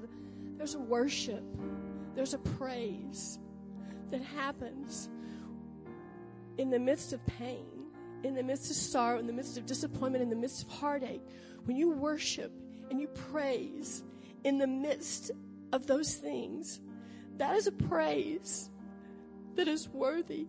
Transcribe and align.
know 0.00 0.08
there's 0.56 0.74
a 0.74 0.80
worship, 0.80 1.42
there's 2.14 2.34
a 2.34 2.38
praise 2.38 3.38
that 4.10 4.22
happens 4.22 5.08
in 6.56 6.70
the 6.70 6.78
midst 6.78 7.12
of 7.12 7.24
pain, 7.26 7.66
in 8.24 8.34
the 8.34 8.42
midst 8.42 8.70
of 8.70 8.76
sorrow, 8.76 9.18
in 9.18 9.26
the 9.26 9.32
midst 9.32 9.58
of 9.58 9.66
disappointment, 9.66 10.22
in 10.22 10.30
the 10.30 10.36
midst 10.36 10.62
of 10.64 10.68
heartache. 10.70 11.22
When 11.64 11.76
you 11.76 11.90
worship 11.90 12.52
and 12.90 13.00
you 13.00 13.08
praise 13.08 14.02
in 14.44 14.58
the 14.58 14.66
midst 14.66 15.30
of 15.72 15.86
those 15.86 16.14
things, 16.14 16.80
that 17.36 17.54
is 17.54 17.66
a 17.66 17.72
praise 17.72 18.70
that 19.54 19.68
is 19.68 19.88
worthy. 19.88 20.46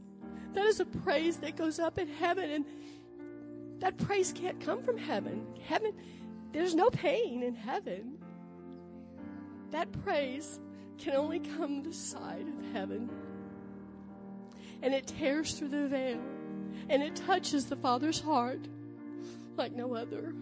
That 0.53 0.65
is 0.65 0.79
a 0.79 0.85
praise 0.85 1.37
that 1.37 1.55
goes 1.55 1.79
up 1.79 1.99
in 1.99 2.07
heaven. 2.07 2.49
And 2.49 2.65
that 3.79 3.97
praise 3.97 4.31
can't 4.31 4.59
come 4.59 4.83
from 4.83 4.97
heaven. 4.97 5.45
Heaven, 5.65 5.93
there's 6.51 6.75
no 6.75 6.89
pain 6.89 7.43
in 7.43 7.55
heaven. 7.55 8.18
That 9.71 9.91
praise 10.03 10.59
can 10.97 11.15
only 11.15 11.39
come 11.39 11.83
the 11.83 11.93
side 11.93 12.47
of 12.47 12.73
heaven. 12.73 13.09
And 14.81 14.93
it 14.93 15.07
tears 15.07 15.53
through 15.53 15.69
the 15.69 15.87
veil 15.87 16.21
and 16.89 17.03
it 17.03 17.15
touches 17.15 17.65
the 17.65 17.75
Father's 17.75 18.19
heart 18.19 18.67
like 19.57 19.73
no 19.73 19.95
other. 19.95 20.33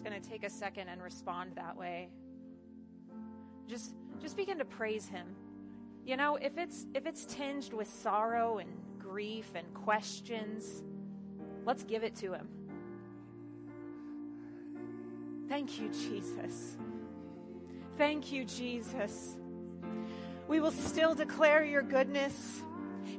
Just 0.00 0.08
going 0.08 0.22
to 0.22 0.30
take 0.30 0.44
a 0.44 0.50
second 0.50 0.88
and 0.88 1.02
respond 1.02 1.52
that 1.56 1.76
way. 1.76 2.08
Just 3.68 3.92
just 4.18 4.34
begin 4.34 4.56
to 4.56 4.64
praise 4.64 5.06
him. 5.08 5.26
You 6.06 6.16
know, 6.16 6.36
if 6.36 6.56
it's 6.56 6.86
if 6.94 7.04
it's 7.04 7.26
tinged 7.26 7.74
with 7.74 7.86
sorrow 7.86 8.58
and 8.58 8.70
grief 8.98 9.50
and 9.54 9.74
questions, 9.74 10.82
let's 11.66 11.82
give 11.84 12.02
it 12.02 12.16
to 12.16 12.32
him. 12.32 12.48
Thank 15.50 15.78
you, 15.78 15.90
Jesus. 15.90 16.78
Thank 17.98 18.32
you, 18.32 18.46
Jesus. 18.46 19.36
We 20.48 20.60
will 20.60 20.70
still 20.70 21.14
declare 21.14 21.62
your 21.62 21.82
goodness. 21.82 22.62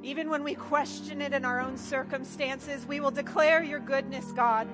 Even 0.02 0.32
when 0.32 0.44
we 0.44 0.56
question 0.56 1.22
it 1.22 1.34
in 1.34 1.46
our 1.46 1.60
own 1.60 1.78
circumstances, 1.78 2.88
we 2.88 3.00
will 3.00 3.12
declare 3.12 3.62
your 3.62 3.80
goodness, 3.80 4.32
God. 4.32 4.68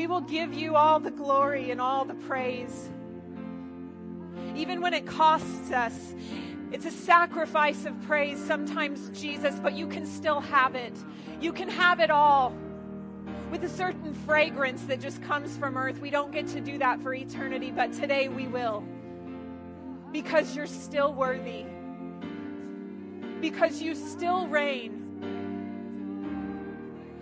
We 0.00 0.06
will 0.06 0.22
give 0.22 0.54
you 0.54 0.76
all 0.76 0.98
the 0.98 1.10
glory 1.10 1.70
and 1.70 1.78
all 1.78 2.06
the 2.06 2.14
praise. 2.14 2.88
Even 4.56 4.80
when 4.80 4.94
it 4.94 5.06
costs 5.06 5.70
us, 5.72 6.14
it's 6.72 6.86
a 6.86 6.90
sacrifice 6.90 7.84
of 7.84 8.00
praise 8.06 8.42
sometimes, 8.42 9.10
Jesus, 9.10 9.60
but 9.60 9.74
you 9.74 9.86
can 9.86 10.06
still 10.06 10.40
have 10.40 10.74
it. 10.74 10.94
You 11.38 11.52
can 11.52 11.68
have 11.68 12.00
it 12.00 12.10
all 12.10 12.54
with 13.50 13.62
a 13.62 13.68
certain 13.68 14.14
fragrance 14.14 14.84
that 14.84 15.02
just 15.02 15.20
comes 15.20 15.54
from 15.58 15.76
earth. 15.76 16.00
We 16.00 16.08
don't 16.08 16.32
get 16.32 16.46
to 16.46 16.62
do 16.62 16.78
that 16.78 17.02
for 17.02 17.12
eternity, 17.12 17.70
but 17.70 17.92
today 17.92 18.28
we 18.28 18.48
will. 18.48 18.82
Because 20.12 20.56
you're 20.56 20.66
still 20.66 21.12
worthy. 21.12 21.66
Because 23.42 23.82
you 23.82 23.94
still 23.94 24.46
reign. 24.46 24.96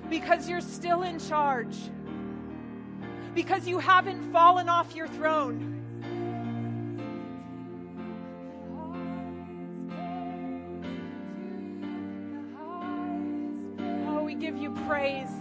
Because 0.09 0.49
you're 0.49 0.60
still 0.60 1.03
in 1.03 1.19
charge 1.19 1.77
because 3.34 3.66
you 3.66 3.78
haven't 3.78 4.33
fallen 4.33 4.69
off 4.69 4.94
your 4.94 5.09
throne. 5.09 5.75
Oh, 14.09 14.22
we 14.22 14.34
give 14.34 14.56
you 14.56 14.71
praise. 14.87 15.38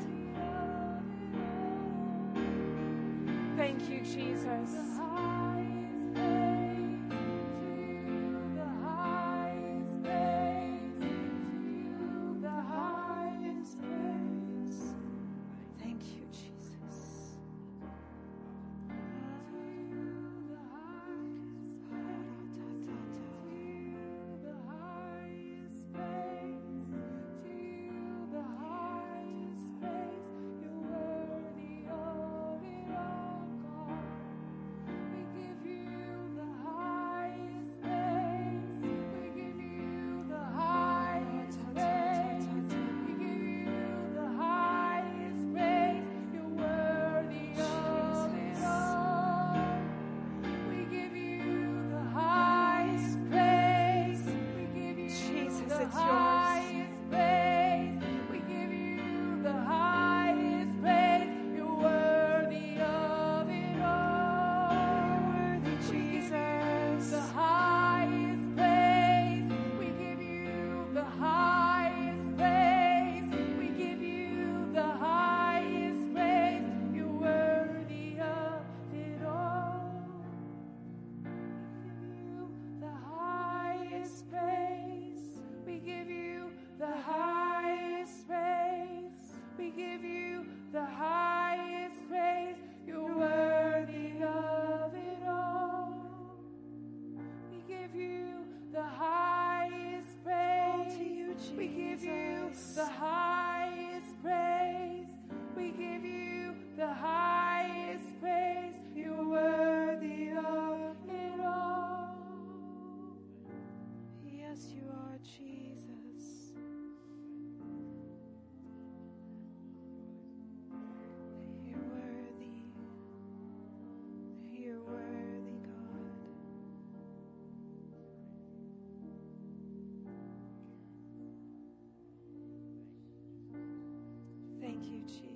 Thank 134.79 134.91
you, 134.93 135.01
Jesus. 135.07 135.26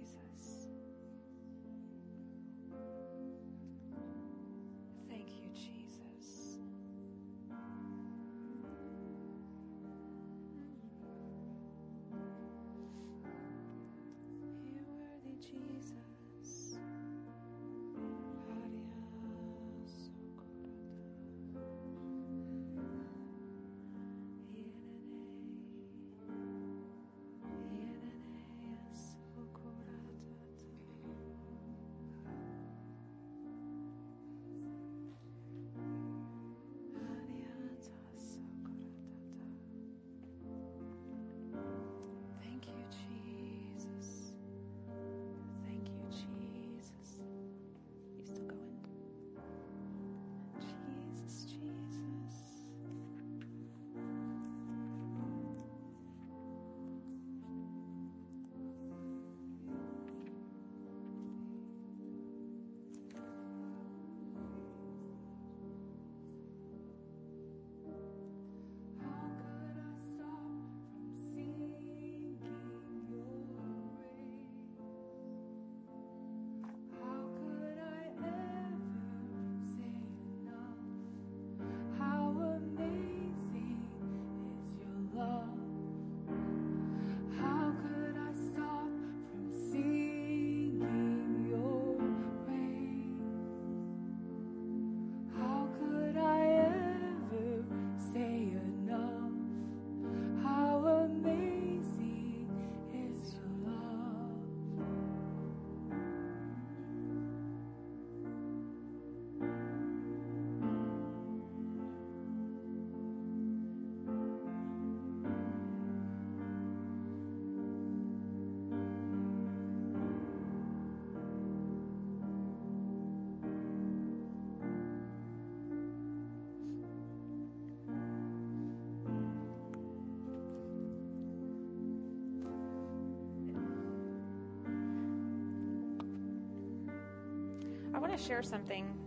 I 137.93 137.99
want 137.99 138.17
to 138.17 138.23
share 138.23 138.43
something. 138.43 138.97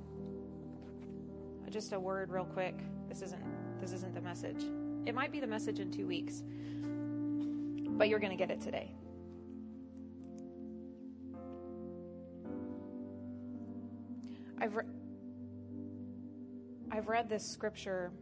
Just 1.70 1.92
a 1.92 1.98
word, 1.98 2.30
real 2.30 2.44
quick. 2.44 2.76
This 3.08 3.22
isn't 3.22 3.80
this 3.80 3.92
isn't 3.92 4.14
the 4.14 4.20
message. 4.20 4.64
It 5.06 5.14
might 5.14 5.32
be 5.32 5.40
the 5.40 5.46
message 5.46 5.80
in 5.80 5.90
two 5.90 6.06
weeks, 6.06 6.42
but 7.98 8.08
you're 8.08 8.20
going 8.20 8.30
to 8.30 8.36
get 8.36 8.50
it 8.50 8.60
today. 8.60 8.92
I've 14.60 14.76
re- 14.76 14.84
I've 16.90 17.08
read 17.08 17.28
this 17.28 17.42
scripture 17.52 18.12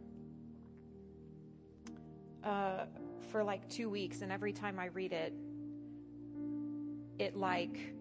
uh, 2.43 2.85
for 3.31 3.43
like 3.43 3.69
two 3.69 3.89
weeks, 3.89 4.21
and 4.21 4.31
every 4.31 4.51
time 4.51 4.79
I 4.79 4.85
read 4.87 5.13
it, 5.13 5.33
it 7.19 7.35
like 7.35 7.93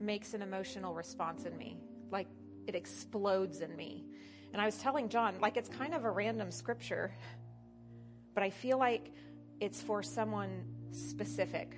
makes 0.00 0.34
an 0.34 0.42
emotional 0.42 0.94
response 0.94 1.44
in 1.44 1.56
me. 1.56 1.76
Like 2.10 2.28
it 2.66 2.74
explodes 2.74 3.60
in 3.60 3.74
me. 3.76 4.04
And 4.52 4.62
I 4.62 4.66
was 4.66 4.78
telling 4.78 5.08
John, 5.08 5.34
like 5.40 5.56
it's 5.56 5.68
kind 5.68 5.94
of 5.94 6.04
a 6.04 6.10
random 6.10 6.50
scripture, 6.50 7.12
but 8.34 8.42
I 8.42 8.50
feel 8.50 8.78
like 8.78 9.12
it's 9.60 9.82
for 9.82 10.02
someone 10.02 10.64
specific. 10.92 11.76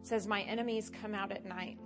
It 0.00 0.06
says, 0.06 0.26
My 0.26 0.42
enemies 0.42 0.90
come 1.00 1.14
out 1.14 1.32
at 1.32 1.44
night. 1.44 1.78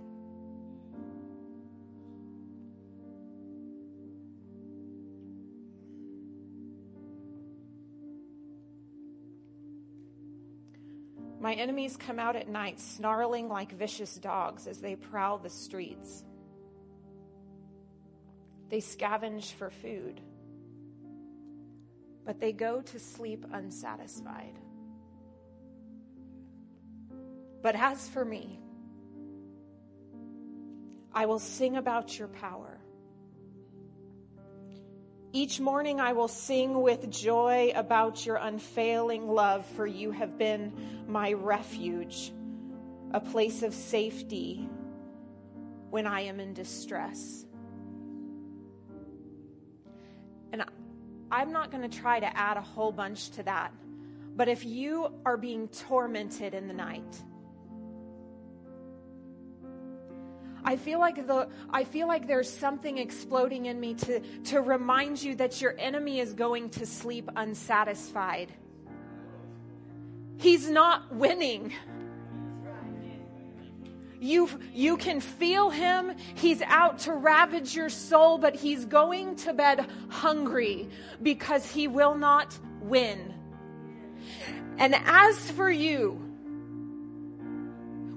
My 11.47 11.53
enemies 11.53 11.95
come 11.95 12.19
out 12.19 12.35
at 12.35 12.49
night, 12.49 12.77
snarling 12.77 13.47
like 13.47 13.71
vicious 13.71 14.15
dogs 14.15 14.67
as 14.67 14.79
they 14.79 14.97
prowl 14.97 15.37
the 15.37 15.49
streets. 15.49 16.25
They 18.67 18.79
scavenge 18.79 19.53
for 19.53 19.69
food, 19.69 20.19
but 22.25 22.41
they 22.41 22.51
go 22.51 22.81
to 22.81 22.99
sleep 22.99 23.45
unsatisfied. 23.53 24.59
But 27.61 27.77
as 27.77 28.09
for 28.09 28.25
me, 28.25 28.59
I 31.13 31.27
will 31.27 31.39
sing 31.39 31.77
about 31.77 32.19
your 32.19 32.27
power. 32.27 32.77
Each 35.37 35.59
morning 35.59 35.99
I 35.99 36.13
will 36.13 36.27
sing 36.27 36.81
with 36.81 37.11
joy 37.11 37.71
about 37.75 38.25
your 38.25 38.37
unfailing 38.37 39.27
love, 39.27 39.67
for 39.75 39.85
you 39.85 40.09
have 40.09 40.35
been 40.35 41.05
my 41.07 41.33
refuge, 41.33 42.33
a 43.11 43.19
place 43.19 43.61
of 43.61 43.71
safety 43.71 44.67
when 45.91 46.07
I 46.07 46.21
am 46.21 46.39
in 46.39 46.55
distress. 46.55 47.45
And 50.51 50.65
I'm 51.29 51.51
not 51.51 51.69
going 51.69 51.87
to 51.87 51.99
try 51.99 52.19
to 52.19 52.35
add 52.35 52.57
a 52.57 52.61
whole 52.61 52.91
bunch 52.91 53.29
to 53.33 53.43
that, 53.43 53.71
but 54.35 54.47
if 54.47 54.65
you 54.65 55.13
are 55.23 55.37
being 55.37 55.67
tormented 55.67 56.55
in 56.55 56.67
the 56.67 56.73
night, 56.73 57.21
I 60.67 60.75
feel 60.75 60.99
like 60.99 61.25
the 61.25 61.47
I 61.69 61.85
feel 61.85 62.09
like 62.09 62.27
there's 62.27 62.51
something 62.51 62.97
exploding 62.97 63.67
in 63.67 63.79
me 63.79 63.93
to 63.93 64.19
to 64.51 64.59
remind 64.59 65.23
you 65.23 65.33
that 65.35 65.61
your 65.61 65.73
enemy 65.79 66.19
is 66.19 66.33
going 66.33 66.71
to 66.71 66.85
sleep 66.85 67.29
unsatisfied. 67.37 68.51
He's 70.35 70.69
not 70.69 71.15
winning. 71.15 71.71
You, 74.19 74.49
you 74.73 74.97
can 74.97 75.21
feel 75.21 75.69
him. 75.69 76.11
He's 76.35 76.61
out 76.63 76.99
to 76.99 77.13
ravage 77.13 77.73
your 77.73 77.89
soul, 77.89 78.37
but 78.37 78.55
he's 78.55 78.83
going 78.83 79.37
to 79.37 79.53
bed 79.53 79.85
hungry 80.09 80.89
because 81.21 81.71
he 81.71 81.87
will 81.87 82.15
not 82.15 82.57
win. 82.81 83.33
And 84.79 84.95
as 84.95 85.51
for 85.51 85.69
you, 85.69 86.26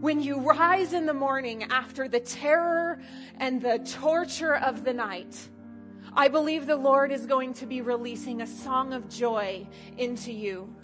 when 0.00 0.22
you 0.22 0.38
rise 0.38 0.94
in 0.94 1.04
the 1.04 1.14
morning 1.14 1.64
after 1.64 2.08
the 2.08 2.20
terror 2.20 3.00
and 3.36 3.60
the 3.60 3.78
torture 4.00 4.56
of 4.56 4.82
the 4.82 4.94
night, 4.94 5.48
I 6.14 6.28
believe 6.28 6.66
the 6.66 6.76
Lord 6.76 7.12
is 7.12 7.26
going 7.26 7.54
to 7.54 7.66
be 7.66 7.82
releasing 7.82 8.40
a 8.40 8.46
song 8.46 8.94
of 8.94 9.08
joy 9.08 9.66
into 9.98 10.32
you. 10.32 10.74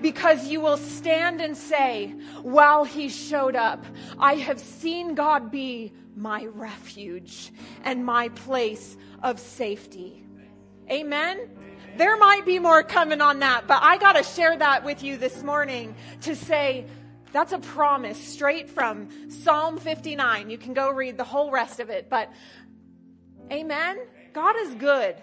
Because 0.00 0.46
you 0.46 0.60
will 0.60 0.76
stand 0.76 1.40
and 1.40 1.56
say, 1.56 2.14
while 2.42 2.84
he 2.84 3.08
showed 3.08 3.56
up, 3.56 3.84
I 4.18 4.36
have 4.36 4.60
seen 4.60 5.16
God 5.16 5.50
be 5.50 5.92
my 6.14 6.44
refuge 6.46 7.50
and 7.82 8.04
my 8.04 8.28
place 8.30 8.96
of 9.24 9.40
safety. 9.40 10.24
Amen. 10.88 11.50
There 11.96 12.16
might 12.16 12.46
be 12.46 12.60
more 12.60 12.84
coming 12.84 13.20
on 13.20 13.40
that, 13.40 13.66
but 13.66 13.82
I 13.82 13.98
got 13.98 14.12
to 14.12 14.22
share 14.22 14.56
that 14.56 14.84
with 14.84 15.02
you 15.02 15.16
this 15.16 15.42
morning 15.42 15.96
to 16.20 16.36
say, 16.36 16.86
that's 17.32 17.52
a 17.52 17.58
promise 17.58 18.18
straight 18.18 18.70
from 18.70 19.30
Psalm 19.30 19.78
59. 19.78 20.50
You 20.50 20.58
can 20.58 20.74
go 20.74 20.90
read 20.90 21.16
the 21.16 21.24
whole 21.24 21.50
rest 21.50 21.80
of 21.80 21.90
it, 21.90 22.08
but 22.08 22.30
amen. 23.50 23.98
God 24.32 24.56
is 24.58 24.74
good. 24.74 25.16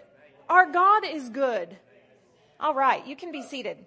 Our 0.49 0.71
God 0.71 1.05
is 1.05 1.29
good. 1.29 1.75
All 2.59 2.73
right, 2.73 3.05
you 3.05 3.15
can 3.15 3.31
be 3.31 3.41
seated. 3.41 3.85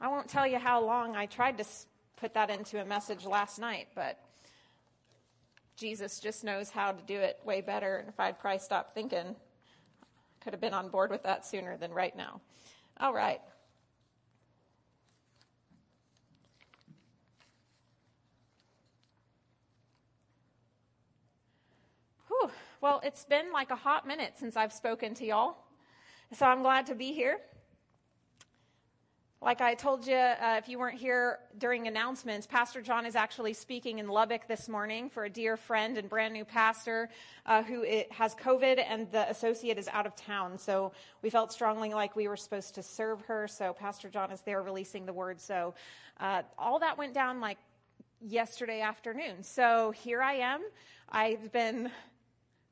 I 0.00 0.08
won't 0.08 0.28
tell 0.28 0.46
you 0.46 0.58
how 0.58 0.84
long 0.84 1.16
I 1.16 1.26
tried 1.26 1.58
to 1.58 1.64
put 2.16 2.34
that 2.34 2.50
into 2.50 2.80
a 2.80 2.84
message 2.84 3.24
last 3.24 3.58
night, 3.58 3.88
but 3.94 4.18
Jesus 5.76 6.20
just 6.20 6.44
knows 6.44 6.70
how 6.70 6.92
to 6.92 7.02
do 7.02 7.18
it 7.18 7.38
way 7.44 7.60
better. 7.60 7.96
And 7.96 8.08
if 8.08 8.20
I'd 8.20 8.38
probably 8.38 8.58
stopped 8.58 8.94
thinking, 8.94 9.34
could 10.40 10.52
have 10.52 10.60
been 10.60 10.74
on 10.74 10.90
board 10.90 11.10
with 11.10 11.22
that 11.22 11.46
sooner 11.46 11.76
than 11.76 11.90
right 11.90 12.14
now. 12.14 12.40
All 13.00 13.14
right. 13.14 13.40
Well, 22.84 23.00
it's 23.02 23.24
been 23.24 23.50
like 23.50 23.70
a 23.70 23.76
hot 23.76 24.06
minute 24.06 24.34
since 24.36 24.58
I've 24.58 24.70
spoken 24.70 25.14
to 25.14 25.24
y'all. 25.24 25.56
So 26.34 26.44
I'm 26.44 26.60
glad 26.60 26.84
to 26.88 26.94
be 26.94 27.14
here. 27.14 27.38
Like 29.40 29.62
I 29.62 29.72
told 29.72 30.06
you, 30.06 30.14
uh, 30.14 30.56
if 30.58 30.68
you 30.68 30.78
weren't 30.78 30.98
here 30.98 31.38
during 31.56 31.86
announcements, 31.86 32.46
Pastor 32.46 32.82
John 32.82 33.06
is 33.06 33.16
actually 33.16 33.54
speaking 33.54 34.00
in 34.00 34.08
Lubbock 34.08 34.46
this 34.48 34.68
morning 34.68 35.08
for 35.08 35.24
a 35.24 35.30
dear 35.30 35.56
friend 35.56 35.96
and 35.96 36.10
brand 36.10 36.34
new 36.34 36.44
pastor 36.44 37.08
uh, 37.46 37.62
who 37.62 37.86
has 38.10 38.34
COVID, 38.34 38.84
and 38.86 39.10
the 39.10 39.30
associate 39.30 39.78
is 39.78 39.88
out 39.88 40.04
of 40.04 40.14
town. 40.14 40.58
So 40.58 40.92
we 41.22 41.30
felt 41.30 41.54
strongly 41.54 41.94
like 41.94 42.14
we 42.14 42.28
were 42.28 42.36
supposed 42.36 42.74
to 42.74 42.82
serve 42.82 43.22
her. 43.22 43.48
So 43.48 43.72
Pastor 43.72 44.10
John 44.10 44.30
is 44.30 44.42
there 44.42 44.60
releasing 44.60 45.06
the 45.06 45.12
word. 45.14 45.40
So 45.40 45.72
uh, 46.20 46.42
all 46.58 46.80
that 46.80 46.98
went 46.98 47.14
down 47.14 47.40
like 47.40 47.56
yesterday 48.20 48.82
afternoon. 48.82 49.42
So 49.42 49.90
here 49.92 50.20
I 50.20 50.34
am. 50.34 50.60
I've 51.08 51.50
been 51.50 51.90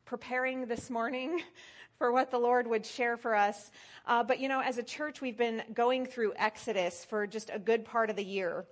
preparing 0.04 0.66
this 0.66 0.90
morning 0.90 1.40
for 1.98 2.12
what 2.12 2.30
the 2.30 2.38
Lord 2.38 2.66
would 2.66 2.84
share 2.84 3.16
for 3.16 3.34
us. 3.34 3.70
Uh, 4.06 4.22
but 4.22 4.40
you 4.40 4.48
know, 4.48 4.60
as 4.60 4.78
a 4.78 4.82
church, 4.82 5.20
we've 5.20 5.36
been 5.36 5.62
going 5.72 6.06
through 6.06 6.32
Exodus 6.36 7.04
for 7.04 7.26
just 7.26 7.50
a 7.52 7.58
good 7.58 7.84
part 7.84 8.10
of 8.10 8.16
the 8.16 8.24
year. 8.24 8.64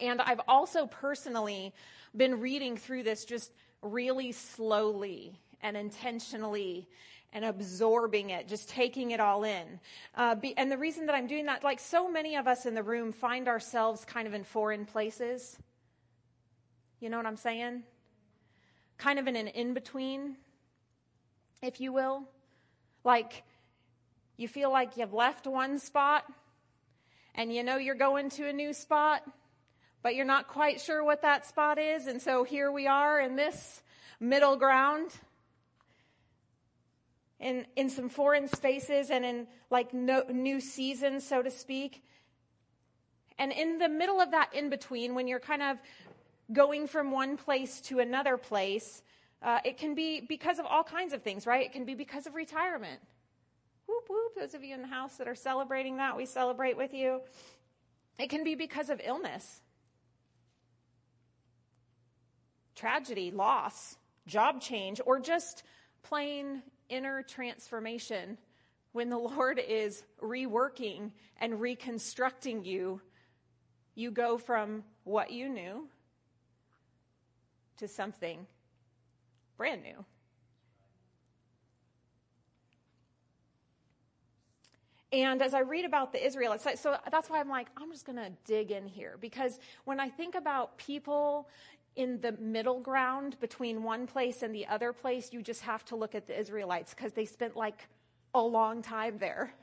And 0.00 0.20
I've 0.20 0.40
also 0.48 0.86
personally 0.86 1.74
been 2.16 2.40
reading 2.40 2.76
through 2.76 3.04
this 3.04 3.24
just 3.24 3.52
really 3.82 4.32
slowly 4.32 5.38
and 5.62 5.76
intentionally 5.76 6.88
and 7.32 7.44
absorbing 7.44 8.30
it, 8.30 8.48
just 8.48 8.68
taking 8.68 9.10
it 9.10 9.20
all 9.20 9.44
in. 9.44 9.78
Uh, 10.14 10.34
be, 10.34 10.56
and 10.56 10.70
the 10.70 10.78
reason 10.78 11.06
that 11.06 11.14
I'm 11.14 11.26
doing 11.26 11.46
that, 11.46 11.62
like 11.62 11.80
so 11.80 12.10
many 12.10 12.36
of 12.36 12.46
us 12.46 12.66
in 12.66 12.74
the 12.74 12.82
room 12.82 13.12
find 13.12 13.48
ourselves 13.48 14.04
kind 14.04 14.26
of 14.26 14.34
in 14.34 14.44
foreign 14.44 14.86
places. 14.86 15.58
You 17.00 17.10
know 17.10 17.16
what 17.16 17.26
I'm 17.26 17.36
saying? 17.36 17.82
Kind 18.96 19.18
of 19.18 19.26
in 19.26 19.36
an 19.36 19.48
in 19.48 19.74
between 19.74 20.36
if 21.66 21.80
you 21.80 21.92
will. 21.92 22.22
Like 23.04 23.42
you 24.36 24.48
feel 24.48 24.70
like 24.70 24.96
you've 24.96 25.12
left 25.12 25.46
one 25.46 25.78
spot 25.78 26.24
and 27.34 27.52
you 27.52 27.62
know 27.62 27.76
you're 27.76 27.94
going 27.94 28.30
to 28.30 28.48
a 28.48 28.52
new 28.52 28.72
spot, 28.72 29.22
but 30.02 30.14
you're 30.14 30.24
not 30.24 30.48
quite 30.48 30.80
sure 30.80 31.04
what 31.04 31.22
that 31.22 31.46
spot 31.46 31.78
is. 31.78 32.06
And 32.06 32.20
so 32.20 32.44
here 32.44 32.70
we 32.70 32.86
are 32.86 33.20
in 33.20 33.36
this 33.36 33.82
middle 34.20 34.56
ground 34.56 35.10
in, 37.38 37.66
in 37.76 37.90
some 37.90 38.08
foreign 38.08 38.48
spaces 38.48 39.10
and 39.10 39.24
in 39.24 39.46
like 39.70 39.92
no, 39.92 40.24
new 40.30 40.60
seasons, 40.60 41.26
so 41.26 41.42
to 41.42 41.50
speak. 41.50 42.02
And 43.38 43.52
in 43.52 43.78
the 43.78 43.88
middle 43.88 44.20
of 44.20 44.30
that 44.30 44.54
in 44.54 44.70
between, 44.70 45.14
when 45.14 45.28
you're 45.28 45.40
kind 45.40 45.62
of 45.62 45.76
going 46.52 46.86
from 46.86 47.10
one 47.10 47.36
place 47.36 47.80
to 47.82 47.98
another 47.98 48.38
place, 48.38 49.02
uh, 49.42 49.58
it 49.64 49.76
can 49.76 49.94
be 49.94 50.20
because 50.20 50.58
of 50.58 50.66
all 50.66 50.82
kinds 50.82 51.12
of 51.12 51.22
things, 51.22 51.46
right? 51.46 51.64
It 51.64 51.72
can 51.72 51.84
be 51.84 51.94
because 51.94 52.26
of 52.26 52.34
retirement. 52.34 53.00
Whoop, 53.86 54.04
whoop. 54.08 54.34
Those 54.36 54.54
of 54.54 54.64
you 54.64 54.74
in 54.74 54.82
the 54.82 54.88
house 54.88 55.16
that 55.16 55.28
are 55.28 55.34
celebrating 55.34 55.98
that, 55.98 56.16
we 56.16 56.26
celebrate 56.26 56.76
with 56.76 56.92
you. 56.92 57.20
It 58.18 58.30
can 58.30 58.44
be 58.44 58.54
because 58.54 58.88
of 58.88 59.00
illness, 59.04 59.60
tragedy, 62.74 63.30
loss, 63.30 63.96
job 64.26 64.60
change, 64.60 65.00
or 65.04 65.20
just 65.20 65.62
plain 66.02 66.62
inner 66.88 67.22
transformation 67.22 68.38
when 68.92 69.10
the 69.10 69.18
Lord 69.18 69.58
is 69.58 70.02
reworking 70.22 71.10
and 71.38 71.60
reconstructing 71.60 72.64
you. 72.64 73.00
You 73.94 74.10
go 74.10 74.38
from 74.38 74.82
what 75.04 75.30
you 75.30 75.48
knew 75.48 75.88
to 77.78 77.86
something 77.86 78.46
brand 79.56 79.82
new. 79.82 80.04
And 85.12 85.40
as 85.40 85.54
I 85.54 85.60
read 85.60 85.84
about 85.84 86.12
the 86.12 86.24
Israelites, 86.24 86.66
so 86.80 86.96
that's 87.10 87.30
why 87.30 87.40
I'm 87.40 87.48
like, 87.48 87.68
I'm 87.76 87.90
just 87.92 88.04
going 88.04 88.18
to 88.18 88.30
dig 88.44 88.70
in 88.70 88.86
here. 88.86 89.16
Because 89.20 89.60
when 89.84 90.00
I 90.00 90.08
think 90.08 90.34
about 90.34 90.76
people 90.78 91.48
in 91.94 92.20
the 92.20 92.32
middle 92.32 92.80
ground 92.80 93.38
between 93.40 93.82
one 93.82 94.06
place 94.06 94.42
and 94.42 94.54
the 94.54 94.66
other 94.66 94.92
place, 94.92 95.32
you 95.32 95.42
just 95.42 95.62
have 95.62 95.84
to 95.86 95.96
look 95.96 96.14
at 96.14 96.26
the 96.26 96.38
Israelites 96.38 96.92
because 96.92 97.12
they 97.12 97.24
spent 97.24 97.56
like 97.56 97.88
a 98.34 98.42
long 98.42 98.82
time 98.82 99.16
there. 99.18 99.54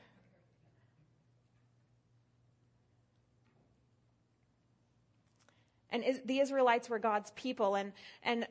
And 5.90 6.02
the 6.24 6.40
Israelites 6.40 6.88
were 6.88 6.98
God's 6.98 7.30
people. 7.36 7.76
And, 7.76 7.92
and 8.24 8.48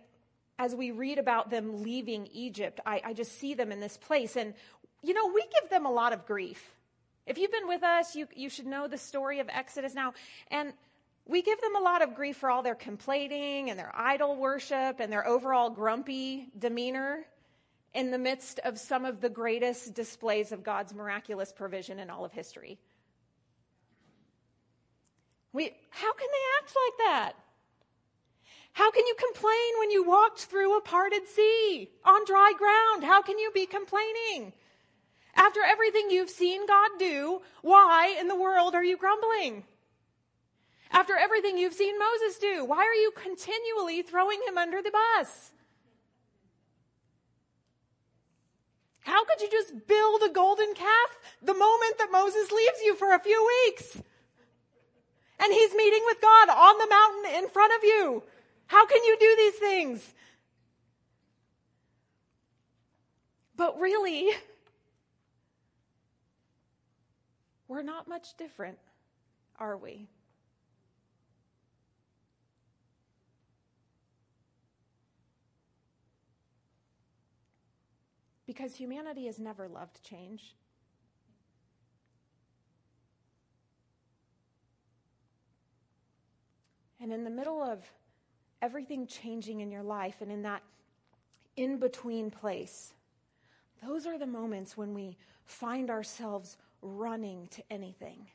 as 0.60 0.76
we 0.76 0.92
read 0.92 1.18
about 1.18 1.50
them 1.50 1.84
leaving 1.84 2.28
Egypt, 2.28 2.80
I, 2.86 3.02
I 3.04 3.14
just 3.14 3.40
see 3.40 3.54
them 3.54 3.72
in 3.72 3.80
this 3.80 3.98
place. 3.98 4.36
And, 4.36 4.54
you 5.02 5.14
know, 5.14 5.28
we 5.34 5.42
give 5.62 5.70
them 5.70 5.86
a 5.86 5.92
lot 5.92 6.14
of 6.14 6.26
grief. 6.26 6.76
If 7.26 7.38
you've 7.38 7.52
been 7.52 7.68
with 7.68 7.84
us, 7.84 8.16
you, 8.16 8.28
you 8.36 8.50
should 8.50 8.66
know 8.66 8.88
the 8.88 8.98
story 8.98 9.40
of 9.40 9.50
Exodus 9.50 9.94
now. 9.94 10.14
And 10.52 10.74
we 11.26 11.42
give 11.42 11.60
them 11.62 11.76
a 11.76 11.80
lot 11.80 12.02
of 12.02 12.16
grief 12.16 12.38
for 12.38 12.50
all 12.50 12.62
their 12.62 12.76
complaining 12.76 13.70
and 13.70 13.80
their 13.80 13.92
idol 13.96 14.36
worship 14.36 15.00
and 15.00 15.12
their 15.12 15.26
overall 15.26 15.70
grumpy 15.70 16.48
demeanor 16.58 17.26
in 17.94 18.12
the 18.12 18.18
midst 18.18 18.60
of 18.60 18.78
some 18.78 19.06
of 19.06 19.22
the 19.22 19.30
greatest 19.30 19.94
displays 19.94 20.52
of 20.52 20.64
God's 20.64 20.94
miraculous 20.94 21.52
provision 21.52 22.00
in 22.00 22.10
all 22.10 22.26
of 22.26 22.34
history. 22.34 22.78
We, 25.54 25.72
how 25.92 26.14
can 26.14 26.28
they 26.28 26.64
act 26.64 26.76
like 26.76 27.08
that? 27.08 27.34
How 28.74 28.90
can 28.92 29.06
you 29.06 29.16
complain 29.16 29.80
when 29.80 29.92
you 29.92 30.04
walked 30.04 30.42
through 30.42 30.78
a 30.78 30.82
parted 30.82 31.28
sea 31.28 31.90
on 32.04 32.26
dry 32.26 32.54
ground? 32.58 33.04
How 33.04 33.22
can 33.22 33.38
you 33.38 33.52
be 33.54 33.68
complaining? 33.68 34.54
After 35.36 35.62
everything 35.64 36.10
you've 36.10 36.30
seen 36.30 36.66
God 36.68 36.90
do, 37.00 37.42
why 37.62 38.16
in 38.20 38.28
the 38.28 38.36
world 38.36 38.76
are 38.76 38.84
you 38.84 38.98
grumbling? 38.98 39.64
After 40.92 41.16
everything 41.16 41.58
you've 41.58 41.74
seen 41.74 41.98
Moses 41.98 42.38
do, 42.40 42.66
why 42.66 42.80
are 42.80 42.94
you 42.94 43.12
continually 43.16 44.02
throwing 44.02 44.40
him 44.48 44.58
under 44.58 44.82
the 44.82 44.92
bus? 44.92 45.52
How 49.02 49.26
could 49.26 49.42
you 49.42 49.50
just 49.52 49.88
build 49.88 50.22
a 50.24 50.30
golden 50.30 50.74
calf 50.74 51.20
the 51.42 51.54
moment 51.54 51.98
that 51.98 52.12
Moses 52.12 52.52
leaves 52.52 52.82
you 52.86 52.96
for 52.96 53.14
a 53.14 53.20
few 53.20 53.46
weeks? 53.66 53.98
And 55.40 55.52
he's 55.52 55.74
meeting 55.74 56.04
with 56.06 56.22
God 56.22 56.50
on 56.50 56.78
the 56.78 56.88
mountain 56.88 57.44
in 57.44 57.50
front 57.50 57.74
of 57.76 57.84
you. 57.84 58.24
How 58.68 58.86
can 58.86 59.04
you 59.04 59.18
do 59.20 59.36
these 59.38 59.56
things? 59.56 60.14
But 63.56 63.80
really, 63.80 64.32
we're 67.68 67.84
not 67.84 68.08
much 68.08 68.36
different, 68.38 68.78
are 69.60 69.78
we? 69.78 70.08
because 78.54 78.76
humanity 78.76 79.26
has 79.26 79.40
never 79.40 79.68
loved 79.68 80.04
change. 80.04 80.56
And 87.02 87.12
in 87.12 87.24
the 87.24 87.30
middle 87.30 87.62
of 87.62 87.80
everything 88.64 89.06
changing 89.06 89.60
in 89.60 89.70
your 89.70 89.84
life 89.84 90.22
and 90.22 90.32
in 90.32 90.42
that 90.44 90.64
in 91.58 91.78
between 91.78 92.32
place, 92.32 92.94
those 93.86 94.08
are 94.08 94.18
the 94.18 94.26
moments 94.26 94.78
when 94.78 94.94
we 94.94 95.18
find 95.46 95.90
ourselves 95.90 96.56
running 96.82 97.48
to 97.52 97.62
anything. 97.70 98.26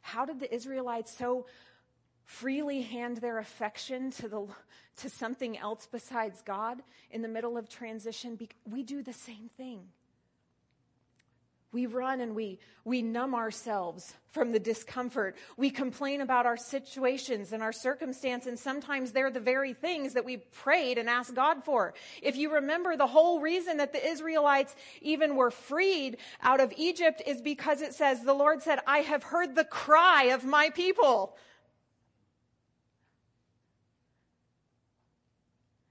How 0.00 0.24
did 0.24 0.40
the 0.40 0.52
Israelites 0.52 1.14
so 1.14 1.46
freely 2.24 2.80
hand 2.80 3.18
their 3.18 3.38
affection 3.38 4.10
to 4.12 4.28
the 4.28 4.46
to 4.96 5.10
something 5.10 5.58
else 5.58 5.86
besides 5.90 6.40
God 6.40 6.82
in 7.10 7.20
the 7.20 7.28
middle 7.28 7.58
of 7.58 7.68
transition, 7.68 8.38
we 8.68 8.82
do 8.82 9.02
the 9.02 9.12
same 9.12 9.50
thing. 9.58 9.80
We 11.76 11.84
run 11.84 12.22
and 12.22 12.34
we, 12.34 12.58
we 12.86 13.02
numb 13.02 13.34
ourselves 13.34 14.14
from 14.30 14.50
the 14.50 14.58
discomfort. 14.58 15.36
We 15.58 15.68
complain 15.68 16.22
about 16.22 16.46
our 16.46 16.56
situations 16.56 17.52
and 17.52 17.62
our 17.62 17.70
circumstance, 17.70 18.46
and 18.46 18.58
sometimes 18.58 19.12
they're 19.12 19.30
the 19.30 19.40
very 19.40 19.74
things 19.74 20.14
that 20.14 20.24
we 20.24 20.38
prayed 20.38 20.96
and 20.96 21.06
asked 21.06 21.34
God 21.34 21.64
for. 21.64 21.92
If 22.22 22.34
you 22.34 22.54
remember, 22.54 22.96
the 22.96 23.06
whole 23.06 23.40
reason 23.40 23.76
that 23.76 23.92
the 23.92 24.02
Israelites 24.02 24.74
even 25.02 25.36
were 25.36 25.50
freed 25.50 26.16
out 26.40 26.60
of 26.60 26.72
Egypt 26.78 27.20
is 27.26 27.42
because 27.42 27.82
it 27.82 27.92
says, 27.92 28.22
the 28.22 28.32
Lord 28.32 28.62
said, 28.62 28.78
I 28.86 29.00
have 29.00 29.22
heard 29.22 29.54
the 29.54 29.64
cry 29.64 30.30
of 30.32 30.44
my 30.44 30.70
people. 30.70 31.36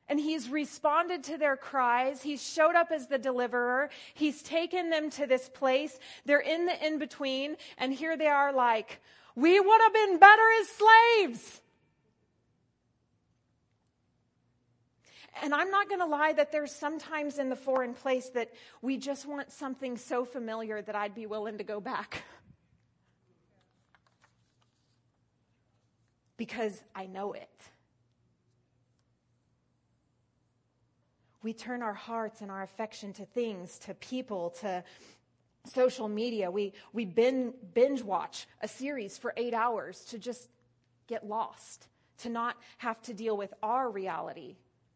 And 0.07 0.19
he's 0.19 0.49
responded 0.49 1.23
to 1.25 1.37
their 1.37 1.57
cries. 1.57 2.21
He's 2.21 2.41
showed 2.41 2.75
up 2.75 2.91
as 2.91 3.07
the 3.07 3.17
deliverer. 3.17 3.89
He's 4.13 4.43
taken 4.43 4.89
them 4.89 5.09
to 5.11 5.25
this 5.25 5.49
place. 5.49 5.97
They're 6.25 6.39
in 6.39 6.67
the 6.67 6.85
in 6.85 6.99
between. 6.99 7.57
And 7.77 7.91
here 7.91 8.15
they 8.15 8.27
are 8.27 8.53
like, 8.53 9.01
we 9.35 9.59
would 9.59 9.81
have 9.81 9.93
been 9.93 10.19
better 10.19 10.43
as 10.61 10.67
slaves. 10.69 11.61
And 15.43 15.53
I'm 15.53 15.69
not 15.69 15.89
going 15.89 15.99
to 15.99 16.05
lie 16.05 16.33
that 16.33 16.51
there's 16.51 16.71
sometimes 16.71 17.39
in 17.39 17.49
the 17.49 17.55
foreign 17.55 17.93
place 17.93 18.29
that 18.29 18.53
we 18.81 18.97
just 18.97 19.25
want 19.25 19.51
something 19.51 19.97
so 19.97 20.23
familiar 20.23 20.81
that 20.81 20.95
I'd 20.95 21.15
be 21.15 21.25
willing 21.25 21.57
to 21.57 21.63
go 21.63 21.81
back. 21.81 22.23
because 26.37 26.81
I 26.93 27.07
know 27.07 27.33
it. 27.33 27.49
We 31.45 31.53
turn 31.53 31.83
our 31.83 31.93
hearts 31.93 32.41
and 32.41 32.49
our 32.49 32.63
affection 32.63 33.13
to 33.13 33.23
things, 33.23 33.77
to 33.77 33.93
people, 33.93 34.49
to 34.61 34.83
social 35.71 36.07
media. 36.07 36.49
We, 36.49 36.73
we 36.91 37.05
binge, 37.05 37.53
binge 37.75 38.01
watch 38.01 38.47
a 38.61 38.67
series 38.67 39.19
for 39.19 39.31
eight 39.37 39.53
hours 39.53 40.05
to 40.05 40.17
just 40.17 40.49
get 41.05 41.23
lost, 41.23 41.85
to 42.23 42.29
not 42.29 42.57
have 42.79 42.99
to 43.03 43.13
deal 43.13 43.37
with 43.37 43.53
our 43.61 43.91
reality. 43.91 44.55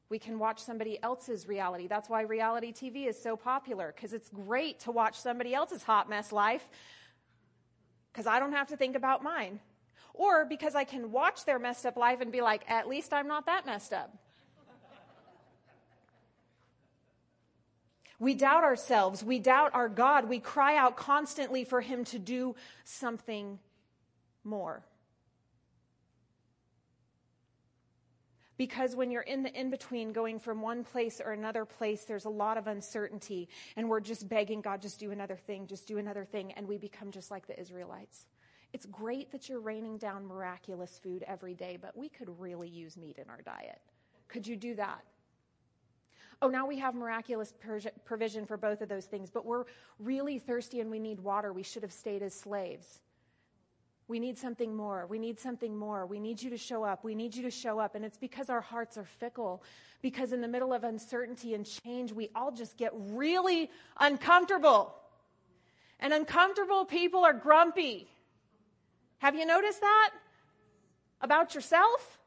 We 0.10 0.18
can 0.18 0.40
watch 0.40 0.58
somebody 0.64 0.98
else's 1.04 1.48
reality. 1.48 1.86
That's 1.86 2.10
why 2.10 2.22
reality 2.22 2.74
TV 2.74 3.08
is 3.08 3.22
so 3.22 3.38
popular, 3.38 3.94
because 3.96 4.12
it's 4.12 4.30
great 4.30 4.80
to 4.80 4.92
watch 4.92 5.20
somebody 5.20 5.54
else's 5.54 5.84
hot 5.84 6.10
mess 6.10 6.32
life, 6.32 6.68
because 8.12 8.26
I 8.26 8.40
don't 8.40 8.54
have 8.54 8.70
to 8.70 8.76
think 8.76 8.96
about 8.96 9.24
mine. 9.24 9.60
Or 10.16 10.46
because 10.46 10.74
I 10.74 10.84
can 10.84 11.12
watch 11.12 11.46
their 11.46 11.60
messed 11.60 11.86
up 11.86 11.96
life 11.96 12.22
and 12.22 12.32
be 12.32 12.42
like, 12.42 12.64
at 12.68 12.90
least 12.90 13.14
I'm 13.14 13.28
not 13.28 13.46
that 13.46 13.68
messed 13.68 13.94
up. 13.94 14.18
We 18.20 18.36
doubt 18.36 18.64
ourselves. 18.64 19.24
We 19.24 19.40
doubt 19.40 19.74
our 19.74 19.90
God. 19.90 20.28
We 20.28 20.40
cry 20.40 20.76
out 20.76 20.98
constantly 20.98 21.64
for 21.64 21.82
Him 21.82 22.04
to 22.06 22.20
do 22.20 22.56
something 22.84 23.60
more. 24.44 24.84
Because 28.58 28.94
when 28.94 29.10
you're 29.10 29.22
in 29.22 29.44
the 29.44 29.58
in 29.58 29.70
between, 29.70 30.12
going 30.12 30.38
from 30.38 30.62
one 30.62 30.84
place 30.84 31.22
or 31.24 31.32
another 31.32 31.64
place, 31.64 32.04
there's 32.04 32.26
a 32.26 32.30
lot 32.30 32.58
of 32.58 32.68
uncertainty. 32.68 33.48
And 33.78 33.90
we're 33.90 34.02
just 34.02 34.28
begging 34.28 34.60
God, 34.60 34.82
just 34.82 35.00
do 35.00 35.12
another 35.12 35.38
thing, 35.38 35.66
just 35.66 35.88
do 35.88 35.98
another 35.98 36.26
thing. 36.26 36.52
And 36.52 36.68
we 36.68 36.78
become 36.78 37.10
just 37.10 37.32
like 37.32 37.48
the 37.48 37.58
Israelites. 37.58 38.26
It's 38.74 38.86
great 38.86 39.32
that 39.32 39.48
you're 39.48 39.62
raining 39.62 39.98
down 39.98 40.28
miraculous 40.28 41.00
food 41.02 41.24
every 41.26 41.54
day, 41.54 41.78
but 41.82 41.98
we 41.98 42.10
could 42.10 42.28
really 42.38 42.68
use 42.68 42.98
meat 42.98 43.18
in 43.18 43.30
our 43.30 43.42
diet. 43.42 43.80
Could 44.28 44.46
you 44.46 44.58
do 44.58 44.76
that? 44.76 45.06
Oh, 46.42 46.48
now 46.48 46.66
we 46.66 46.78
have 46.78 46.96
miraculous 46.96 47.54
provision 48.06 48.46
for 48.46 48.56
both 48.56 48.82
of 48.82 48.88
those 48.88 49.06
things, 49.06 49.30
but 49.30 49.46
we're 49.46 49.66
really 50.00 50.40
thirsty 50.40 50.80
and 50.80 50.90
we 50.90 51.00
need 51.00 51.20
water. 51.20 51.52
We 51.52 51.64
should 51.64 51.84
have 51.84 51.92
stayed 51.92 52.22
as 52.22 52.34
slaves. 52.34 53.02
We 54.08 54.20
need 54.20 54.38
something 54.38 54.76
more. 54.76 55.06
We 55.06 55.20
need 55.20 55.40
something 55.40 55.78
more. 55.78 56.06
We 56.06 56.20
need 56.20 56.42
you 56.42 56.50
to 56.52 56.58
show 56.58 56.84
up. 56.84 57.04
We 57.04 57.14
need 57.14 57.36
you 57.36 57.44
to 57.44 57.52
show 57.52 57.78
up. 57.78 57.94
And 57.94 58.04
it's 58.04 58.18
because 58.18 58.50
our 58.50 58.62
hearts 58.62 58.98
are 58.98 59.04
fickle. 59.04 59.62
Because 60.02 60.34
in 60.34 60.42
the 60.42 60.48
middle 60.48 60.74
of 60.74 60.84
uncertainty 60.84 61.54
and 61.54 61.66
change, 61.66 62.14
we 62.14 62.30
all 62.34 62.52
just 62.52 62.78
get 62.78 62.92
really 62.96 63.70
uncomfortable. 64.00 64.96
And 66.00 66.14
uncomfortable 66.14 66.86
people 66.86 67.26
are 67.26 67.34
grumpy. 67.34 68.08
Have 69.20 69.36
you 69.36 69.46
noticed 69.46 69.82
that 69.82 70.12
about 71.22 71.54
yourself? 71.54 72.19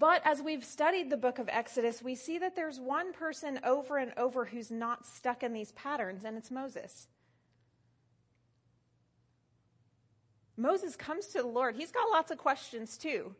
But 0.00 0.22
as 0.24 0.40
we've 0.40 0.64
studied 0.64 1.10
the 1.10 1.18
book 1.18 1.38
of 1.38 1.50
Exodus, 1.50 2.02
we 2.02 2.14
see 2.14 2.38
that 2.38 2.56
there's 2.56 2.80
one 2.80 3.12
person 3.12 3.60
over 3.62 3.98
and 3.98 4.14
over 4.16 4.46
who's 4.46 4.70
not 4.70 5.04
stuck 5.04 5.42
in 5.42 5.52
these 5.52 5.72
patterns, 5.72 6.24
and 6.24 6.38
it's 6.38 6.50
Moses. 6.50 7.06
Moses 10.56 10.96
comes 10.96 11.26
to 11.28 11.42
the 11.42 11.46
Lord. 11.46 11.76
He's 11.76 11.92
got 11.92 12.10
lots 12.10 12.30
of 12.30 12.38
questions 12.38 12.96
too. 12.96 13.34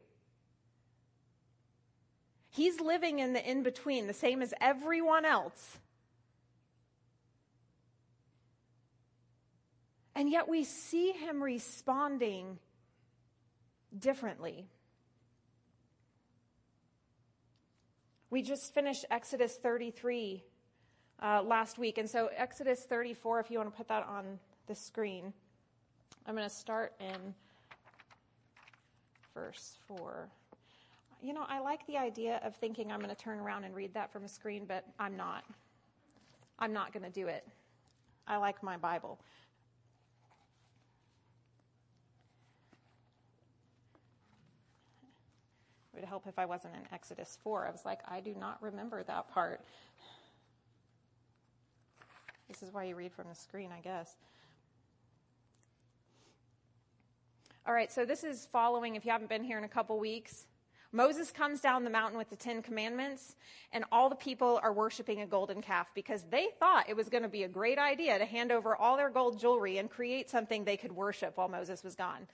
He's 2.50 2.78
living 2.78 3.20
in 3.20 3.32
the 3.32 3.50
in 3.50 3.62
between, 3.62 4.06
the 4.06 4.12
same 4.12 4.42
as 4.42 4.52
everyone 4.60 5.24
else. 5.24 5.78
And 10.14 10.28
yet 10.28 10.46
we 10.46 10.64
see 10.64 11.12
him 11.12 11.42
responding 11.42 12.58
differently. 13.98 14.66
We 18.30 18.42
just 18.42 18.72
finished 18.72 19.04
Exodus 19.10 19.56
33 19.56 20.44
uh, 21.20 21.42
last 21.42 21.78
week. 21.78 21.98
And 21.98 22.08
so, 22.08 22.30
Exodus 22.36 22.84
34, 22.84 23.40
if 23.40 23.50
you 23.50 23.58
want 23.58 23.72
to 23.72 23.76
put 23.76 23.88
that 23.88 24.06
on 24.06 24.38
the 24.68 24.74
screen, 24.76 25.32
I'm 26.26 26.36
going 26.36 26.48
to 26.48 26.54
start 26.54 26.92
in 27.00 27.34
verse 29.34 29.78
4. 29.88 30.28
You 31.20 31.34
know, 31.34 31.44
I 31.48 31.58
like 31.58 31.84
the 31.88 31.96
idea 31.98 32.40
of 32.44 32.54
thinking 32.54 32.92
I'm 32.92 33.00
going 33.00 33.14
to 33.14 33.20
turn 33.20 33.40
around 33.40 33.64
and 33.64 33.74
read 33.74 33.94
that 33.94 34.12
from 34.12 34.24
a 34.24 34.28
screen, 34.28 34.64
but 34.64 34.84
I'm 35.00 35.16
not. 35.16 35.44
I'm 36.60 36.72
not 36.72 36.92
going 36.92 37.02
to 37.02 37.10
do 37.10 37.26
it. 37.26 37.44
I 38.28 38.36
like 38.36 38.62
my 38.62 38.76
Bible. 38.76 39.18
Would 46.00 46.08
help 46.08 46.26
if 46.26 46.38
I 46.38 46.46
wasn't 46.46 46.74
in 46.74 46.80
Exodus 46.92 47.38
4. 47.44 47.66
I 47.66 47.70
was 47.70 47.84
like, 47.84 48.00
I 48.08 48.20
do 48.20 48.34
not 48.34 48.62
remember 48.62 49.02
that 49.02 49.30
part. 49.32 49.60
This 52.48 52.62
is 52.62 52.72
why 52.72 52.84
you 52.84 52.96
read 52.96 53.12
from 53.12 53.28
the 53.28 53.34
screen, 53.34 53.70
I 53.76 53.80
guess. 53.80 54.16
All 57.66 57.74
right, 57.74 57.92
so 57.92 58.06
this 58.06 58.24
is 58.24 58.48
following, 58.50 58.96
if 58.96 59.04
you 59.04 59.12
haven't 59.12 59.28
been 59.28 59.44
here 59.44 59.58
in 59.58 59.64
a 59.64 59.68
couple 59.68 59.98
weeks. 59.98 60.46
Moses 60.92 61.30
comes 61.30 61.60
down 61.60 61.84
the 61.84 61.90
mountain 61.90 62.18
with 62.18 62.30
the 62.30 62.36
Ten 62.36 62.62
Commandments, 62.62 63.36
and 63.72 63.84
all 63.92 64.08
the 64.08 64.16
people 64.16 64.58
are 64.62 64.72
worshiping 64.72 65.20
a 65.20 65.26
golden 65.26 65.60
calf 65.60 65.86
because 65.94 66.24
they 66.30 66.48
thought 66.58 66.88
it 66.88 66.96
was 66.96 67.08
going 67.08 67.22
to 67.22 67.28
be 67.28 67.44
a 67.44 67.48
great 67.48 67.78
idea 67.78 68.18
to 68.18 68.24
hand 68.24 68.50
over 68.50 68.74
all 68.74 68.96
their 68.96 69.10
gold 69.10 69.38
jewelry 69.38 69.78
and 69.78 69.88
create 69.88 70.30
something 70.30 70.64
they 70.64 70.76
could 70.76 70.90
worship 70.90 71.36
while 71.36 71.48
Moses 71.48 71.84
was 71.84 71.94
gone 71.94 72.26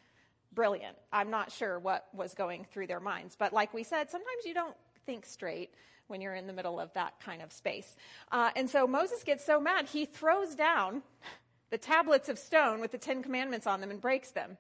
brilliant. 0.57 0.97
I'm 1.13 1.31
not 1.31 1.53
sure 1.53 1.79
what 1.79 2.09
was 2.13 2.35
going 2.35 2.67
through 2.73 2.89
their 2.89 2.99
minds. 2.99 3.37
But 3.39 3.53
like 3.53 3.73
we 3.73 3.85
said, 3.85 4.11
sometimes 4.11 4.45
you 4.45 4.55
don't 4.55 4.75
think 5.05 5.25
straight 5.25 5.71
when 6.09 6.21
you're 6.21 6.35
in 6.35 6.49
the 6.49 6.53
middle 6.53 6.81
of 6.81 6.93
that 6.95 7.21
kind 7.21 7.43
of 7.43 7.53
space. 7.53 7.95
Uh, 8.33 8.51
and 8.57 8.69
so 8.69 8.87
Moses 8.89 9.23
gets 9.23 9.45
so 9.45 9.61
mad, 9.61 9.87
he 9.87 10.05
throws 10.05 10.57
down 10.57 11.03
the 11.71 11.79
tablets 11.79 12.29
of 12.29 12.39
stone 12.39 12.81
with 12.81 12.91
the 12.91 12.99
Ten 12.99 13.23
Commandments 13.23 13.67
on 13.67 13.81
them 13.81 13.91
and 13.91 14.01
breaks 14.01 14.31
them. 14.31 14.57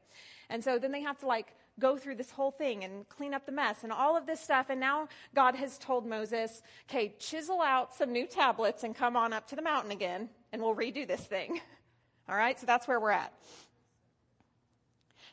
And 0.50 0.62
so 0.62 0.78
then 0.78 0.92
they 0.92 1.02
have 1.02 1.18
to 1.20 1.26
like 1.26 1.54
go 1.78 1.96
through 1.96 2.16
this 2.16 2.30
whole 2.30 2.50
thing 2.50 2.84
and 2.84 3.08
clean 3.08 3.34
up 3.34 3.46
the 3.46 3.52
mess 3.52 3.82
and 3.82 3.92
all 3.92 4.16
of 4.16 4.26
this 4.26 4.40
stuff. 4.40 4.66
And 4.70 4.80
now 4.80 5.08
God 5.34 5.54
has 5.54 5.78
told 5.78 6.06
Moses, 6.06 6.62
okay, 6.88 7.14
chisel 7.18 7.60
out 7.60 7.94
some 7.94 8.12
new 8.12 8.26
tablets 8.26 8.84
and 8.84 8.94
come 8.94 9.16
on 9.16 9.32
up 9.32 9.48
to 9.48 9.56
the 9.56 9.62
mountain 9.62 9.92
again 9.92 10.28
and 10.52 10.62
we'll 10.62 10.74
redo 10.74 11.06
this 11.06 11.20
thing. 11.20 11.60
All 12.28 12.36
right, 12.36 12.58
so 12.58 12.66
that's 12.66 12.88
where 12.88 12.98
we're 12.98 13.12
at. 13.12 13.32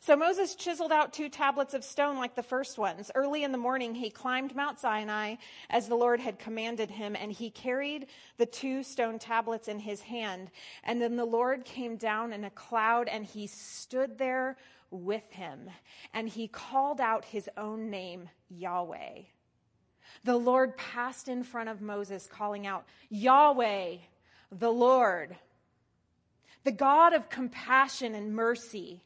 So 0.05 0.17
Moses 0.17 0.55
chiseled 0.55 0.91
out 0.91 1.13
two 1.13 1.29
tablets 1.29 1.73
of 1.73 1.81
stone 1.81 2.17
like 2.17 2.35
the 2.35 2.43
first 2.43 2.77
ones. 2.77 3.09
Early 3.15 3.45
in 3.45 3.53
the 3.53 3.57
morning, 3.57 3.95
he 3.95 4.09
climbed 4.09 4.53
Mount 4.53 4.77
Sinai 4.77 5.35
as 5.69 5.87
the 5.87 5.95
Lord 5.95 6.19
had 6.19 6.39
commanded 6.39 6.91
him, 6.91 7.15
and 7.15 7.31
he 7.31 7.49
carried 7.49 8.07
the 8.35 8.45
two 8.45 8.83
stone 8.83 9.17
tablets 9.17 9.69
in 9.69 9.79
his 9.79 10.01
hand. 10.01 10.51
And 10.83 11.01
then 11.01 11.15
the 11.15 11.23
Lord 11.23 11.63
came 11.63 11.95
down 11.95 12.33
in 12.33 12.43
a 12.43 12.49
cloud, 12.49 13.07
and 13.07 13.23
he 13.23 13.47
stood 13.47 14.17
there 14.17 14.57
with 14.91 15.23
him, 15.31 15.69
and 16.13 16.27
he 16.27 16.49
called 16.49 16.99
out 16.99 17.23
his 17.23 17.49
own 17.55 17.89
name, 17.89 18.27
Yahweh. 18.49 19.21
The 20.25 20.35
Lord 20.35 20.75
passed 20.75 21.29
in 21.29 21.45
front 21.45 21.69
of 21.69 21.81
Moses, 21.81 22.27
calling 22.29 22.67
out, 22.67 22.83
Yahweh, 23.07 23.99
the 24.51 24.69
Lord, 24.69 25.37
the 26.65 26.73
God 26.73 27.13
of 27.13 27.29
compassion 27.29 28.13
and 28.15 28.35
mercy 28.35 29.01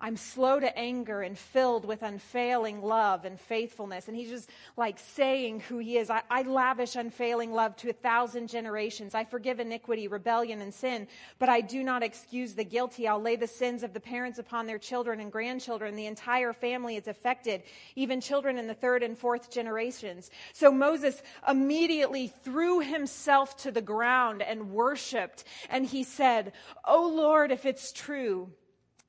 I'm 0.00 0.16
slow 0.16 0.58
to 0.58 0.78
anger 0.78 1.20
and 1.20 1.36
filled 1.36 1.84
with 1.84 2.02
unfailing 2.02 2.82
love 2.82 3.24
and 3.26 3.38
faithfulness. 3.38 4.08
And 4.08 4.16
he's 4.16 4.30
just 4.30 4.48
like 4.76 4.98
saying 4.98 5.60
who 5.60 5.78
he 5.78 5.98
is. 5.98 6.08
I, 6.08 6.22
I, 6.30 6.42
lavish 6.42 6.96
unfailing 6.96 7.52
love 7.52 7.76
to 7.76 7.90
a 7.90 7.92
thousand 7.92 8.48
generations. 8.48 9.14
I 9.14 9.24
forgive 9.24 9.60
iniquity, 9.60 10.08
rebellion, 10.08 10.62
and 10.62 10.72
sin, 10.72 11.06
but 11.38 11.48
I 11.48 11.60
do 11.60 11.84
not 11.84 12.02
excuse 12.02 12.54
the 12.54 12.64
guilty. 12.64 13.06
I'll 13.06 13.20
lay 13.20 13.36
the 13.36 13.46
sins 13.46 13.82
of 13.82 13.92
the 13.92 14.00
parents 14.00 14.38
upon 14.38 14.66
their 14.66 14.78
children 14.78 15.20
and 15.20 15.30
grandchildren. 15.30 15.96
The 15.96 16.06
entire 16.06 16.54
family 16.54 16.96
is 16.96 17.06
affected, 17.06 17.62
even 17.94 18.20
children 18.20 18.58
in 18.58 18.66
the 18.66 18.74
third 18.74 19.02
and 19.02 19.18
fourth 19.18 19.50
generations. 19.50 20.30
So 20.54 20.72
Moses 20.72 21.22
immediately 21.46 22.28
threw 22.28 22.80
himself 22.80 23.56
to 23.58 23.70
the 23.70 23.82
ground 23.82 24.40
and 24.40 24.70
worshiped. 24.70 25.44
And 25.68 25.84
he 25.84 26.04
said, 26.04 26.52
Oh 26.86 27.12
Lord, 27.14 27.52
if 27.52 27.66
it's 27.66 27.92
true, 27.92 28.50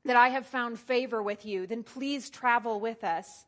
that 0.05 0.15
I 0.15 0.29
have 0.29 0.47
found 0.47 0.79
favor 0.79 1.21
with 1.21 1.45
you, 1.45 1.67
then 1.67 1.83
please 1.83 2.29
travel 2.29 2.79
with 2.79 3.03
us. 3.03 3.45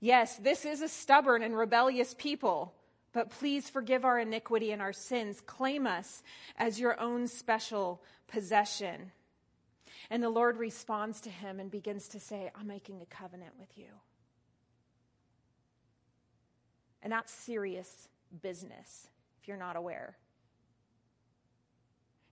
Yes, 0.00 0.36
this 0.36 0.64
is 0.64 0.82
a 0.82 0.88
stubborn 0.88 1.42
and 1.42 1.56
rebellious 1.56 2.14
people, 2.18 2.74
but 3.12 3.30
please 3.30 3.70
forgive 3.70 4.04
our 4.04 4.18
iniquity 4.18 4.72
and 4.72 4.82
our 4.82 4.92
sins. 4.92 5.40
Claim 5.40 5.86
us 5.86 6.22
as 6.56 6.80
your 6.80 7.00
own 7.00 7.28
special 7.28 8.02
possession. 8.26 9.12
And 10.10 10.22
the 10.22 10.28
Lord 10.28 10.56
responds 10.56 11.20
to 11.22 11.30
him 11.30 11.60
and 11.60 11.70
begins 11.70 12.08
to 12.08 12.20
say, 12.20 12.50
I'm 12.58 12.66
making 12.66 13.00
a 13.00 13.06
covenant 13.06 13.52
with 13.60 13.78
you. 13.78 13.86
And 17.02 17.12
that's 17.12 17.32
serious 17.32 18.08
business, 18.42 19.08
if 19.40 19.48
you're 19.48 19.56
not 19.56 19.76
aware. 19.76 20.16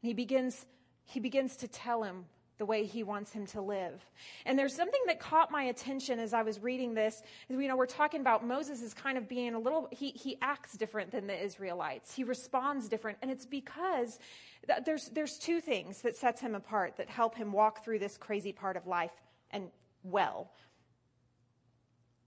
And 0.03 0.09
he 0.09 0.15
begins, 0.15 0.67
he 1.05 1.21
begins 1.21 1.57
to 1.57 1.69
tell 1.69 2.03
him 2.03 2.25
the 2.61 2.67
way 2.67 2.85
he 2.85 3.03
wants 3.03 3.33
him 3.33 3.47
to 3.47 3.63
live. 3.63 4.05
And 4.45 4.59
there's 4.59 4.77
something 4.77 5.01
that 5.07 5.19
caught 5.19 5.51
my 5.51 5.63
attention 5.63 6.19
as 6.21 6.35
I 6.35 6.43
was 6.43 6.63
reading 6.63 6.93
this. 6.93 7.23
Is, 7.49 7.59
you 7.59 7.67
know, 7.67 7.77
we're 7.77 7.87
talking 7.87 8.21
about 8.21 8.47
Moses 8.47 8.83
is 8.83 8.93
kind 8.93 9.17
of 9.17 9.31
being 9.31 9.55
a 9.55 9.59
little, 9.59 9.89
he, 9.91 10.11
he 10.11 10.37
acts 10.43 10.77
different 10.77 11.11
than 11.11 11.27
the 11.27 11.43
Israelites. 11.43 12.15
He 12.15 12.23
responds 12.23 12.91
different. 12.91 13.17
And 13.23 13.31
it's 13.31 13.47
because 13.47 14.19
th- 14.67 14.81
there's, 14.85 15.09
there's 15.15 15.39
two 15.39 15.63
things 15.63 16.03
that 16.03 16.19
sets 16.19 16.43
him 16.43 16.55
apart 16.55 16.99
that 16.99 17.09
help 17.09 17.35
him 17.35 17.51
walk 17.51 17.83
through 17.83 17.99
this 17.99 18.19
crazy 18.19 18.53
part 18.53 18.77
of 18.77 18.87
life 18.87 19.11
and 19.51 19.71
well. 20.05 20.53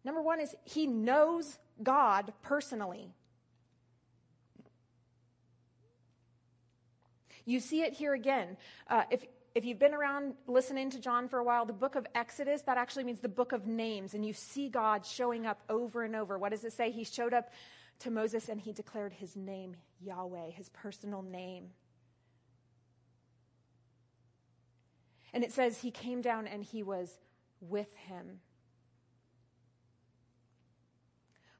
Number 0.04 0.24
one 0.24 0.40
is 0.40 0.56
he 0.64 0.88
knows 0.88 1.60
God 1.84 2.34
personally. 2.42 3.14
You 7.46 7.60
see 7.60 7.84
it 7.84 7.94
here 7.94 8.16
again. 8.16 8.58
Uh, 8.90 9.04
if 9.12 9.24
if 9.56 9.66
you've 9.66 9.80
been 9.80 9.94
around 9.94 10.34
listening 10.48 10.90
to 10.92 11.00
John 11.00 11.28
for 11.28 11.38
a 11.38 11.44
while, 11.44 11.66
the 11.66 11.74
book 11.74 11.96
of 11.96 12.08
Exodus, 12.16 12.64
that 12.64 12.78
actually 12.78 13.04
means 13.04 13.20
the 13.20 13.30
book 13.30 13.52
of 13.52 13.68
names. 13.68 14.16
And 14.16 14.26
you 14.26 14.34
see 14.34 14.68
God 14.68 15.06
showing 15.06 15.46
up 15.46 15.62
over 15.70 16.04
and 16.04 16.16
over. 16.16 16.40
What 16.40 16.50
does 16.52 16.64
it 16.64 16.74
say? 16.74 16.90
He 16.90 17.04
showed 17.04 17.34
up 17.34 17.52
to 18.00 18.10
Moses 18.10 18.50
and 18.50 18.60
he 18.60 18.74
declared 18.74 19.14
his 19.14 19.36
name, 19.36 19.76
Yahweh, 20.02 20.50
his 20.52 20.70
personal 20.70 21.22
name. 21.22 21.70
And 25.34 25.44
it 25.44 25.52
says 25.52 25.78
he 25.78 25.92
came 25.92 26.22
down 26.22 26.48
and 26.48 26.64
he 26.64 26.82
was 26.82 27.16
with 27.62 27.94
him. 28.08 28.40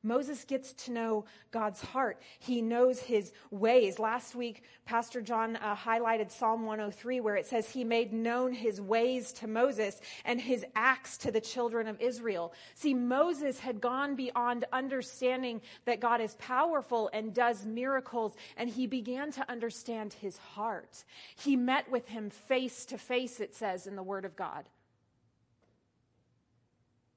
Moses 0.04 0.44
gets 0.44 0.74
to 0.74 0.92
know 0.92 1.26
God's 1.52 1.82
heart. 1.82 2.22
He 2.40 2.62
knows 2.62 3.00
his 3.00 3.32
ways. 3.52 4.00
Last 4.00 4.36
week, 4.36 4.64
Pastor 4.86 5.22
John 5.22 5.56
uh, 5.56 5.76
highlighted 5.76 6.30
Psalm 6.30 6.66
103, 6.66 7.22
where 7.22 7.38
it 7.38 7.46
says, 7.46 7.70
He 7.70 7.86
made 7.86 8.12
known 8.12 8.52
his 8.52 8.82
ways 8.82 9.32
to 9.34 9.48
Moses 9.48 10.02
and 10.26 10.42
his 10.42 10.66
acts 10.76 11.18
to 11.20 11.32
the 11.32 11.40
children 11.40 11.88
of 11.88 12.02
Israel. 12.02 12.54
See, 12.76 12.94
Moses 12.94 13.60
had 13.60 13.80
gone 13.80 14.16
beyond 14.16 14.66
understanding 14.74 15.62
that 15.86 16.02
God 16.02 16.20
is 16.20 16.36
powerful 16.36 17.10
and 17.14 17.34
does 17.34 17.66
miracles, 17.66 18.36
and 18.58 18.70
he 18.70 18.88
began 18.88 19.32
to 19.32 19.50
understand 19.50 20.12
his 20.14 20.38
heart. 20.38 21.06
He 21.38 21.56
met 21.56 21.90
with 21.90 22.10
him 22.10 22.30
face 22.30 22.86
to 22.88 22.98
face, 22.98 23.40
it 23.40 23.56
says 23.56 23.88
in 23.88 23.96
the 23.96 24.04
Word 24.04 24.26
of 24.26 24.36
God. 24.36 24.68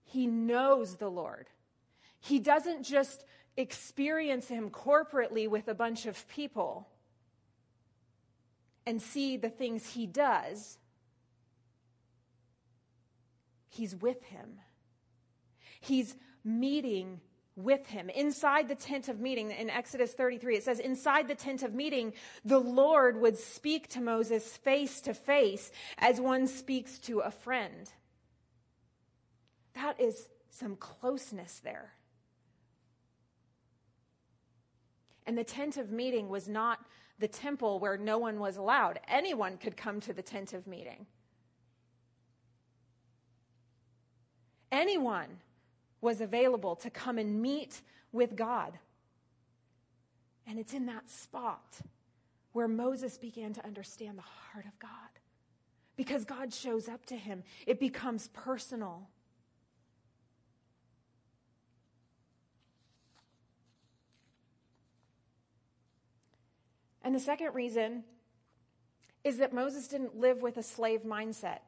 He 0.05 0.29
knows 0.29 0.97
the 0.97 1.11
Lord. 1.11 1.49
He 2.21 2.39
doesn't 2.39 2.83
just 2.83 3.25
experience 3.57 4.49
him 4.49 4.71
corporately 4.71 5.49
with 5.49 5.69
a 5.69 5.75
bunch 5.75 6.07
of 6.07 6.29
people 6.29 6.89
and 8.85 9.01
see 9.01 9.37
the 9.37 9.49
things 9.49 9.87
he 9.95 10.07
does. 10.07 10.79
He's 13.69 13.95
with 13.95 14.23
him. 14.25 14.61
He's 15.81 16.17
meeting 16.45 17.21
with 17.57 17.87
him. 17.87 18.11
Inside 18.11 18.69
the 18.69 18.75
tent 18.75 19.09
of 19.09 19.19
meeting, 19.19 19.51
in 19.51 19.71
Exodus 19.71 20.13
33, 20.13 20.57
it 20.57 20.65
says, 20.65 20.79
Inside 20.79 21.27
the 21.27 21.35
tent 21.35 21.63
of 21.63 21.75
meeting, 21.75 22.13
the 22.45 22.59
Lord 22.59 23.21
would 23.21 23.39
speak 23.39 23.89
to 23.89 24.01
Moses 24.01 24.57
face 24.59 25.01
to 25.03 25.15
face 25.15 25.71
as 25.99 26.21
one 26.21 26.47
speaks 26.47 26.99
to 27.01 27.21
a 27.21 27.31
friend. 27.31 27.91
That 29.75 30.01
is 30.01 30.29
some 30.51 30.77
closeness 30.77 31.61
there. 31.65 31.93
And 35.27 35.37
the 35.37 35.45
tent 35.45 35.77
of 35.77 35.91
meeting 35.91 36.29
was 36.29 36.49
not 36.49 36.81
the 37.19 37.29
temple 37.29 37.79
where 37.79 37.97
no 37.97 38.19
one 38.19 38.39
was 38.39 38.57
allowed. 38.57 39.01
Anyone 39.09 39.57
could 39.57 39.77
come 39.77 40.01
to 40.01 40.13
the 40.13 40.23
tent 40.23 40.53
of 40.53 40.67
meeting. 40.67 41.07
Anyone 44.71 45.39
was 46.01 46.21
available 46.21 46.77
to 46.77 46.91
come 46.91 47.19
and 47.19 47.41
meet 47.41 47.81
with 48.13 48.37
God. 48.37 48.79
And 50.47 50.59
it's 50.59 50.75
in 50.75 50.87
that 50.87 51.11
spot 51.11 51.81
where 52.53 52.69
Moses 52.69 53.19
began 53.19 53.53
to 53.55 53.65
understand 53.65 54.17
the 54.17 54.23
heart 54.23 54.67
of 54.67 54.79
God. 54.79 54.91
Because 55.97 56.25
God 56.25 56.53
shows 56.53 56.89
up 56.89 57.07
to 57.07 57.17
him, 57.17 57.43
it 57.67 57.81
becomes 57.81 58.29
personal. 58.29 59.09
And 67.07 67.15
the 67.15 67.21
second 67.21 67.55
reason 67.55 68.03
is 69.23 69.37
that 69.37 69.53
Moses 69.53 69.87
didn't 69.87 70.19
live 70.19 70.43
with 70.43 70.57
a 70.57 70.63
slave 70.65 71.03
mindset. 71.05 71.61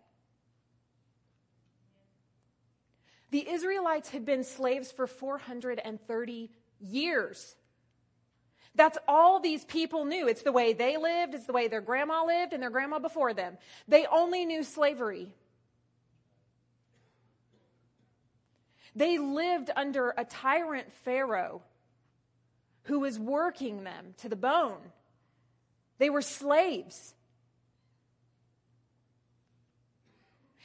The 3.31 3.49
Israelites 3.49 4.09
had 4.09 4.27
been 4.27 4.43
slaves 4.43 4.91
for 4.91 5.07
430 5.07 6.51
years. 6.81 7.55
That's 8.75 8.99
all 9.07 9.39
these 9.39 9.65
people 9.65 10.05
knew. 10.05 10.27
It's 10.27 10.43
the 10.43 10.51
way 10.51 10.73
they 10.73 10.97
lived, 10.97 11.35
it's 11.37 11.47
the 11.47 11.53
way 11.53 11.69
their 11.69 11.83
grandma 11.83 12.25
lived 12.25 12.53
and 12.53 12.61
their 12.61 12.71
grandma 12.71 12.99
before 12.99 13.33
them. 13.33 13.59
They 13.87 14.07
only 14.07 14.45
knew 14.45 14.65
slavery. 14.65 15.29
They 18.97 19.19
lived 19.19 19.71
under 19.77 20.13
a 20.19 20.25
tyrant 20.25 20.93
Pharaoh 21.05 21.63
who 22.83 22.99
was 22.99 23.21
working 23.21 23.85
them 23.85 24.15
to 24.17 24.29
the 24.29 24.35
bone. 24.35 24.81
They 25.99 26.11
were 26.11 26.23
slaves. 26.23 27.15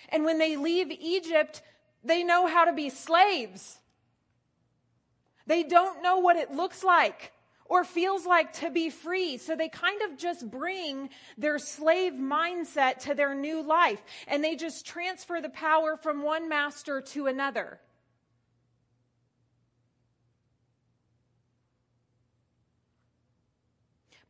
And 0.09 0.25
when 0.25 0.37
they 0.37 0.57
leave 0.57 0.91
Egypt, 0.91 1.61
they 2.03 2.23
know 2.23 2.47
how 2.47 2.65
to 2.65 2.73
be 2.73 2.89
slaves. 2.89 3.79
They 5.47 5.63
don't 5.63 6.03
know 6.03 6.19
what 6.19 6.35
it 6.35 6.51
looks 6.51 6.83
like 6.83 7.31
or 7.65 7.83
feels 7.83 8.25
like 8.25 8.53
to 8.53 8.69
be 8.69 8.89
free. 8.89 9.37
So 9.37 9.55
they 9.55 9.69
kind 9.69 10.01
of 10.03 10.17
just 10.17 10.49
bring 10.49 11.09
their 11.37 11.57
slave 11.57 12.13
mindset 12.13 12.99
to 12.99 13.15
their 13.15 13.33
new 13.33 13.63
life 13.63 14.01
and 14.27 14.43
they 14.43 14.55
just 14.55 14.85
transfer 14.85 15.41
the 15.41 15.49
power 15.49 15.97
from 15.97 16.21
one 16.21 16.47
master 16.47 17.01
to 17.01 17.27
another. 17.27 17.79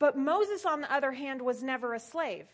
But 0.04 0.18
Moses, 0.18 0.66
on 0.66 0.82
the 0.82 0.94
other 0.94 1.14
hand, 1.14 1.42
was 1.42 1.64
never 1.64 1.94
a 1.94 2.00
slave. 2.02 2.48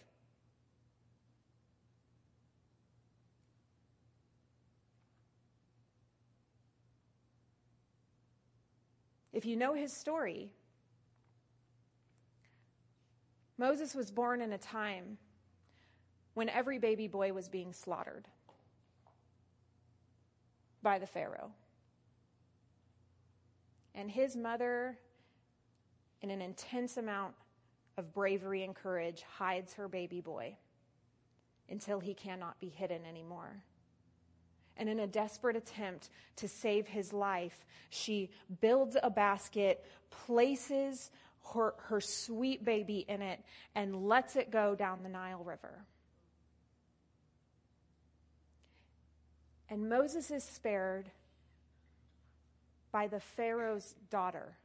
If 9.33 9.47
you 9.47 9.55
know 9.55 9.73
his 9.73 9.91
story, 9.91 10.51
Moses 13.57 13.95
was 13.95 14.11
born 14.11 14.43
in 14.43 14.53
a 14.53 14.59
time 14.59 15.17
when 16.35 16.49
every 16.49 16.77
baby 16.77 17.07
boy 17.07 17.33
was 17.33 17.49
being 17.49 17.73
slaughtered 17.73 18.27
by 20.83 20.99
the 20.99 21.07
Pharaoh. 21.07 21.49
And 23.95 24.11
his 24.11 24.35
mother 24.35 24.99
in 26.21 26.31
an 26.31 26.41
intense 26.41 26.97
amount 26.97 27.33
of 27.97 28.13
bravery 28.13 28.63
and 28.63 28.75
courage, 28.75 29.23
hides 29.37 29.73
her 29.73 29.87
baby 29.87 30.21
boy 30.21 30.55
until 31.69 31.99
he 31.99 32.13
cannot 32.13 32.59
be 32.59 32.69
hidden 32.69 33.05
anymore. 33.05 33.63
And 34.77 34.87
in 34.87 34.99
a 34.99 35.07
desperate 35.07 35.57
attempt 35.57 36.09
to 36.37 36.47
save 36.47 36.87
his 36.87 37.11
life, 37.11 37.65
she 37.89 38.29
builds 38.61 38.95
a 39.01 39.09
basket, 39.09 39.85
places 40.09 41.11
her, 41.53 41.73
her 41.77 41.99
sweet 41.99 42.63
baby 42.63 43.05
in 43.07 43.21
it, 43.21 43.41
and 43.75 44.07
lets 44.07 44.35
it 44.35 44.51
go 44.51 44.75
down 44.75 45.03
the 45.03 45.09
Nile 45.09 45.43
River. 45.43 45.85
And 49.69 49.89
Moses 49.89 50.31
is 50.31 50.43
spared 50.43 51.11
by 52.91 53.07
the 53.07 53.19
Pharaoh's 53.19 53.95
daughter 54.09 54.55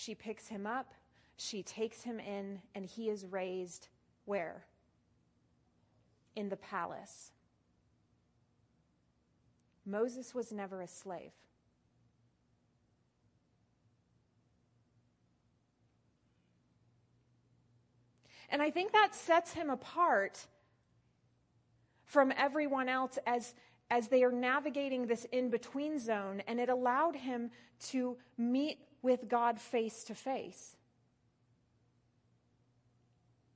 She 0.00 0.14
picks 0.14 0.48
him 0.48 0.66
up, 0.66 0.94
she 1.36 1.62
takes 1.62 2.04
him 2.04 2.20
in, 2.20 2.62
and 2.74 2.86
he 2.86 3.10
is 3.10 3.26
raised 3.26 3.88
where? 4.24 4.64
In 6.34 6.48
the 6.48 6.56
palace. 6.56 7.32
Moses 9.84 10.34
was 10.34 10.52
never 10.52 10.80
a 10.80 10.86
slave. 10.86 11.32
And 18.48 18.62
I 18.62 18.70
think 18.70 18.92
that 18.92 19.14
sets 19.14 19.52
him 19.52 19.68
apart 19.68 20.46
from 22.06 22.32
everyone 22.38 22.88
else 22.88 23.18
as, 23.26 23.54
as 23.90 24.08
they 24.08 24.22
are 24.22 24.32
navigating 24.32 25.06
this 25.06 25.26
in 25.30 25.50
between 25.50 25.98
zone, 25.98 26.42
and 26.48 26.58
it 26.58 26.70
allowed 26.70 27.16
him 27.16 27.50
to 27.88 28.16
meet 28.38 28.78
with 29.02 29.28
God 29.28 29.60
face 29.60 30.04
to 30.04 30.14
face. 30.14 30.76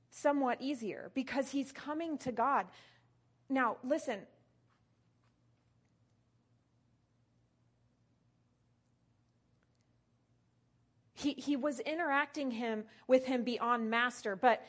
Somewhat 0.09 0.61
easier 0.61 1.11
because 1.13 1.51
he's 1.51 1.71
coming 1.71 2.17
to 2.19 2.31
God. 2.31 2.67
Now, 3.49 3.77
listen. 3.83 4.19
He, 11.13 11.33
he 11.33 11.55
was 11.55 11.79
interacting 11.79 12.51
him 12.51 12.83
with 13.07 13.25
him 13.25 13.43
beyond 13.43 13.89
master, 13.89 14.35
but 14.35 14.63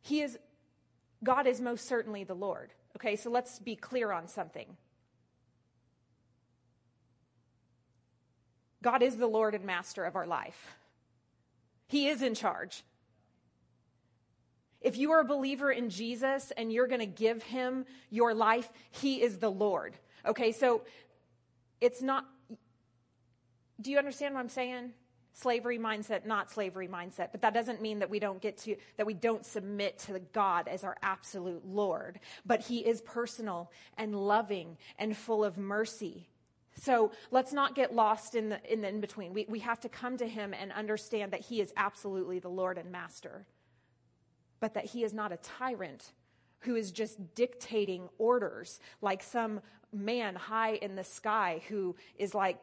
he 0.00 0.20
is 0.20 0.38
God 1.22 1.46
is 1.46 1.60
most 1.60 1.86
certainly 1.86 2.24
the 2.24 2.34
Lord. 2.34 2.72
Okay, 2.96 3.16
so 3.16 3.30
let's 3.30 3.58
be 3.58 3.76
clear 3.76 4.12
on 4.12 4.28
something. 4.28 4.76
God 8.82 9.02
is 9.02 9.16
the 9.16 9.26
Lord 9.26 9.54
and 9.54 9.64
Master 9.64 10.04
of 10.04 10.16
our 10.16 10.26
life. 10.26 10.76
He 11.88 12.08
is 12.08 12.22
in 12.22 12.34
charge. 12.34 12.84
If 14.80 14.96
you 14.96 15.10
are 15.12 15.20
a 15.20 15.24
believer 15.24 15.72
in 15.72 15.90
Jesus 15.90 16.52
and 16.56 16.72
you're 16.72 16.86
going 16.86 17.00
to 17.00 17.06
give 17.06 17.42
him 17.42 17.84
your 18.10 18.34
life, 18.34 18.70
he 18.90 19.20
is 19.22 19.38
the 19.38 19.50
Lord. 19.50 19.94
Okay, 20.24 20.52
so 20.52 20.82
it's 21.80 22.00
not. 22.00 22.26
Do 23.80 23.90
you 23.90 23.98
understand 23.98 24.34
what 24.34 24.40
I'm 24.40 24.48
saying? 24.48 24.92
Slavery 25.32 25.78
mindset, 25.78 26.26
not 26.26 26.50
slavery 26.50 26.88
mindset. 26.88 27.28
But 27.32 27.42
that 27.42 27.54
doesn't 27.54 27.80
mean 27.80 28.00
that 28.00 28.10
we 28.10 28.18
don't 28.18 28.40
get 28.40 28.58
to, 28.58 28.76
that 28.96 29.06
we 29.06 29.14
don't 29.14 29.44
submit 29.44 29.98
to 30.00 30.20
God 30.32 30.68
as 30.68 30.84
our 30.84 30.96
absolute 31.02 31.64
Lord. 31.64 32.20
But 32.44 32.62
he 32.62 32.78
is 32.78 33.00
personal 33.00 33.70
and 33.96 34.14
loving 34.14 34.76
and 34.98 35.16
full 35.16 35.44
of 35.44 35.56
mercy 35.56 36.27
So 36.80 37.12
let's 37.30 37.52
not 37.52 37.74
get 37.74 37.94
lost 37.94 38.34
in 38.34 38.50
the 38.50 38.72
in, 38.72 38.80
the 38.80 38.88
in 38.88 39.00
between. 39.00 39.32
We, 39.32 39.46
we 39.48 39.58
have 39.60 39.80
to 39.80 39.88
come 39.88 40.16
to 40.18 40.26
him 40.26 40.54
and 40.54 40.72
understand 40.72 41.32
that 41.32 41.40
he 41.40 41.60
is 41.60 41.72
absolutely 41.76 42.38
the 42.38 42.48
Lord 42.48 42.78
and 42.78 42.90
Master, 42.90 43.46
but 44.60 44.74
that 44.74 44.86
he 44.86 45.04
is 45.04 45.12
not 45.12 45.32
a 45.32 45.36
tyrant 45.38 46.12
who 46.60 46.76
is 46.76 46.90
just 46.90 47.34
dictating 47.34 48.08
orders 48.18 48.80
like 49.00 49.22
some 49.22 49.60
man 49.92 50.34
high 50.34 50.74
in 50.74 50.96
the 50.96 51.04
sky 51.04 51.62
who 51.68 51.96
is 52.18 52.34
like 52.34 52.58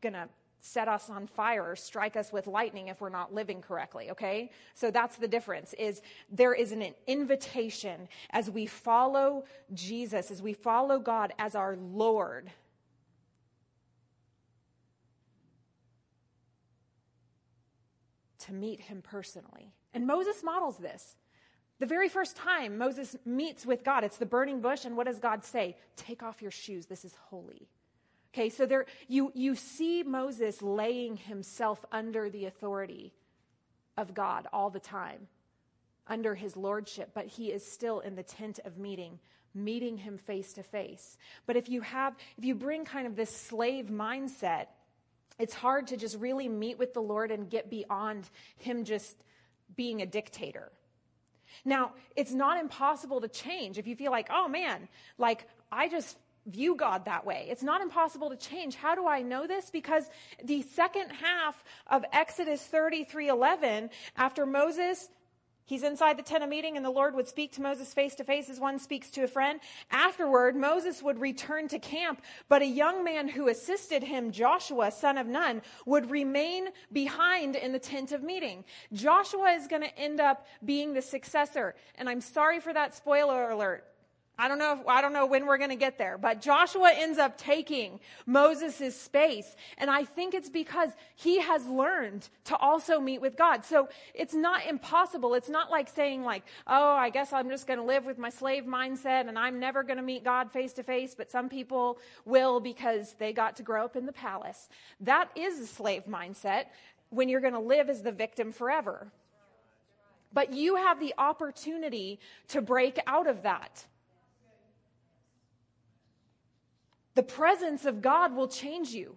gonna 0.00 0.28
set 0.60 0.88
us 0.88 1.08
on 1.08 1.26
fire 1.26 1.70
or 1.70 1.76
strike 1.76 2.16
us 2.16 2.32
with 2.32 2.46
lightning 2.46 2.88
if 2.88 3.00
we're 3.00 3.08
not 3.08 3.32
living 3.32 3.62
correctly 3.62 4.10
okay 4.10 4.50
so 4.74 4.90
that's 4.90 5.16
the 5.16 5.28
difference 5.28 5.72
is 5.78 6.02
there 6.30 6.52
is 6.52 6.72
an 6.72 6.84
invitation 7.06 8.06
as 8.30 8.50
we 8.50 8.66
follow 8.66 9.44
jesus 9.72 10.30
as 10.30 10.42
we 10.42 10.52
follow 10.52 10.98
god 10.98 11.32
as 11.38 11.54
our 11.54 11.76
lord 11.76 12.50
to 18.40 18.52
meet 18.52 18.80
him 18.80 19.02
personally 19.02 19.72
and 19.94 20.06
moses 20.06 20.42
models 20.42 20.76
this 20.78 21.16
the 21.80 21.86
very 21.86 22.10
first 22.10 22.36
time 22.36 22.76
Moses 22.76 23.16
meets 23.24 23.64
with 23.64 23.84
God, 23.84 24.04
it's 24.04 24.18
the 24.18 24.26
burning 24.26 24.60
bush, 24.60 24.84
and 24.84 24.98
what 24.98 25.06
does 25.06 25.18
God 25.18 25.44
say? 25.44 25.78
Take 25.96 26.22
off 26.22 26.42
your 26.42 26.50
shoes. 26.50 26.84
This 26.84 27.06
is 27.06 27.14
holy. 27.30 27.68
Okay, 28.32 28.50
so 28.50 28.66
there 28.66 28.84
you 29.08 29.32
you 29.34 29.56
see 29.56 30.02
Moses 30.02 30.62
laying 30.62 31.16
himself 31.16 31.84
under 31.90 32.28
the 32.28 32.44
authority 32.44 33.14
of 33.96 34.14
God 34.14 34.46
all 34.52 34.68
the 34.68 34.78
time, 34.78 35.26
under 36.06 36.34
his 36.34 36.54
lordship, 36.54 37.10
but 37.14 37.26
he 37.26 37.50
is 37.50 37.64
still 37.66 38.00
in 38.00 38.14
the 38.14 38.22
tent 38.22 38.60
of 38.66 38.76
meeting, 38.76 39.18
meeting 39.54 39.96
him 39.96 40.18
face 40.18 40.52
to 40.52 40.62
face. 40.62 41.16
But 41.46 41.56
if 41.56 41.70
you 41.70 41.80
have 41.80 42.14
if 42.36 42.44
you 42.44 42.54
bring 42.54 42.84
kind 42.84 43.06
of 43.06 43.16
this 43.16 43.34
slave 43.34 43.86
mindset, 43.86 44.66
it's 45.40 45.54
hard 45.54 45.88
to 45.88 45.96
just 45.96 46.18
really 46.18 46.48
meet 46.48 46.78
with 46.78 46.94
the 46.94 47.02
Lord 47.02 47.30
and 47.30 47.48
get 47.48 47.70
beyond 47.70 48.28
him 48.58 48.84
just 48.84 49.16
being 49.76 50.02
a 50.02 50.06
dictator 50.06 50.70
now, 51.64 51.92
it's 52.16 52.32
not 52.32 52.58
impossible 52.58 53.20
to 53.20 53.28
change 53.28 53.78
if 53.78 53.86
you 53.86 53.96
feel 53.96 54.10
like, 54.10 54.28
oh 54.30 54.48
man, 54.48 54.88
like 55.18 55.46
I 55.70 55.88
just 55.88 56.18
view 56.46 56.74
God 56.74 57.04
that 57.04 57.26
way. 57.26 57.46
It's 57.50 57.62
not 57.62 57.82
impossible 57.82 58.30
to 58.30 58.36
change. 58.36 58.74
How 58.74 58.94
do 58.94 59.06
I 59.06 59.22
know 59.22 59.46
this? 59.46 59.70
Because 59.70 60.08
the 60.42 60.62
second 60.62 61.10
half 61.10 61.62
of 61.86 62.04
Exodus 62.12 62.62
33 62.62 63.28
11, 63.28 63.90
after 64.16 64.46
Moses 64.46 65.08
He's 65.64 65.82
inside 65.82 66.18
the 66.18 66.22
tent 66.22 66.42
of 66.42 66.48
meeting, 66.48 66.76
and 66.76 66.84
the 66.84 66.90
Lord 66.90 67.14
would 67.14 67.28
speak 67.28 67.52
to 67.52 67.62
Moses 67.62 67.94
face 67.94 68.14
to 68.16 68.24
face 68.24 68.50
as 68.50 68.58
one 68.58 68.78
speaks 68.78 69.10
to 69.12 69.22
a 69.22 69.28
friend. 69.28 69.60
Afterward, 69.90 70.56
Moses 70.56 71.02
would 71.02 71.20
return 71.20 71.68
to 71.68 71.78
camp, 71.78 72.22
but 72.48 72.62
a 72.62 72.66
young 72.66 73.04
man 73.04 73.28
who 73.28 73.48
assisted 73.48 74.02
him, 74.02 74.32
Joshua, 74.32 74.90
son 74.90 75.18
of 75.18 75.26
Nun, 75.26 75.62
would 75.86 76.10
remain 76.10 76.68
behind 76.92 77.56
in 77.56 77.72
the 77.72 77.78
tent 77.78 78.12
of 78.12 78.22
meeting. 78.22 78.64
Joshua 78.92 79.50
is 79.50 79.66
going 79.66 79.82
to 79.82 79.98
end 79.98 80.20
up 80.20 80.46
being 80.64 80.92
the 80.92 81.02
successor. 81.02 81.74
And 81.96 82.08
I'm 82.08 82.20
sorry 82.20 82.60
for 82.60 82.72
that 82.72 82.94
spoiler 82.94 83.50
alert. 83.50 83.84
I 84.40 84.48
don't 84.48 84.58
know 84.58 84.72
if, 84.72 84.88
I 84.88 85.02
don't 85.02 85.12
know 85.12 85.26
when 85.26 85.44
we're 85.44 85.58
going 85.58 85.68
to 85.68 85.76
get 85.76 85.98
there, 85.98 86.16
but 86.16 86.40
Joshua 86.40 86.92
ends 86.94 87.18
up 87.18 87.36
taking 87.36 88.00
Moses' 88.24 88.98
space. 88.98 89.54
And 89.76 89.90
I 89.90 90.04
think 90.04 90.32
it's 90.32 90.48
because 90.48 90.88
he 91.14 91.40
has 91.40 91.66
learned 91.66 92.26
to 92.44 92.56
also 92.56 93.00
meet 93.00 93.20
with 93.20 93.36
God. 93.36 93.66
So 93.66 93.90
it's 94.14 94.32
not 94.32 94.64
impossible. 94.66 95.34
It's 95.34 95.50
not 95.50 95.70
like 95.70 95.90
saying 95.90 96.24
like, 96.24 96.42
oh, 96.66 96.92
I 96.92 97.10
guess 97.10 97.34
I'm 97.34 97.50
just 97.50 97.66
going 97.66 97.80
to 97.80 97.84
live 97.84 98.06
with 98.06 98.16
my 98.16 98.30
slave 98.30 98.64
mindset 98.64 99.28
and 99.28 99.38
I'm 99.38 99.60
never 99.60 99.82
going 99.82 99.98
to 99.98 100.02
meet 100.02 100.24
God 100.24 100.50
face 100.50 100.72
to 100.74 100.82
face, 100.82 101.14
but 101.14 101.30
some 101.30 101.50
people 101.50 101.98
will 102.24 102.60
because 102.60 103.14
they 103.18 103.34
got 103.34 103.56
to 103.56 103.62
grow 103.62 103.84
up 103.84 103.94
in 103.94 104.06
the 104.06 104.12
palace. 104.12 104.70
That 105.00 105.28
is 105.36 105.60
a 105.60 105.66
slave 105.66 106.04
mindset 106.08 106.64
when 107.10 107.28
you're 107.28 107.42
going 107.42 107.52
to 107.52 107.60
live 107.60 107.90
as 107.90 108.00
the 108.00 108.12
victim 108.12 108.52
forever. 108.52 109.12
But 110.32 110.54
you 110.54 110.76
have 110.76 110.98
the 110.98 111.12
opportunity 111.18 112.20
to 112.48 112.62
break 112.62 112.98
out 113.06 113.26
of 113.26 113.42
that. 113.42 113.84
The 117.14 117.22
presence 117.22 117.84
of 117.84 118.02
God 118.02 118.34
will 118.34 118.48
change 118.48 118.90
you. 118.90 119.16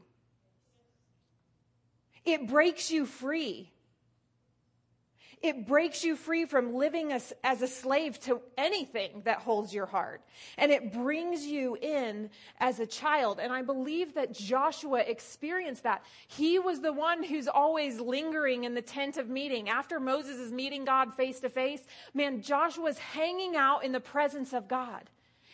It 2.25 2.47
breaks 2.47 2.91
you 2.91 3.06
free. 3.06 3.73
It 5.43 5.67
breaks 5.67 6.06
you 6.06 6.15
free 6.15 6.45
from 6.45 6.73
living 6.73 7.12
as, 7.12 7.34
as, 7.43 7.62
a 7.62 7.67
slave 7.67 8.17
to 8.21 8.39
anything 8.58 9.23
that 9.25 9.39
holds 9.39 9.73
your 9.73 9.86
heart. 9.86 10.21
And 10.58 10.71
it 10.71 10.93
brings 10.93 11.45
you 11.45 11.75
in 11.82 12.29
as 12.62 12.79
a 12.79 12.88
child. 12.88 13.41
And 13.41 13.51
I 13.51 13.62
believe 13.62 14.13
that 14.13 14.34
Joshua 14.34 14.99
experienced 14.99 15.84
that. 15.84 16.06
He 16.29 16.60
was 16.60 16.79
the 16.79 16.93
one 16.93 17.23
who's 17.23 17.49
always 17.49 17.99
lingering 17.99 18.63
in 18.63 18.73
the 18.73 18.82
tent 18.82 19.17
of 19.17 19.27
meeting. 19.27 19.67
After 19.67 19.99
Moses 19.99 20.38
is 20.38 20.53
meeting 20.53 20.86
God 20.86 21.13
face 21.13 21.41
to 21.41 21.49
face, 21.49 21.84
man, 22.13 22.41
Joshua's 22.41 22.97
hanging 22.97 23.58
out 23.58 23.84
in 23.84 23.91
the 23.91 23.99
presence 23.99 24.53
of 24.53 24.69
God. 24.69 25.10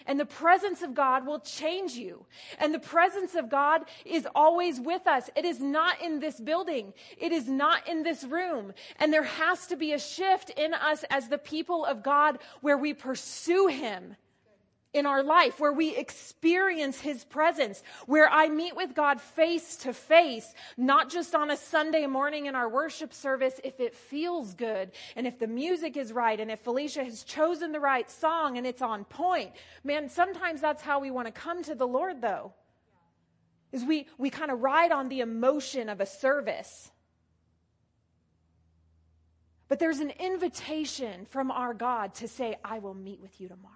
And 0.08 0.20
the 0.20 0.26
presence 0.26 0.82
of 0.82 0.94
God 0.94 1.26
will 1.26 1.40
change 1.40 1.94
you. 1.94 2.26
And 2.58 2.74
the 2.74 2.80
presence 2.80 3.36
of 3.36 3.50
God 3.50 3.84
is 4.06 4.28
always 4.36 4.80
with 4.80 5.08
us. 5.08 5.30
It 5.36 5.46
is 5.46 5.60
not 5.60 6.02
in 6.02 6.20
this 6.20 6.40
building. 6.40 6.94
It 7.18 7.32
is 7.32 7.48
not 7.48 7.88
in 7.88 8.04
this 8.04 8.24
room. 8.24 8.74
And 8.98 9.12
there 9.12 9.24
has 9.24 9.68
to 9.68 9.76
be 9.76 9.94
a 9.94 10.00
shift 10.00 10.50
in 10.52 10.74
us 10.74 11.04
as 11.10 11.28
the 11.28 11.38
people 11.38 11.86
of 11.86 12.04
God 12.04 12.40
where 12.62 12.78
we 12.78 12.94
pursue 12.94 13.68
Him 13.68 14.16
in 14.94 15.06
our 15.06 15.22
life, 15.22 15.60
where 15.60 15.72
we 15.72 15.96
experience 15.96 17.00
His 17.00 17.24
presence, 17.24 17.84
where 18.08 18.28
I 18.28 18.50
meet 18.50 18.76
with 18.76 18.96
God 18.96 19.22
face 19.22 19.78
to 19.78 19.94
face, 19.94 20.54
not 20.78 21.10
just 21.10 21.36
on 21.36 21.52
a 21.52 21.58
Sunday 21.58 22.08
morning 22.08 22.48
in 22.48 22.56
our 22.56 22.68
worship 22.68 23.14
service 23.14 23.60
if 23.64 23.80
it 23.80 23.94
feels 23.94 24.56
good 24.56 24.92
and 25.16 25.28
if 25.28 25.38
the 25.38 25.48
music 25.48 25.96
is 25.96 26.12
right 26.12 26.40
and 26.40 26.50
if 26.50 26.60
Felicia 26.62 27.04
has 27.04 27.24
chosen 27.24 27.72
the 27.72 27.80
right 27.80 28.10
song 28.10 28.58
and 28.58 28.66
it's 28.66 28.82
on 28.82 29.06
point. 29.06 29.52
Man, 29.84 30.10
sometimes 30.10 30.60
that's 30.60 30.82
how 30.82 31.00
we 31.00 31.12
want 31.12 31.28
to 31.28 31.32
come 31.32 31.62
to 31.64 31.76
the 31.76 31.88
Lord, 31.88 32.22
though, 32.22 32.54
is 33.72 33.84
we, 33.84 34.08
we 34.18 34.32
kind 34.32 34.50
of 34.50 34.62
ride 34.62 34.92
on 34.92 35.10
the 35.10 35.20
emotion 35.20 35.90
of 35.90 36.02
a 36.02 36.08
service. 36.08 36.90
But 39.68 39.78
there's 39.78 40.00
an 40.00 40.14
invitation 40.20 41.26
from 41.26 41.52
our 41.52 41.76
God 41.76 42.16
to 42.16 42.28
say, 42.28 42.58
I 42.66 42.80
will 42.80 42.96
meet 42.96 43.22
with 43.22 43.40
you 43.40 43.48
tomorrow. 43.48 43.76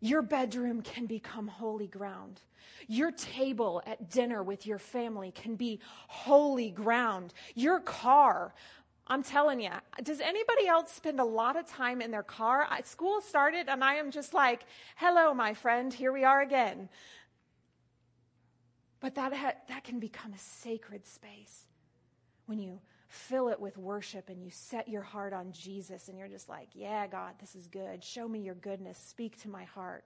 Your 0.00 0.22
bedroom 0.22 0.80
can 0.80 1.06
become 1.06 1.46
holy 1.46 1.86
ground. 1.86 2.40
Your 2.88 3.10
table 3.12 3.82
at 3.86 4.10
dinner 4.10 4.42
with 4.42 4.66
your 4.66 4.78
family 4.78 5.30
can 5.30 5.56
be 5.56 5.80
holy 6.08 6.70
ground. 6.70 7.34
Your 7.54 7.80
car, 7.80 8.54
I'm 9.06 9.22
telling 9.22 9.60
you, 9.60 9.70
does 10.02 10.20
anybody 10.20 10.66
else 10.66 10.90
spend 10.90 11.20
a 11.20 11.24
lot 11.24 11.56
of 11.56 11.66
time 11.66 12.00
in 12.00 12.10
their 12.10 12.22
car? 12.22 12.66
I, 12.70 12.80
school 12.80 13.20
started 13.20 13.68
and 13.68 13.84
I 13.84 13.94
am 13.94 14.10
just 14.10 14.32
like, 14.32 14.64
hello, 14.96 15.34
my 15.34 15.52
friend, 15.52 15.92
here 15.92 16.12
we 16.12 16.24
are 16.24 16.40
again. 16.40 16.88
But 19.00 19.14
that, 19.16 19.34
ha- 19.34 19.54
that 19.68 19.84
can 19.84 19.98
become 19.98 20.32
a 20.32 20.38
sacred 20.38 21.06
space 21.06 21.66
when 22.46 22.58
you 22.58 22.80
fill 23.10 23.48
it 23.48 23.58
with 23.58 23.76
worship 23.76 24.28
and 24.28 24.40
you 24.40 24.50
set 24.52 24.88
your 24.88 25.02
heart 25.02 25.32
on 25.32 25.50
Jesus 25.50 26.06
and 26.06 26.16
you're 26.16 26.28
just 26.28 26.48
like, 26.48 26.68
yeah, 26.74 27.08
God, 27.08 27.32
this 27.40 27.56
is 27.56 27.66
good. 27.66 28.04
Show 28.04 28.28
me 28.28 28.38
your 28.38 28.54
goodness. 28.54 28.98
Speak 28.98 29.40
to 29.42 29.48
my 29.48 29.64
heart. 29.64 30.04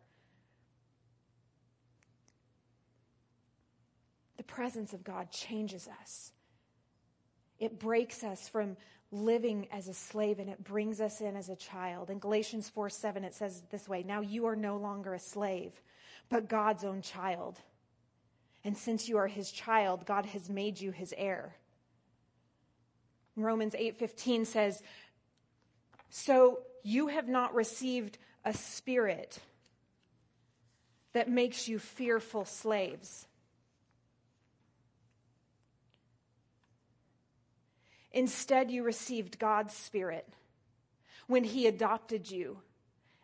The 4.38 4.42
presence 4.42 4.94
of 4.94 5.04
God 5.04 5.30
changes 5.30 5.86
us. 6.00 6.32
It 7.58 7.78
breaks 7.78 8.24
us 8.24 8.48
from 8.48 8.74
living 9.12 9.68
as 9.70 9.88
a 9.88 9.94
slave 9.94 10.38
and 10.38 10.48
it 10.48 10.64
brings 10.64 11.02
us 11.02 11.20
in 11.20 11.36
as 11.36 11.50
a 11.50 11.56
child. 11.56 12.08
In 12.08 12.18
Galatians 12.18 12.70
4 12.70 12.88
7, 12.88 13.22
it 13.22 13.34
says 13.34 13.62
this 13.70 13.86
way 13.86 14.02
Now 14.02 14.22
you 14.22 14.46
are 14.46 14.56
no 14.56 14.78
longer 14.78 15.12
a 15.12 15.18
slave, 15.18 15.72
but 16.30 16.48
God's 16.48 16.84
own 16.84 17.02
child. 17.02 17.60
And 18.64 18.78
since 18.78 19.10
you 19.10 19.18
are 19.18 19.26
his 19.26 19.52
child, 19.52 20.06
God 20.06 20.24
has 20.24 20.48
made 20.48 20.80
you 20.80 20.90
his 20.90 21.12
heir. 21.18 21.54
Romans 23.36 23.74
8:15 23.74 24.44
says, 24.44 24.82
"So 26.10 26.64
you 26.82 27.08
have 27.08 27.28
not 27.28 27.54
received 27.54 28.18
a 28.44 28.52
spirit 28.52 29.40
that 31.12 31.28
makes 31.28 31.68
you 31.68 31.78
fearful 31.78 32.44
slaves. 32.44 33.26
Instead, 38.12 38.70
you 38.70 38.84
received 38.84 39.38
God's 39.38 39.74
spirit 39.74 40.28
when 41.26 41.44
he 41.44 41.66
adopted 41.66 42.30
you 42.30 42.62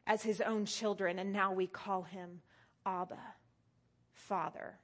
as 0.06 0.22
his 0.22 0.40
own 0.40 0.66
children, 0.66 1.18
and 1.18 1.32
now 1.32 1.52
we 1.52 1.66
call 1.66 2.02
him 2.02 2.42
Abba, 2.84 3.34
Father." 4.12 4.80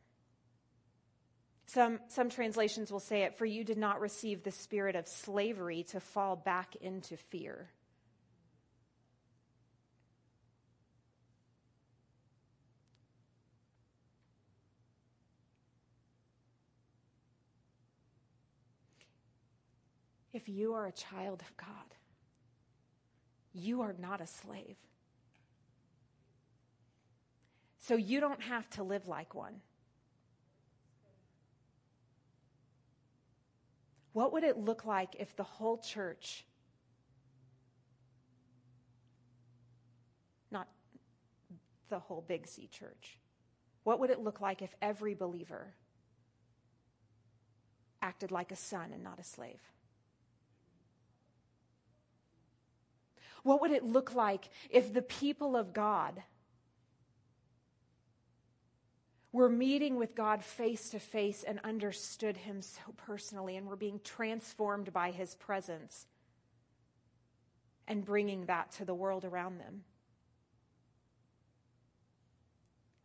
Some, 1.77 2.01
some 2.09 2.31
translations 2.31 2.91
will 2.91 3.01
say 3.01 3.25
it, 3.25 3.37
for 3.37 3.45
you 3.45 3.63
did 3.63 3.77
not 3.77 4.01
receive 4.01 4.43
the 4.43 4.51
spirit 4.51 4.97
of 4.97 5.07
slavery 5.07 5.83
to 5.91 6.01
fall 6.01 6.35
back 6.35 6.75
into 6.77 7.19
fear. 7.19 7.69
If 20.33 20.49
you 20.49 20.73
are 20.73 20.87
a 20.87 20.93
child 20.93 21.43
of 21.43 21.57
God, 21.59 21.69
you 23.53 23.83
are 23.83 23.95
not 24.01 24.23
a 24.23 24.27
slave. 24.27 24.77
So 27.81 27.97
you 27.97 28.21
don't 28.21 28.41
have 28.45 28.67
to 28.71 28.83
live 28.83 29.07
like 29.07 29.35
one. 29.35 29.61
What 34.17 34.33
would 34.33 34.45
it 34.45 34.57
look 34.57 34.87
like 34.87 35.15
if 35.19 35.37
the 35.37 35.43
whole 35.43 35.77
church, 35.77 36.47
not 40.51 40.69
the 41.91 41.99
whole 41.99 42.25
Big 42.27 42.47
C 42.47 42.67
church, 42.67 43.19
what 43.85 44.01
would 44.01 44.09
it 44.09 44.19
look 44.19 44.41
like 44.41 44.63
if 44.63 44.75
every 44.81 45.13
believer 45.13 45.75
acted 48.01 48.31
like 48.31 48.51
a 48.51 48.57
son 48.57 48.91
and 48.95 49.05
not 49.05 49.21
a 49.21 49.23
slave? 49.23 49.61
What 53.43 53.61
would 53.61 53.71
it 53.71 53.85
look 53.85 54.15
like 54.15 54.49
if 54.71 54.95
the 54.95 55.03
people 55.03 55.59
of 55.59 55.75
God 55.75 56.23
were 59.37 59.51
meeting 59.51 59.97
with 59.97 60.15
God 60.15 60.43
face 60.43 60.91
to 60.91 60.99
face 60.99 61.45
and 61.47 61.61
understood 61.63 62.39
Him 62.39 62.63
so 62.63 62.81
personally 62.97 63.57
and 63.57 63.67
were 63.67 63.77
being 63.77 64.01
transformed 64.03 64.93
by 64.93 65.11
His 65.11 65.35
presence 65.35 66.07
and 67.87 68.05
bringing 68.05 68.47
that 68.47 68.73
to 68.73 68.87
the 68.87 68.95
world 68.95 69.25
around 69.25 69.59
them? 69.59 69.85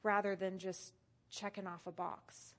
Rather 0.04 0.36
than 0.36 0.58
just 0.58 0.94
checking 1.30 1.68
off 1.68 1.86
a 1.86 1.92
box. 1.92 2.54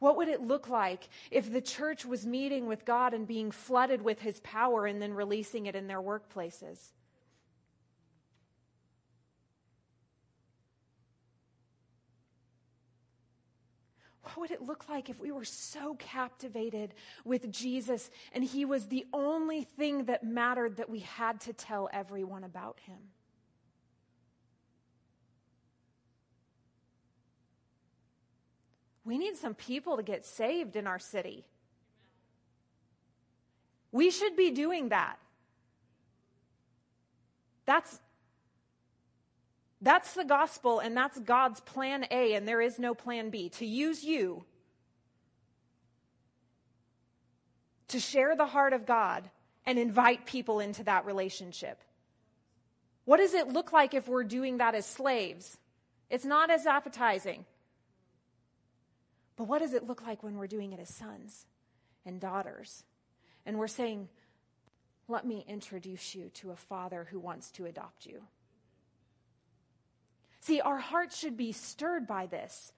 What 0.00 0.16
would 0.16 0.28
it 0.28 0.42
look 0.42 0.68
like 0.68 1.08
if 1.30 1.52
the 1.52 1.60
church 1.60 2.04
was 2.04 2.26
meeting 2.26 2.66
with 2.66 2.84
God 2.84 3.14
and 3.14 3.28
being 3.28 3.52
flooded 3.52 4.02
with 4.02 4.20
his 4.20 4.40
power 4.40 4.86
and 4.86 5.00
then 5.00 5.14
releasing 5.14 5.66
it 5.66 5.76
in 5.76 5.86
their 5.86 6.02
workplaces? 6.02 6.90
What 14.34 14.50
would 14.50 14.50
it 14.50 14.62
look 14.62 14.88
like 14.88 15.08
if 15.08 15.20
we 15.20 15.30
were 15.30 15.44
so 15.44 15.94
captivated 15.94 16.94
with 17.24 17.52
Jesus 17.52 18.10
and 18.32 18.42
he 18.42 18.64
was 18.64 18.86
the 18.86 19.06
only 19.12 19.62
thing 19.62 20.06
that 20.06 20.24
mattered 20.24 20.78
that 20.78 20.90
we 20.90 21.00
had 21.00 21.40
to 21.42 21.52
tell 21.52 21.88
everyone 21.92 22.42
about 22.42 22.80
him? 22.80 22.98
We 29.04 29.18
need 29.18 29.36
some 29.36 29.54
people 29.54 29.98
to 29.98 30.02
get 30.02 30.26
saved 30.26 30.74
in 30.74 30.88
our 30.88 30.98
city. 30.98 31.44
We 33.92 34.10
should 34.10 34.34
be 34.36 34.50
doing 34.50 34.88
that. 34.88 35.16
That's, 37.66 38.00
that's 39.84 40.14
the 40.14 40.24
gospel, 40.24 40.80
and 40.80 40.96
that's 40.96 41.18
God's 41.20 41.60
plan 41.60 42.06
A, 42.10 42.34
and 42.34 42.48
there 42.48 42.60
is 42.60 42.78
no 42.78 42.94
plan 42.94 43.30
B. 43.30 43.50
To 43.50 43.66
use 43.66 44.02
you 44.02 44.44
to 47.88 48.00
share 48.00 48.34
the 48.34 48.46
heart 48.46 48.72
of 48.72 48.86
God 48.86 49.30
and 49.66 49.78
invite 49.78 50.26
people 50.26 50.58
into 50.58 50.82
that 50.84 51.04
relationship. 51.04 51.80
What 53.04 53.18
does 53.18 53.34
it 53.34 53.48
look 53.48 53.72
like 53.72 53.92
if 53.92 54.08
we're 54.08 54.24
doing 54.24 54.56
that 54.56 54.74
as 54.74 54.86
slaves? 54.86 55.58
It's 56.08 56.24
not 56.24 56.50
as 56.50 56.66
appetizing. 56.66 57.44
But 59.36 59.44
what 59.44 59.60
does 59.60 59.74
it 59.74 59.86
look 59.86 60.06
like 60.06 60.22
when 60.22 60.36
we're 60.36 60.46
doing 60.46 60.72
it 60.72 60.80
as 60.80 60.88
sons 60.88 61.44
and 62.06 62.20
daughters? 62.20 62.84
And 63.44 63.58
we're 63.58 63.68
saying, 63.68 64.08
let 65.08 65.26
me 65.26 65.44
introduce 65.46 66.14
you 66.14 66.30
to 66.34 66.52
a 66.52 66.56
father 66.56 67.06
who 67.10 67.18
wants 67.18 67.50
to 67.52 67.66
adopt 67.66 68.06
you. 68.06 68.22
See, 70.44 70.60
our 70.60 70.76
hearts 70.76 71.16
should 71.16 71.38
be 71.38 71.52
stirred 71.52 72.06
by 72.06 72.26
this. 72.26 72.74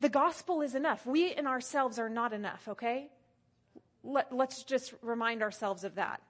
The 0.00 0.10
gospel 0.10 0.60
is 0.60 0.74
enough. 0.74 1.06
We 1.06 1.34
in 1.34 1.46
ourselves 1.46 1.98
are 1.98 2.10
not 2.10 2.34
enough, 2.34 2.68
okay? 2.68 3.08
Let, 4.04 4.30
us 4.30 4.62
just 4.62 4.92
remind 5.00 5.42
ourselves 5.42 5.82
of 5.82 5.94
that. 5.94 6.20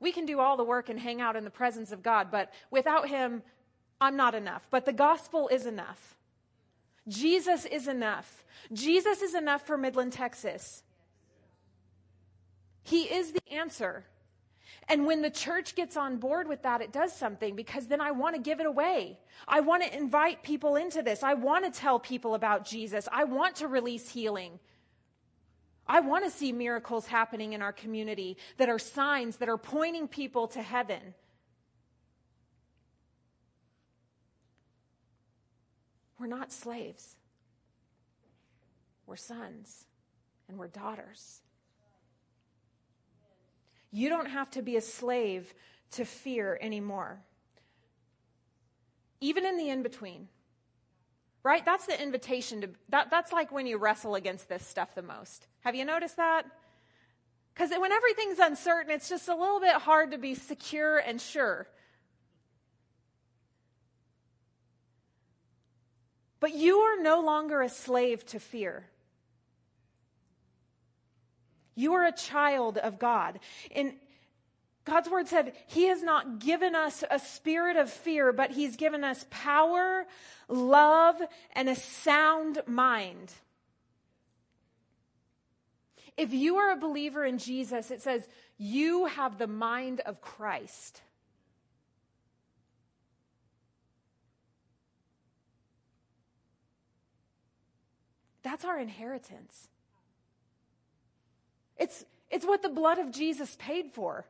We 0.00 0.10
can 0.10 0.26
do 0.26 0.40
all 0.40 0.56
the 0.56 0.64
work 0.64 0.88
and 0.88 0.98
hang 0.98 1.20
out 1.20 1.36
in 1.36 1.44
the 1.44 1.50
presence 1.50 1.92
of 1.92 2.02
God, 2.02 2.32
but 2.32 2.52
without 2.72 3.08
Him, 3.08 3.44
I'm 4.00 4.16
not 4.16 4.34
enough. 4.34 4.66
But 4.72 4.86
the 4.86 4.92
gospel 4.92 5.46
is 5.46 5.66
enough. 5.66 6.16
Jesus 7.06 7.64
is 7.64 7.86
enough. 7.86 8.44
Jesus 8.72 9.22
is 9.22 9.36
enough 9.36 9.64
for 9.64 9.78
Midland, 9.78 10.14
Texas. 10.14 10.82
He 12.82 13.02
is 13.02 13.30
the 13.30 13.52
answer. 13.52 14.04
And 14.88 15.06
when 15.06 15.22
the 15.22 15.30
church 15.30 15.74
gets 15.74 15.96
on 15.96 16.18
board 16.18 16.48
with 16.48 16.62
that, 16.62 16.80
it 16.80 16.92
does 16.92 17.12
something 17.14 17.56
because 17.56 17.86
then 17.86 18.00
I 18.00 18.10
want 18.10 18.34
to 18.36 18.40
give 18.40 18.60
it 18.60 18.66
away. 18.66 19.18
I 19.48 19.60
want 19.60 19.82
to 19.82 19.96
invite 19.96 20.42
people 20.42 20.76
into 20.76 21.02
this. 21.02 21.22
I 21.22 21.34
want 21.34 21.64
to 21.64 21.78
tell 21.78 21.98
people 21.98 22.34
about 22.34 22.66
Jesus. 22.66 23.08
I 23.10 23.24
want 23.24 23.56
to 23.56 23.68
release 23.68 24.10
healing. 24.10 24.58
I 25.86 26.00
want 26.00 26.24
to 26.24 26.30
see 26.30 26.52
miracles 26.52 27.06
happening 27.06 27.52
in 27.52 27.62
our 27.62 27.72
community 27.72 28.36
that 28.56 28.68
are 28.68 28.78
signs 28.78 29.36
that 29.36 29.48
are 29.48 29.58
pointing 29.58 30.08
people 30.08 30.48
to 30.48 30.62
heaven. 30.62 31.14
We're 36.18 36.26
not 36.26 36.52
slaves. 36.52 37.16
We're 39.06 39.16
sons 39.16 39.84
and 40.48 40.58
we're 40.58 40.68
daughters. 40.68 41.40
You 43.94 44.08
don't 44.08 44.30
have 44.30 44.50
to 44.50 44.60
be 44.60 44.76
a 44.76 44.80
slave 44.80 45.54
to 45.92 46.04
fear 46.04 46.58
anymore. 46.60 47.20
Even 49.20 49.46
in 49.46 49.56
the 49.56 49.68
in 49.68 49.84
between. 49.84 50.26
Right? 51.44 51.64
That's 51.64 51.86
the 51.86 52.02
invitation 52.02 52.62
to 52.62 52.70
that, 52.88 53.08
that's 53.08 53.32
like 53.32 53.52
when 53.52 53.68
you 53.68 53.78
wrestle 53.78 54.16
against 54.16 54.48
this 54.48 54.66
stuff 54.66 54.96
the 54.96 55.02
most. 55.02 55.46
Have 55.60 55.76
you 55.76 55.84
noticed 55.84 56.16
that? 56.16 56.44
Because 57.54 57.70
when 57.70 57.92
everything's 57.92 58.40
uncertain, 58.40 58.90
it's 58.90 59.08
just 59.08 59.28
a 59.28 59.36
little 59.36 59.60
bit 59.60 59.76
hard 59.76 60.10
to 60.10 60.18
be 60.18 60.34
secure 60.34 60.98
and 60.98 61.20
sure. 61.20 61.68
But 66.40 66.52
you 66.52 66.78
are 66.78 67.00
no 67.00 67.20
longer 67.20 67.62
a 67.62 67.68
slave 67.68 68.26
to 68.26 68.40
fear. 68.40 68.86
You 71.74 71.94
are 71.94 72.04
a 72.04 72.12
child 72.12 72.78
of 72.78 72.98
God. 72.98 73.40
And 73.74 73.94
God's 74.84 75.08
word 75.08 75.28
said, 75.28 75.54
He 75.66 75.86
has 75.88 76.02
not 76.02 76.38
given 76.38 76.74
us 76.74 77.02
a 77.10 77.18
spirit 77.18 77.76
of 77.76 77.90
fear, 77.90 78.32
but 78.32 78.50
He's 78.50 78.76
given 78.76 79.02
us 79.02 79.24
power, 79.30 80.06
love, 80.48 81.16
and 81.52 81.68
a 81.68 81.74
sound 81.74 82.62
mind. 82.66 83.32
If 86.16 86.32
you 86.32 86.56
are 86.56 86.72
a 86.72 86.76
believer 86.76 87.24
in 87.24 87.38
Jesus, 87.38 87.90
it 87.90 88.02
says, 88.02 88.28
You 88.56 89.06
have 89.06 89.38
the 89.38 89.46
mind 89.46 90.00
of 90.00 90.20
Christ. 90.20 91.00
That's 98.42 98.64
our 98.66 98.78
inheritance. 98.78 99.68
It's, 101.76 102.04
it's 102.30 102.46
what 102.46 102.62
the 102.62 102.68
blood 102.68 102.98
of 102.98 103.10
Jesus 103.10 103.56
paid 103.58 103.92
for. 103.92 104.26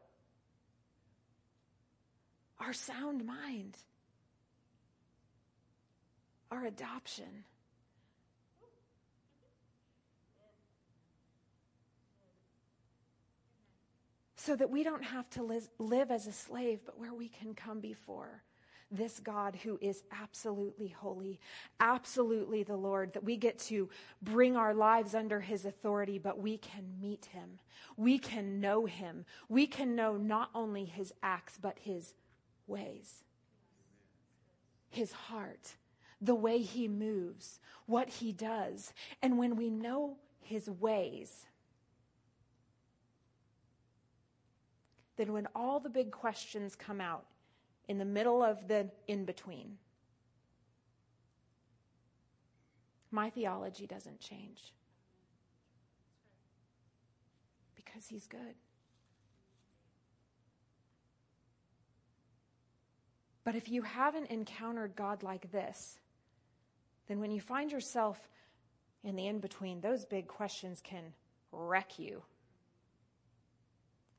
Our 2.59 2.73
sound 2.73 3.25
mind, 3.27 3.77
our 6.51 6.65
adoption. 6.65 7.45
So 14.37 14.57
that 14.57 14.71
we 14.71 14.83
don't 14.83 15.05
have 15.05 15.29
to 15.31 15.61
live 15.79 16.11
as 16.11 16.27
a 16.27 16.33
slave, 16.33 16.81
but 16.85 16.99
where 16.99 17.15
we 17.15 17.29
can 17.29 17.55
come 17.55 17.81
before 17.81 18.43
this 18.91 19.19
God 19.19 19.57
who 19.63 19.79
is 19.81 20.05
absolutely 20.13 20.89
holy, 20.89 21.41
absolutely 21.81 22.63
the 22.63 22.77
Lord, 22.77 23.13
that 23.15 23.25
we 23.25 23.37
get 23.37 23.59
to 23.61 23.89
bring 24.23 24.57
our 24.57 24.75
lives 24.75 25.15
under 25.15 25.41
his 25.41 25.65
authority, 25.65 26.19
but 26.19 26.39
we 26.39 26.59
can 26.59 26.85
meet 27.01 27.27
him. 27.27 27.59
We 27.97 28.19
can 28.19 28.61
know 28.61 28.87
him. 28.87 29.25
We 29.49 29.67
can 29.67 29.97
know 29.97 30.17
not 30.17 30.51
only 30.55 30.85
his 30.85 31.13
acts, 31.23 31.59
but 31.61 31.79
his 31.81 32.15
ways, 32.67 33.25
his 34.91 35.13
heart, 35.13 35.75
the 36.21 36.35
way 36.35 36.59
he 36.59 36.89
moves, 36.89 37.61
what 37.87 38.09
he 38.09 38.33
does. 38.33 38.93
And 39.23 39.39
when 39.39 39.57
we 39.57 39.71
know 39.71 40.17
his 40.41 40.71
ways, 40.71 41.47
then 45.17 45.33
when 45.33 45.47
all 45.55 45.81
the 45.81 45.91
big 45.91 46.11
questions 46.11 46.75
come 46.75 47.01
out, 47.01 47.25
in 47.89 47.99
the 47.99 48.05
middle 48.05 48.43
of 48.43 48.69
the 48.69 48.91
in 49.07 49.25
between. 49.25 49.79
My 53.11 53.31
theology 53.31 53.87
doesn't 53.87 54.21
change. 54.21 54.73
Because 57.77 58.07
he's 58.09 58.27
good. 58.27 58.55
But 63.45 63.55
if 63.55 63.69
you 63.69 63.83
haven't 63.83 64.31
encountered 64.31 64.97
God 64.97 65.23
like 65.23 65.53
this, 65.53 65.99
then 67.07 67.21
when 67.21 67.31
you 67.31 67.41
find 67.41 67.71
yourself 67.71 68.31
in 69.05 69.17
the 69.17 69.27
in 69.27 69.39
between, 69.39 69.81
those 69.81 70.07
big 70.07 70.27
questions 70.27 70.81
can 70.83 71.13
wreck 71.53 71.99
you. 71.99 72.23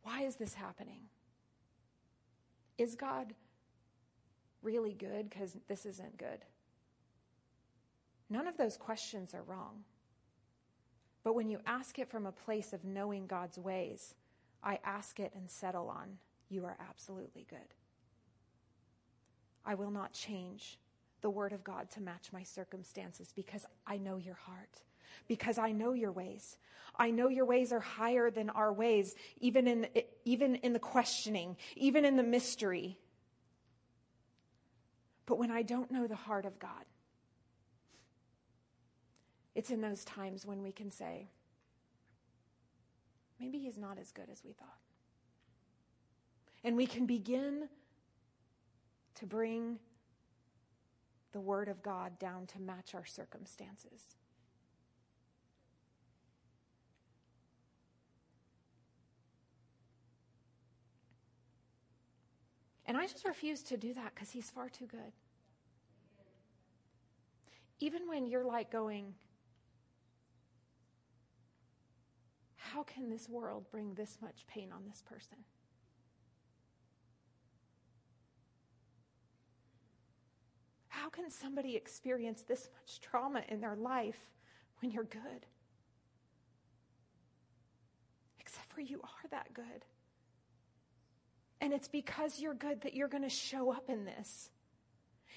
Why 0.03 0.22
is 0.22 0.36
this 0.36 0.53
happening? 0.53 1.01
Is 2.78 2.95
God 2.95 3.34
really 4.62 4.93
good 4.93 5.30
because 5.30 5.58
this 5.68 5.86
isn't 5.86 6.18
good? 6.18 6.45
None 8.30 8.47
of 8.47 8.58
those 8.58 8.78
questions 8.78 9.34
are 9.34 9.43
wrong. 9.43 9.84
But 11.24 11.36
when 11.36 11.49
you 11.49 11.60
ask 11.66 11.97
it 11.99 12.10
from 12.10 12.26
a 12.26 12.32
place 12.32 12.74
of 12.74 12.84
knowing 12.84 13.28
God's 13.28 13.58
ways, 13.58 14.16
I 14.64 14.80
ask 14.84 15.20
it 15.20 15.32
and 15.36 15.49
settle 15.49 15.89
on, 15.89 16.18
you 16.49 16.66
are 16.66 16.78
absolutely 16.89 17.45
good. 17.49 17.74
I 19.66 19.76
will 19.76 19.91
not 19.91 20.14
change 20.14 20.80
the 21.22 21.30
word 21.30 21.53
of 21.53 21.64
God 21.64 21.89
to 21.91 22.01
match 22.01 22.30
my 22.32 22.43
circumstances 22.43 23.34
because 23.36 23.66
I 23.88 23.97
know 23.97 24.18
your 24.18 24.36
heart, 24.36 24.82
because 25.28 25.58
I 25.58 25.72
know 25.72 25.93
your 25.93 26.12
ways. 26.12 26.58
I 26.97 27.10
know 27.10 27.30
your 27.30 27.45
ways 27.45 27.74
are 27.74 27.80
higher 27.80 28.30
than 28.30 28.49
our 28.51 28.72
ways, 28.72 29.16
even 29.39 29.68
in, 29.68 29.88
even 30.24 30.56
in 30.58 30.74
the 30.74 30.80
questioning, 30.80 31.58
even 31.76 32.06
in 32.06 32.16
the 32.16 32.24
mystery. 32.24 32.99
But 35.26 35.38
when 35.39 35.51
I 35.51 35.61
don't 35.61 35.91
know 35.91 36.07
the 36.07 36.15
heart 36.15 36.45
of 36.45 36.59
God, 36.59 36.86
it's 39.55 39.71
in 39.71 39.82
those 39.82 40.03
times 40.03 40.45
when 40.45 40.61
we 40.61 40.71
can 40.71 40.91
say, 40.91 41.30
maybe 43.39 43.57
he's 43.57 43.78
not 43.78 43.97
as 43.97 44.11
good 44.11 44.30
as 44.32 44.43
we 44.43 44.51
thought. 44.51 44.80
And 46.63 46.76
we 46.76 46.86
can 46.86 47.05
begin 47.05 47.69
to 49.15 49.26
bring 49.26 49.80
the 51.32 51.39
Word 51.39 51.67
of 51.67 51.82
God 51.82 52.17
down 52.19 52.47
to 52.47 52.59
match 52.59 52.95
our 52.95 53.05
circumstances. 53.05 54.15
And 62.86 62.97
I 62.97 63.07
just 63.07 63.25
refuse 63.25 63.63
to 63.63 63.77
do 63.77 63.93
that 63.93 64.13
because 64.13 64.29
He's 64.31 64.49
far 64.49 64.69
too 64.69 64.86
good. 64.86 65.11
Even 67.79 68.07
when 68.07 68.25
you're 68.25 68.45
like 68.45 68.71
going, 68.71 69.15
How 72.75 72.83
can 72.83 73.09
this 73.09 73.29
world 73.29 73.63
bring 73.71 73.93
this 73.93 74.17
much 74.21 74.45
pain 74.47 74.69
on 74.73 74.81
this 74.86 75.01
person? 75.01 75.38
How 80.89 81.07
can 81.07 81.29
somebody 81.29 81.77
experience 81.77 82.41
this 82.41 82.69
much 82.73 82.99
trauma 82.99 83.43
in 83.47 83.61
their 83.61 83.77
life 83.77 84.19
when 84.81 84.91
you're 84.91 85.05
good? 85.05 85.45
Except 88.41 88.73
for 88.73 88.81
you 88.81 88.99
are 89.01 89.29
that 89.29 89.53
good. 89.53 89.86
And 91.66 91.74
it's 91.74 91.88
because 91.88 92.39
you're 92.39 92.53
good 92.53 92.82
that 92.82 92.93
you're 92.93 93.07
going 93.07 93.24
to 93.24 93.28
show 93.30 93.72
up 93.72 93.89
in 93.89 94.05
this. 94.05 94.51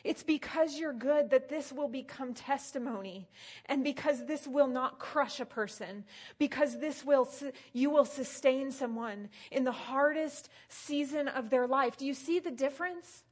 It's 0.04 0.22
because 0.22 0.78
you're 0.78 0.92
good 0.92 1.30
that 1.30 1.48
this 1.48 1.72
will 1.72 1.88
become 1.88 2.34
testimony 2.34 3.30
and 3.64 3.82
because 3.82 4.26
this 4.26 4.46
will 4.46 4.66
not 4.66 4.98
crush 4.98 5.40
a 5.40 5.46
person, 5.46 6.04
because 6.38 6.80
this 6.80 7.02
will, 7.02 7.26
you 7.72 7.88
will 7.88 8.04
sustain 8.04 8.70
someone 8.70 9.30
in 9.50 9.64
the 9.64 9.72
hardest 9.72 10.50
season 10.68 11.28
of 11.28 11.48
their 11.48 11.66
life. 11.66 11.96
Do 11.96 12.04
you 12.04 12.12
see 12.12 12.40
the 12.40 12.50
difference? 12.50 13.24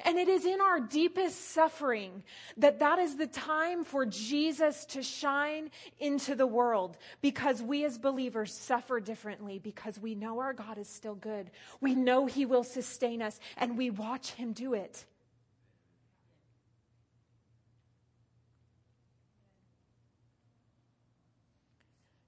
And 0.00 0.18
it 0.18 0.28
is 0.28 0.44
in 0.44 0.60
our 0.60 0.80
deepest 0.80 1.52
suffering 1.52 2.24
that 2.56 2.80
that 2.80 2.98
is 2.98 3.16
the 3.16 3.26
time 3.26 3.84
for 3.84 4.04
Jesus 4.04 4.84
to 4.86 5.02
shine 5.02 5.70
into 6.00 6.34
the 6.34 6.46
world 6.46 6.96
because 7.22 7.62
we 7.62 7.84
as 7.84 7.96
believers 7.96 8.52
suffer 8.52 8.98
differently 8.98 9.58
because 9.58 9.98
we 9.98 10.14
know 10.14 10.40
our 10.40 10.52
God 10.52 10.78
is 10.78 10.88
still 10.88 11.14
good. 11.14 11.50
We 11.80 11.94
know 11.94 12.26
he 12.26 12.44
will 12.44 12.64
sustain 12.64 13.22
us 13.22 13.38
and 13.56 13.78
we 13.78 13.90
watch 13.90 14.32
him 14.32 14.52
do 14.52 14.74
it. 14.74 15.04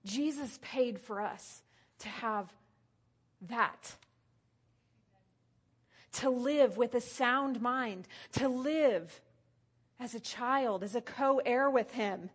Jesus 0.04 0.58
paid 0.62 1.00
for 1.00 1.20
us 1.20 1.62
to 1.98 2.08
have 2.08 2.52
that 3.48 3.96
to 6.16 6.30
live 6.30 6.76
with 6.76 6.94
a 6.94 7.00
sound 7.00 7.60
mind, 7.60 8.06
to 8.32 8.48
live 8.48 9.20
as 9.98 10.14
a 10.14 10.20
child, 10.20 10.82
as 10.82 10.94
a 10.94 11.00
co 11.00 11.40
heir 11.44 11.70
with 11.70 11.92
Him. 11.92 12.30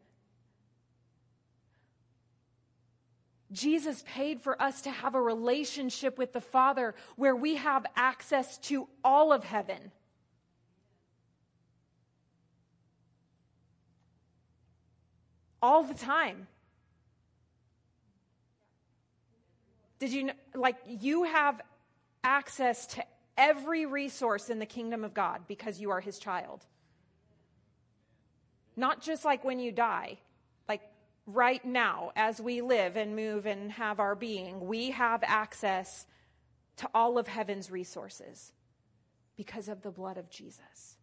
Jesus 3.51 4.03
paid 4.07 4.41
for 4.41 4.59
us 4.61 4.81
to 4.83 4.91
have 4.91 5.13
a 5.13 5.21
relationship 5.21 6.17
with 6.17 6.31
the 6.31 6.41
Father 6.41 6.95
where 7.17 7.35
we 7.35 7.55
have 7.55 7.85
access 7.95 8.57
to 8.59 8.87
all 9.03 9.33
of 9.33 9.43
heaven. 9.43 9.91
All 15.61 15.83
the 15.83 15.93
time. 15.93 16.47
Did 19.99 20.13
you 20.13 20.23
know, 20.23 20.33
like, 20.55 20.77
you 20.87 21.23
have 21.23 21.61
access 22.23 22.87
to 22.87 23.03
every 23.37 23.85
resource 23.85 24.49
in 24.49 24.59
the 24.59 24.65
kingdom 24.65 25.03
of 25.03 25.13
God 25.13 25.41
because 25.47 25.79
you 25.79 25.91
are 25.91 26.01
his 26.01 26.19
child. 26.19 26.65
Not 28.75 29.01
just 29.01 29.25
like 29.25 29.43
when 29.43 29.59
you 29.59 29.71
die, 29.71 30.17
like 30.67 30.81
right 31.25 31.63
now, 31.63 32.11
as 32.15 32.39
we 32.41 32.61
live 32.61 32.95
and 32.95 33.15
move 33.15 33.45
and 33.45 33.71
have 33.71 33.99
our 33.99 34.15
being, 34.15 34.67
we 34.67 34.91
have 34.91 35.23
access 35.23 36.05
to 36.77 36.89
all 36.93 37.17
of 37.17 37.27
heaven's 37.27 37.69
resources 37.69 38.53
because 39.35 39.67
of 39.67 39.81
the 39.81 39.91
blood 39.91 40.17
of 40.17 40.29
Jesus. 40.29 40.97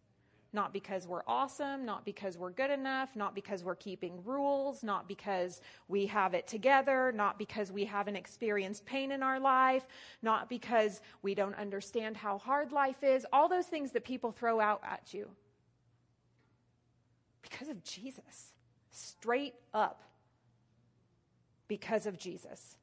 Not 0.51 0.73
because 0.73 1.07
we're 1.07 1.21
awesome, 1.27 1.85
not 1.85 2.05
because 2.05 2.35
we're 2.37 2.49
good 2.49 2.71
enough, 2.71 3.15
not 3.15 3.35
because 3.35 3.63
we're 3.63 3.75
keeping 3.75 4.23
rules, 4.23 4.83
not 4.83 5.07
because 5.07 5.61
we 5.87 6.07
have 6.07 6.33
it 6.33 6.47
together, 6.47 7.11
not 7.15 7.37
because 7.37 7.71
we 7.71 7.85
haven't 7.85 8.15
experienced 8.15 8.83
pain 8.85 9.11
in 9.11 9.21
our 9.21 9.39
life, 9.39 9.85
not 10.23 10.49
because 10.49 11.01
we 11.21 11.35
don't 11.35 11.53
understand 11.55 12.17
how 12.17 12.39
hard 12.39 12.71
life 12.71 13.03
is, 13.03 13.27
all 13.31 13.47
those 13.47 13.67
things 13.67 13.91
that 13.91 14.03
people 14.03 14.31
throw 14.31 14.59
out 14.59 14.81
at 14.83 15.13
you. 15.13 15.29
Because 17.43 17.69
of 17.69 17.83
Jesus. 17.83 18.53
Straight 18.89 19.53
up. 19.71 20.01
Because 21.67 22.07
of 22.07 22.17
Jesus. 22.17 22.75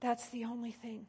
That's 0.00 0.28
the 0.28 0.44
only 0.44 0.70
thing. 0.70 1.06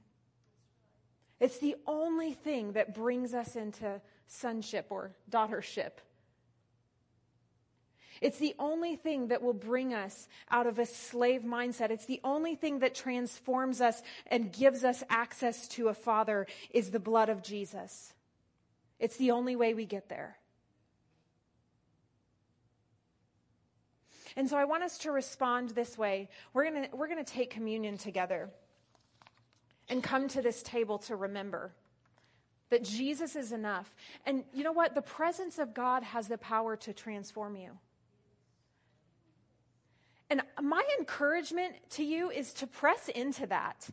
It's 1.40 1.60
the 1.60 1.76
only 1.88 2.34
thing 2.34 2.74
that 2.74 2.94
brings 2.94 3.34
us 3.34 3.56
into 3.56 4.02
sonship 4.28 4.88
or 4.90 5.12
daughtership. 5.32 5.92
It's 8.22 8.38
the 8.38 8.56
only 8.60 8.98
thing 8.98 9.30
that 9.30 9.42
will 9.42 9.54
bring 9.54 9.94
us 9.94 10.28
out 10.52 10.68
of 10.68 10.78
a 10.78 10.86
slave 10.86 11.44
mindset. 11.44 11.90
It's 11.90 12.06
the 12.06 12.20
only 12.24 12.56
thing 12.56 12.80
that 12.80 12.94
transforms 12.94 13.80
us 13.80 14.02
and 14.28 14.52
gives 14.52 14.84
us 14.84 15.04
access 15.10 15.68
to 15.70 15.88
a 15.88 15.94
father 15.94 16.46
is 16.72 16.92
the 16.92 17.00
blood 17.00 17.30
of 17.30 17.42
Jesus. 17.42 18.14
It's 19.00 19.16
the 19.16 19.32
only 19.32 19.56
way 19.56 19.74
we 19.74 19.86
get 19.86 20.10
there. 20.10 20.38
And 24.36 24.50
so 24.50 24.58
I 24.58 24.66
want 24.66 24.84
us 24.84 24.98
to 25.00 25.12
respond 25.12 25.70
this 25.70 25.98
way. 25.98 26.30
We're 26.54 26.70
going 26.70 26.90
to, 26.90 26.96
we're 26.96 27.08
going 27.08 27.24
to 27.24 27.34
take 27.34 27.52
communion 27.52 27.98
together 27.98 28.50
and 29.90 30.04
come 30.04 30.28
to 30.30 30.42
this 30.42 30.62
table 30.62 31.00
to 31.00 31.16
remember 31.16 31.74
that 32.70 32.84
Jesus 32.84 33.36
is 33.36 33.52
enough. 33.52 33.94
And 34.26 34.44
you 34.54 34.64
know 34.64 34.72
what? 34.72 34.96
The 34.96 35.02
presence 35.02 35.58
of 35.58 35.74
God 35.74 36.04
has 36.04 36.28
the 36.28 36.38
power 36.38 36.76
to 36.78 36.94
transform 36.94 37.56
you. 37.56 37.72
And 40.30 40.42
my 40.62 40.84
encouragement 41.00 41.74
to 41.92 42.04
you 42.04 42.30
is 42.30 42.54
to 42.54 42.68
press 42.68 43.10
into 43.10 43.48
that. 43.48 43.90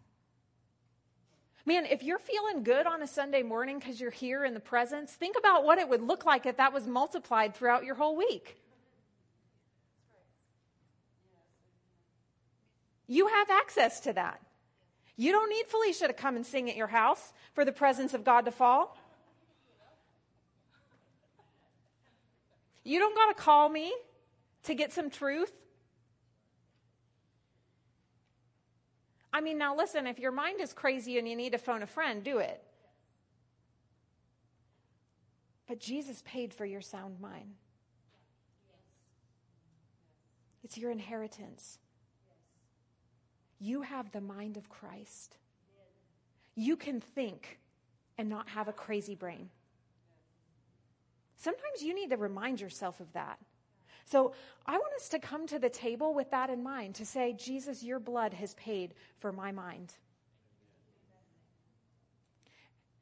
Man, 1.64 1.86
if 1.86 2.03
you're 2.03 2.18
feeling 2.18 2.62
good 2.62 2.86
on 2.86 3.03
a 3.03 3.07
Sunday 3.07 3.42
morning 3.42 3.78
because 3.78 4.01
you're 4.01 4.11
here 4.11 4.44
in 4.44 4.55
the 4.55 4.61
presence, 4.61 5.12
think 5.12 5.36
about 5.36 5.64
what 5.64 5.78
it 5.78 5.88
would 5.88 6.03
look 6.03 6.26
like 6.26 6.47
if 6.47 6.59
that 6.59 6.72
was 6.72 6.86
multiplied 6.86 7.57
throughout 7.57 7.84
your 7.84 7.94
whole 7.94 8.16
week. 8.16 8.57
You 13.09 13.28
have 13.28 13.51
access 13.51 14.01
to 14.01 14.12
that. 14.12 14.40
You 15.17 15.33
don't 15.33 15.49
need 15.49 15.67
Felicia 15.67 16.07
to 16.09 16.12
come 16.12 16.37
and 16.37 16.45
sing 16.45 16.69
at 16.69 16.77
your 16.77 16.89
house 16.89 17.33
for 17.55 17.64
the 17.64 17.73
presence 17.73 18.12
of 18.12 18.23
God 18.23 18.45
to 18.45 18.51
fall. 18.51 18.97
You 22.85 22.99
don't 22.99 23.17
got 23.17 23.37
to 23.37 23.43
call 23.43 23.69
me 23.69 23.93
to 24.64 24.75
get 24.75 24.93
some 24.93 25.11
truth. 25.11 25.53
I 29.33 29.41
mean, 29.41 29.59
now 29.59 29.77
listen, 29.77 30.07
if 30.07 30.19
your 30.19 30.33
mind 30.33 30.61
is 30.61 30.73
crazy 30.73 31.19
and 31.19 31.29
you 31.29 31.35
need 31.35 31.53
to 31.53 31.59
phone 31.59 31.83
a 31.83 31.87
friend, 31.87 32.23
do 32.23 32.39
it. 32.39 32.62
But 35.67 35.81
Jesus 35.81 36.23
paid 36.25 36.55
for 36.55 36.64
your 36.64 36.81
sound 36.81 37.21
mind. 37.21 37.55
It's 40.62 40.79
your 40.79 40.91
inheritance. 40.91 41.79
You 43.59 43.82
have 43.82 44.12
the 44.12 44.20
mind 44.20 44.57
of 44.57 44.68
Christ. 44.68 45.36
You 46.54 46.76
can 46.76 47.00
think 47.00 47.59
and 48.18 48.28
not 48.28 48.48
have 48.50 48.68
a 48.68 48.72
crazy 48.72 49.14
brain. 49.14 49.50
Sometimes 51.36 51.82
you 51.82 51.94
need 51.94 52.11
to 52.11 52.16
remind 52.16 52.61
yourself 52.61 53.00
of 53.00 53.12
that. 53.12 53.38
So 54.07 54.32
I 54.66 54.72
want 54.72 54.94
us 54.94 55.09
to 55.11 55.18
come 55.18 55.46
to 55.48 55.59
the 55.59 55.68
table 55.68 56.14
with 56.14 56.30
that 56.30 56.48
in 56.48 56.62
mind 56.62 56.94
to 56.96 57.07
say, 57.07 57.32
Jesus, 57.32 57.82
your 57.82 57.98
blood 57.98 58.34
has 58.34 58.54
paid 58.54 58.94
for 59.18 59.32
my 59.32 59.52
mind. 59.52 59.92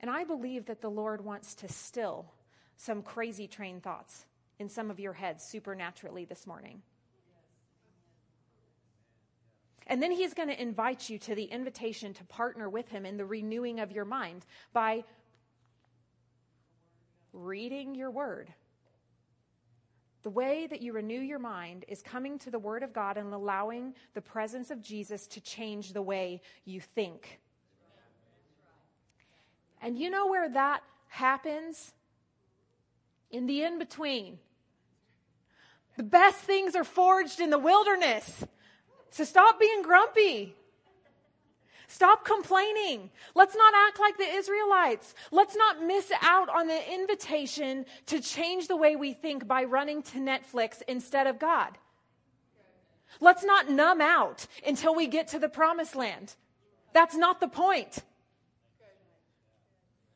And 0.00 0.10
I 0.10 0.24
believe 0.24 0.66
that 0.66 0.80
the 0.80 0.90
Lord 0.90 1.24
wants 1.24 1.54
to 1.56 1.68
still 1.68 2.26
some 2.76 3.02
crazy 3.02 3.46
train 3.46 3.80
thoughts 3.80 4.26
in 4.58 4.68
some 4.68 4.90
of 4.90 4.98
your 4.98 5.12
heads 5.12 5.44
supernaturally 5.44 6.24
this 6.24 6.46
morning. 6.46 6.82
And 9.86 10.02
then 10.02 10.10
he's 10.10 10.34
going 10.34 10.48
to 10.48 10.60
invite 10.60 11.10
you 11.10 11.18
to 11.18 11.34
the 11.34 11.44
invitation 11.44 12.14
to 12.14 12.24
partner 12.24 12.68
with 12.70 12.88
him 12.88 13.04
in 13.04 13.16
the 13.16 13.24
renewing 13.26 13.80
of 13.80 13.92
your 13.92 14.04
mind 14.04 14.46
by 14.72 15.04
reading 17.32 17.94
your 17.94 18.10
word. 18.10 18.52
The 20.22 20.30
way 20.30 20.66
that 20.66 20.80
you 20.80 20.94
renew 20.94 21.20
your 21.20 21.38
mind 21.38 21.84
is 21.86 22.00
coming 22.00 22.38
to 22.40 22.50
the 22.50 22.58
Word 22.58 22.82
of 22.82 22.94
God 22.94 23.18
and 23.18 23.34
allowing 23.34 23.92
the 24.14 24.22
presence 24.22 24.70
of 24.70 24.80
Jesus 24.80 25.26
to 25.28 25.40
change 25.42 25.92
the 25.92 26.00
way 26.00 26.40
you 26.64 26.80
think. 26.80 27.40
And 29.82 29.98
you 29.98 30.08
know 30.08 30.28
where 30.28 30.48
that 30.48 30.82
happens? 31.08 31.92
In 33.30 33.44
the 33.44 33.64
in 33.64 33.78
between. 33.78 34.38
The 35.98 36.02
best 36.02 36.38
things 36.38 36.74
are 36.74 36.84
forged 36.84 37.38
in 37.38 37.50
the 37.50 37.58
wilderness. 37.58 38.46
So 39.14 39.22
stop 39.22 39.60
being 39.60 39.82
grumpy. 39.82 40.56
Stop 41.86 42.24
complaining. 42.24 43.10
Let's 43.36 43.54
not 43.54 43.72
act 43.86 44.00
like 44.00 44.16
the 44.16 44.24
Israelites. 44.24 45.14
Let's 45.30 45.54
not 45.54 45.84
miss 45.84 46.10
out 46.20 46.48
on 46.48 46.66
the 46.66 46.92
invitation 46.92 47.86
to 48.06 48.20
change 48.20 48.66
the 48.66 48.76
way 48.76 48.96
we 48.96 49.12
think 49.12 49.46
by 49.46 49.62
running 49.62 50.02
to 50.02 50.18
Netflix 50.18 50.82
instead 50.88 51.28
of 51.28 51.38
God. 51.38 51.78
Let's 53.20 53.44
not 53.44 53.70
numb 53.70 54.00
out 54.00 54.48
until 54.66 54.96
we 54.96 55.06
get 55.06 55.28
to 55.28 55.38
the 55.38 55.48
promised 55.48 55.94
land. 55.94 56.34
That's 56.92 57.14
not 57.14 57.38
the 57.38 57.46
point. 57.46 58.02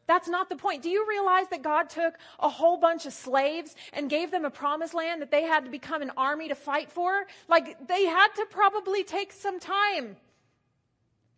That's 0.09 0.27
not 0.27 0.49
the 0.49 0.57
point. 0.57 0.83
Do 0.83 0.89
you 0.89 1.07
realize 1.07 1.49
that 1.49 1.63
God 1.63 1.91
took 1.91 2.15
a 2.41 2.49
whole 2.49 2.79
bunch 2.79 3.05
of 3.05 3.13
slaves 3.13 3.77
and 3.93 4.09
gave 4.09 4.31
them 4.31 4.47
a 4.47 4.51
promised 4.51 4.95
land 4.95 5.21
that 5.21 5.31
they 5.31 5.43
had 5.43 5.67
to 5.67 5.71
become 5.71 6.01
an 6.01 6.11
army 6.17 6.49
to 6.49 6.55
fight 6.55 6.91
for? 6.91 7.27
Like, 7.47 7.87
they 7.87 8.07
had 8.07 8.29
to 8.37 8.47
probably 8.49 9.05
take 9.05 9.33
some 9.33 9.61
time 9.61 10.17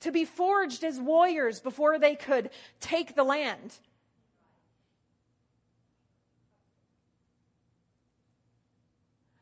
to 0.00 0.12
be 0.12 0.24
forged 0.24 0.84
as 0.84 1.00
warriors 1.00 1.58
before 1.58 1.98
they 1.98 2.14
could 2.14 2.50
take 2.78 3.16
the 3.16 3.24
land. 3.24 3.76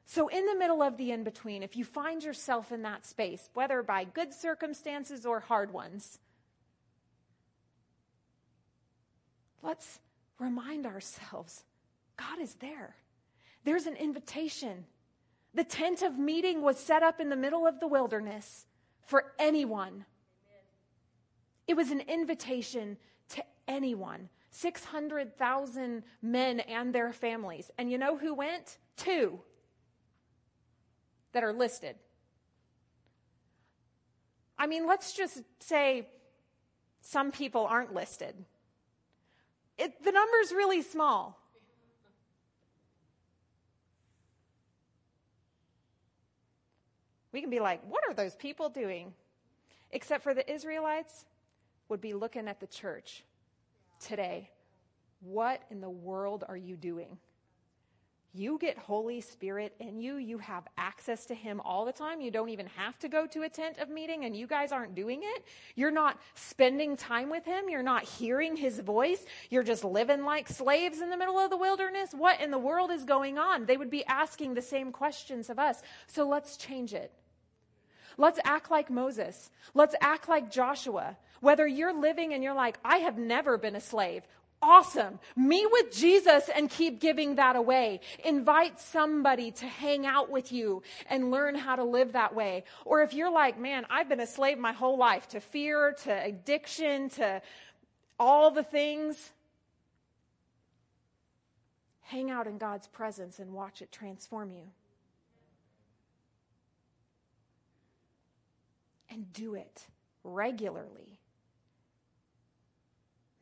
So, 0.06 0.28
in 0.28 0.46
the 0.46 0.56
middle 0.56 0.82
of 0.82 0.96
the 0.96 1.12
in 1.12 1.22
between, 1.22 1.62
if 1.62 1.76
you 1.76 1.84
find 1.84 2.24
yourself 2.24 2.72
in 2.72 2.80
that 2.82 3.04
space, 3.04 3.50
whether 3.52 3.82
by 3.82 4.04
good 4.04 4.32
circumstances 4.32 5.26
or 5.26 5.40
hard 5.40 5.70
ones, 5.70 6.18
let's 9.62 10.00
remind 10.38 10.86
ourselves 10.86 11.64
God 12.16 12.40
is 12.40 12.54
there. 12.54 12.96
There's 13.64 13.86
an 13.86 13.96
invitation. 13.96 14.84
The 15.54 15.64
tent 15.64 16.02
of 16.02 16.18
meeting 16.18 16.62
was 16.62 16.78
set 16.78 17.02
up 17.02 17.20
in 17.20 17.28
the 17.28 17.36
middle 17.36 17.66
of 17.66 17.80
the 17.80 17.86
wilderness 17.86 18.66
for 19.06 19.32
anyone. 19.38 20.04
It 21.66 21.76
was 21.76 21.90
an 21.90 22.00
invitation 22.00 22.96
to 23.30 23.44
anyone 23.66 24.28
600,000 24.50 26.02
men 26.22 26.60
and 26.60 26.94
their 26.94 27.12
families. 27.12 27.70
And 27.78 27.90
you 27.90 27.98
know 27.98 28.16
who 28.16 28.34
went? 28.34 28.78
Two 28.96 29.40
that 31.32 31.44
are 31.44 31.52
listed. 31.52 31.96
I 34.58 34.66
mean, 34.66 34.86
let's 34.86 35.12
just 35.12 35.42
say 35.60 36.08
some 37.00 37.30
people 37.30 37.66
aren't 37.66 37.94
listed. 37.94 38.34
It, 39.78 40.02
the 40.04 40.10
number's 40.10 40.52
really 40.52 40.82
small. 40.82 41.40
We 47.30 47.40
can 47.40 47.50
be 47.50 47.60
like, 47.60 47.80
what 47.88 48.02
are 48.08 48.14
those 48.14 48.34
people 48.34 48.68
doing? 48.68 49.14
Except 49.92 50.24
for 50.24 50.34
the 50.34 50.50
Israelites 50.52 51.24
would 51.88 52.00
be 52.00 52.12
looking 52.12 52.48
at 52.48 52.58
the 52.58 52.66
church 52.66 53.22
today. 54.00 54.50
What 55.20 55.62
in 55.70 55.80
the 55.80 55.90
world 55.90 56.44
are 56.48 56.56
you 56.56 56.76
doing? 56.76 57.18
You 58.38 58.56
get 58.60 58.78
Holy 58.78 59.20
Spirit 59.20 59.74
in 59.80 59.98
you. 59.98 60.16
You 60.16 60.38
have 60.38 60.62
access 60.76 61.26
to 61.26 61.34
Him 61.34 61.60
all 61.64 61.84
the 61.84 61.92
time. 61.92 62.20
You 62.20 62.30
don't 62.30 62.50
even 62.50 62.66
have 62.76 62.96
to 63.00 63.08
go 63.08 63.26
to 63.26 63.42
a 63.42 63.48
tent 63.48 63.78
of 63.78 63.90
meeting, 63.90 64.24
and 64.24 64.36
you 64.36 64.46
guys 64.46 64.70
aren't 64.70 64.94
doing 64.94 65.22
it. 65.24 65.44
You're 65.74 65.90
not 65.90 66.20
spending 66.34 66.96
time 66.96 67.30
with 67.30 67.44
Him. 67.44 67.68
You're 67.68 67.82
not 67.82 68.04
hearing 68.04 68.54
His 68.54 68.78
voice. 68.78 69.24
You're 69.50 69.64
just 69.64 69.82
living 69.82 70.22
like 70.22 70.48
slaves 70.48 71.00
in 71.00 71.10
the 71.10 71.16
middle 71.16 71.36
of 71.36 71.50
the 71.50 71.56
wilderness. 71.56 72.10
What 72.12 72.40
in 72.40 72.52
the 72.52 72.58
world 72.58 72.92
is 72.92 73.04
going 73.04 73.38
on? 73.38 73.66
They 73.66 73.76
would 73.76 73.90
be 73.90 74.04
asking 74.06 74.54
the 74.54 74.62
same 74.62 74.92
questions 74.92 75.50
of 75.50 75.58
us. 75.58 75.82
So 76.06 76.28
let's 76.28 76.56
change 76.56 76.94
it. 76.94 77.12
Let's 78.16 78.38
act 78.44 78.70
like 78.70 78.88
Moses. 78.88 79.50
Let's 79.74 79.96
act 80.00 80.28
like 80.28 80.50
Joshua. 80.50 81.16
Whether 81.40 81.66
you're 81.66 81.98
living 81.98 82.34
and 82.34 82.42
you're 82.42 82.54
like, 82.54 82.78
I 82.84 82.98
have 82.98 83.18
never 83.18 83.58
been 83.58 83.76
a 83.76 83.80
slave 83.80 84.22
awesome. 84.62 85.18
Meet 85.36 85.66
with 85.70 85.92
Jesus 85.92 86.48
and 86.54 86.68
keep 86.68 87.00
giving 87.00 87.36
that 87.36 87.56
away. 87.56 88.00
Invite 88.24 88.80
somebody 88.80 89.50
to 89.52 89.66
hang 89.66 90.06
out 90.06 90.30
with 90.30 90.52
you 90.52 90.82
and 91.08 91.30
learn 91.30 91.54
how 91.54 91.76
to 91.76 91.84
live 91.84 92.12
that 92.12 92.34
way. 92.34 92.64
Or 92.84 93.02
if 93.02 93.14
you're 93.14 93.30
like, 93.30 93.58
man, 93.58 93.86
I've 93.90 94.08
been 94.08 94.20
a 94.20 94.26
slave 94.26 94.58
my 94.58 94.72
whole 94.72 94.98
life 94.98 95.28
to 95.28 95.40
fear, 95.40 95.94
to 96.04 96.24
addiction, 96.24 97.10
to 97.10 97.42
all 98.18 98.50
the 98.50 98.64
things, 98.64 99.32
hang 102.02 102.30
out 102.30 102.46
in 102.46 102.58
God's 102.58 102.88
presence 102.88 103.38
and 103.38 103.52
watch 103.52 103.82
it 103.82 103.92
transform 103.92 104.50
you. 104.50 104.64
And 109.10 109.32
do 109.32 109.54
it 109.54 109.86
regularly. 110.24 111.17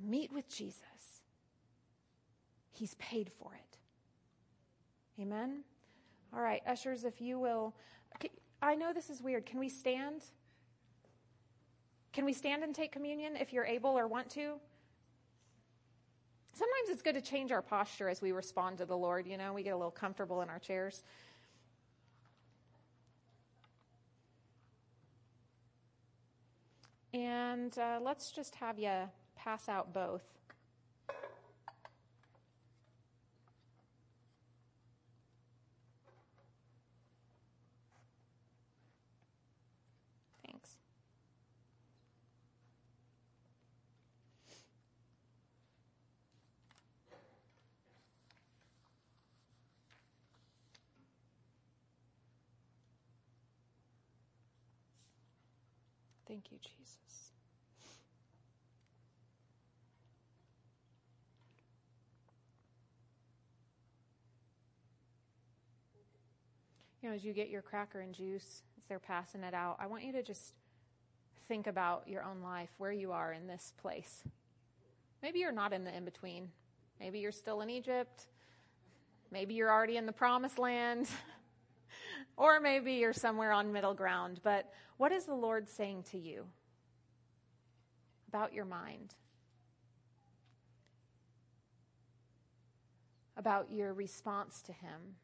Meet 0.00 0.32
with 0.32 0.48
Jesus. 0.48 0.82
He's 2.70 2.94
paid 2.94 3.30
for 3.38 3.54
it. 3.54 3.78
Amen? 5.20 5.64
All 6.34 6.42
right, 6.42 6.62
ushers, 6.66 7.04
if 7.04 7.20
you 7.20 7.38
will. 7.38 7.74
I 8.60 8.74
know 8.74 8.92
this 8.92 9.10
is 9.10 9.22
weird. 9.22 9.46
Can 9.46 9.58
we 9.58 9.68
stand? 9.68 10.22
Can 12.12 12.24
we 12.24 12.32
stand 12.32 12.62
and 12.62 12.74
take 12.74 12.92
communion 12.92 13.36
if 13.36 13.52
you're 13.52 13.64
able 13.64 13.90
or 13.90 14.06
want 14.06 14.28
to? 14.30 14.54
Sometimes 16.52 16.88
it's 16.88 17.02
good 17.02 17.14
to 17.14 17.20
change 17.20 17.52
our 17.52 17.60
posture 17.60 18.08
as 18.08 18.22
we 18.22 18.32
respond 18.32 18.78
to 18.78 18.86
the 18.86 18.96
Lord. 18.96 19.26
You 19.26 19.36
know, 19.36 19.52
we 19.52 19.62
get 19.62 19.74
a 19.74 19.76
little 19.76 19.90
comfortable 19.90 20.40
in 20.40 20.48
our 20.48 20.58
chairs. 20.58 21.02
And 27.12 27.76
uh, 27.78 27.98
let's 28.02 28.30
just 28.30 28.54
have 28.54 28.78
you 28.78 28.92
pass 29.46 29.68
out 29.68 29.94
both. 29.94 30.24
Thanks. 40.44 40.70
Thank 56.26 56.50
you, 56.50 56.58
Jesus. 56.58 57.25
Know, 67.06 67.14
as 67.14 67.24
you 67.24 67.32
get 67.32 67.48
your 67.48 67.62
cracker 67.62 68.00
and 68.00 68.14
juice, 68.14 68.62
as 68.76 68.84
they're 68.88 68.98
passing 68.98 69.42
it 69.42 69.54
out, 69.54 69.76
I 69.80 69.86
want 69.86 70.04
you 70.04 70.12
to 70.12 70.22
just 70.22 70.54
think 71.48 71.66
about 71.66 72.08
your 72.08 72.22
own 72.22 72.42
life, 72.42 72.70
where 72.78 72.92
you 72.92 73.12
are 73.12 73.32
in 73.32 73.46
this 73.46 73.72
place. 73.80 74.24
Maybe 75.22 75.38
you're 75.38 75.52
not 75.52 75.72
in 75.72 75.84
the 75.84 75.96
in 75.96 76.04
between. 76.04 76.48
Maybe 77.00 77.18
you're 77.18 77.32
still 77.32 77.60
in 77.60 77.70
Egypt. 77.70 78.26
Maybe 79.30 79.54
you're 79.54 79.70
already 79.70 79.96
in 79.96 80.06
the 80.06 80.12
promised 80.12 80.58
land. 80.58 81.08
or 82.36 82.60
maybe 82.60 82.94
you're 82.94 83.12
somewhere 83.12 83.52
on 83.52 83.72
middle 83.72 83.94
ground. 83.94 84.40
But 84.42 84.72
what 84.96 85.12
is 85.12 85.24
the 85.24 85.34
Lord 85.34 85.68
saying 85.68 86.04
to 86.10 86.18
you 86.18 86.46
about 88.28 88.52
your 88.52 88.64
mind? 88.64 89.14
About 93.36 93.70
your 93.70 93.92
response 93.92 94.62
to 94.62 94.72
Him? 94.72 95.16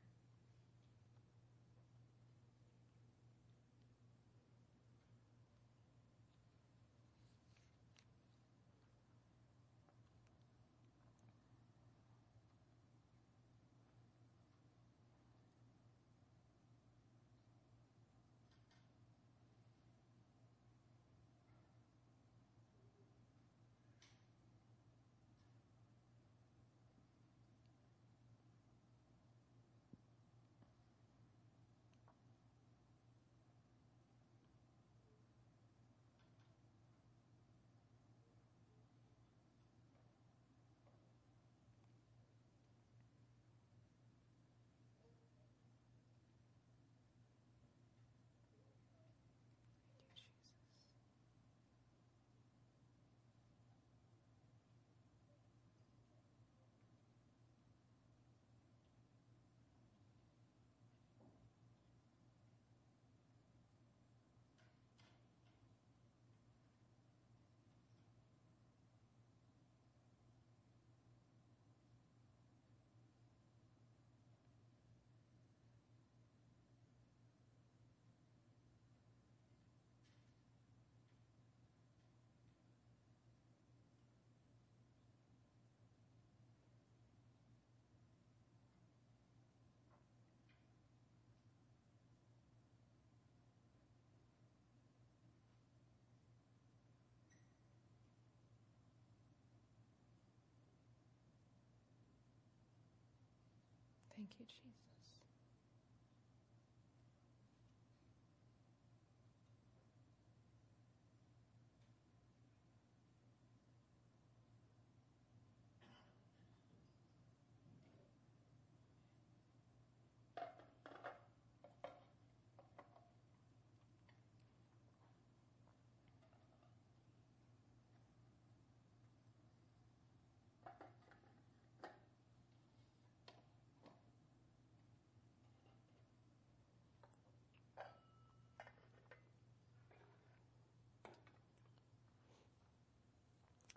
Thank 104.22 104.40
you, 104.40 104.46
Jesus. 104.46 105.21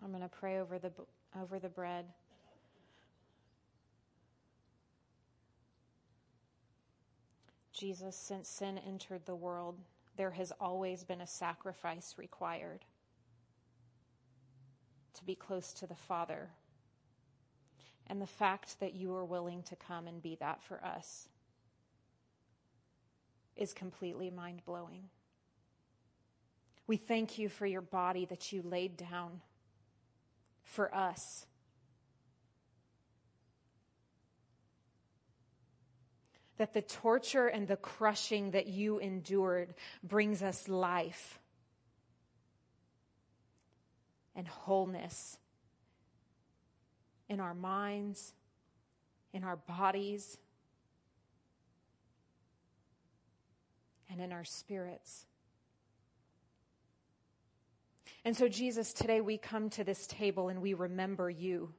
I'm 0.06 0.12
going 0.12 0.22
to 0.22 0.28
pray 0.28 0.60
over 0.60 0.78
the 0.78 0.92
over 1.36 1.58
the 1.58 1.68
bread. 1.68 2.04
Jesus, 7.72 8.14
since 8.14 8.48
sin 8.48 8.78
entered 8.78 9.26
the 9.26 9.34
world, 9.34 9.80
there 10.16 10.30
has 10.30 10.52
always 10.60 11.02
been 11.02 11.20
a 11.20 11.26
sacrifice 11.26 12.14
required 12.16 12.84
to 15.14 15.24
be 15.24 15.34
close 15.34 15.72
to 15.72 15.88
the 15.88 15.96
Father. 15.96 16.50
And 18.06 18.22
the 18.22 18.28
fact 18.28 18.78
that 18.78 18.94
you 18.94 19.12
are 19.16 19.24
willing 19.24 19.64
to 19.64 19.74
come 19.74 20.06
and 20.06 20.22
be 20.22 20.36
that 20.36 20.62
for 20.62 20.84
us 20.84 21.26
is 23.56 23.72
completely 23.72 24.30
mind 24.30 24.62
blowing. 24.64 25.08
We 26.86 26.96
thank 26.96 27.38
you 27.38 27.48
for 27.48 27.66
your 27.66 27.80
body 27.80 28.24
that 28.26 28.52
you 28.52 28.62
laid 28.62 28.96
down 28.96 29.40
for 30.66 30.94
us. 30.94 31.46
That 36.58 36.74
the 36.74 36.82
torture 36.82 37.46
and 37.46 37.66
the 37.66 37.76
crushing 37.76 38.52
that 38.52 38.66
you 38.66 38.98
endured 38.98 39.74
brings 40.02 40.42
us 40.42 40.68
life 40.68 41.38
and 44.34 44.46
wholeness 44.46 45.38
in 47.28 47.40
our 47.40 47.54
minds, 47.54 48.32
in 49.32 49.44
our 49.44 49.56
bodies, 49.56 50.38
and 54.10 54.20
in 54.20 54.32
our 54.32 54.44
spirits. 54.44 55.26
And 58.26 58.36
so, 58.36 58.48
Jesus, 58.48 58.92
today 58.92 59.20
we 59.20 59.38
come 59.38 59.70
to 59.70 59.84
this 59.84 60.04
table 60.08 60.48
and 60.48 60.60
we 60.60 60.74
remember 60.74 61.30
you. 61.30 61.72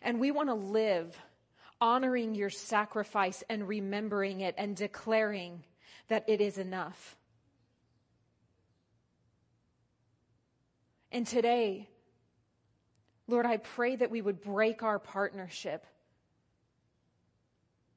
And 0.00 0.18
we 0.18 0.30
want 0.30 0.48
to 0.48 0.54
live 0.54 1.14
honoring 1.82 2.34
your 2.34 2.48
sacrifice 2.48 3.44
and 3.50 3.68
remembering 3.68 4.40
it 4.40 4.54
and 4.56 4.74
declaring 4.74 5.64
that 6.08 6.24
it 6.28 6.40
is 6.40 6.56
enough. 6.56 7.14
And 11.12 11.26
today, 11.26 11.86
Lord, 13.28 13.44
I 13.44 13.58
pray 13.58 13.96
that 13.96 14.10
we 14.10 14.22
would 14.22 14.40
break 14.40 14.82
our 14.82 14.98
partnership 14.98 15.86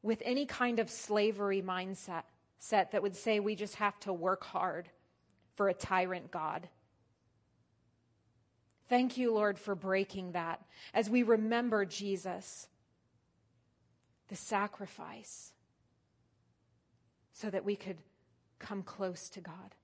with 0.02 0.22
any 0.26 0.46
kind 0.46 0.80
of 0.80 0.90
slavery 0.90 1.62
mindset 1.62 2.24
set 2.60 2.92
that 2.92 3.02
would 3.02 3.16
say 3.16 3.40
we 3.40 3.56
just 3.56 3.76
have 3.76 3.98
to 4.02 4.12
work 4.12 4.44
hard 4.44 4.90
for 5.58 5.68
a 5.68 5.74
tyrant 5.74 6.32
God. 6.32 6.70
Thank 8.88 9.18
you, 9.18 9.34
Lord, 9.34 9.60
for 9.60 9.76
breaking 9.76 10.32
that 10.32 10.62
as 10.94 11.10
we 11.10 11.24
remember 11.24 11.84
Jesus, 11.84 12.68
the 14.30 14.36
sacrifice, 14.36 15.52
so 17.34 17.50
that 17.50 17.66
we 17.66 17.76
could 17.76 17.98
come 18.60 18.84
close 18.84 19.30
to 19.30 19.42
God. 19.42 19.76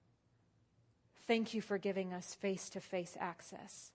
Thank 1.28 1.54
you 1.54 1.62
for 1.62 1.78
giving 1.78 2.14
us 2.14 2.34
face 2.36 2.70
to 2.70 2.80
face 2.80 3.18
access. 3.20 3.92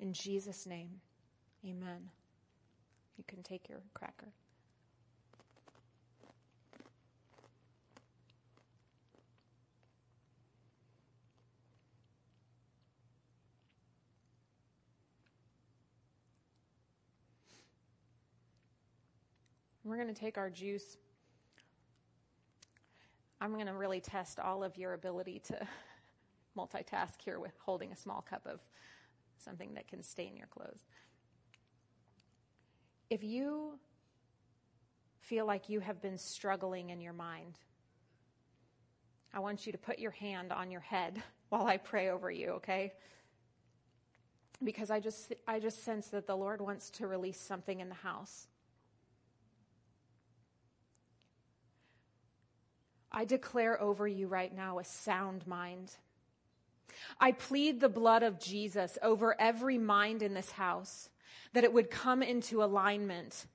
In 0.00 0.12
Jesus' 0.12 0.66
name, 0.66 1.00
amen. 1.64 2.10
You 3.16 3.24
can 3.26 3.42
take 3.42 3.68
your 3.68 3.80
cracker. 3.94 4.32
We're 19.86 19.94
going 19.94 20.12
to 20.12 20.20
take 20.20 20.36
our 20.36 20.50
juice. 20.50 20.96
I'm 23.40 23.52
going 23.52 23.66
to 23.66 23.72
really 23.72 24.00
test 24.00 24.40
all 24.40 24.64
of 24.64 24.76
your 24.76 24.94
ability 24.94 25.40
to 25.46 25.64
multitask 26.58 27.20
here 27.24 27.38
with 27.38 27.52
holding 27.64 27.92
a 27.92 27.96
small 27.96 28.20
cup 28.28 28.48
of 28.50 28.58
something 29.38 29.74
that 29.74 29.86
can 29.86 30.02
stain 30.02 30.36
your 30.36 30.48
clothes. 30.48 30.80
If 33.10 33.22
you 33.22 33.78
feel 35.20 35.46
like 35.46 35.68
you 35.68 35.78
have 35.78 36.02
been 36.02 36.18
struggling 36.18 36.90
in 36.90 37.00
your 37.00 37.12
mind, 37.12 37.54
I 39.32 39.38
want 39.38 39.66
you 39.66 39.72
to 39.72 39.78
put 39.78 40.00
your 40.00 40.10
hand 40.10 40.52
on 40.52 40.72
your 40.72 40.80
head 40.80 41.22
while 41.50 41.68
I 41.68 41.76
pray 41.76 42.10
over 42.10 42.28
you, 42.28 42.54
okay? 42.54 42.92
Because 44.64 44.90
I 44.90 44.98
just 44.98 45.32
I 45.46 45.60
just 45.60 45.84
sense 45.84 46.08
that 46.08 46.26
the 46.26 46.34
Lord 46.34 46.60
wants 46.60 46.90
to 46.90 47.06
release 47.06 47.40
something 47.40 47.78
in 47.78 47.88
the 47.88 47.94
house. 47.94 48.48
I 53.16 53.24
declare 53.24 53.80
over 53.80 54.06
you 54.06 54.28
right 54.28 54.54
now 54.54 54.78
a 54.78 54.84
sound 54.84 55.46
mind. 55.46 55.96
I 57.18 57.32
plead 57.32 57.80
the 57.80 57.88
blood 57.88 58.22
of 58.22 58.38
Jesus 58.38 58.98
over 59.00 59.34
every 59.40 59.78
mind 59.78 60.22
in 60.22 60.34
this 60.34 60.50
house, 60.50 61.08
that 61.54 61.64
it 61.64 61.72
would 61.72 61.90
come 61.90 62.22
into 62.22 62.62
alignment 62.62 63.46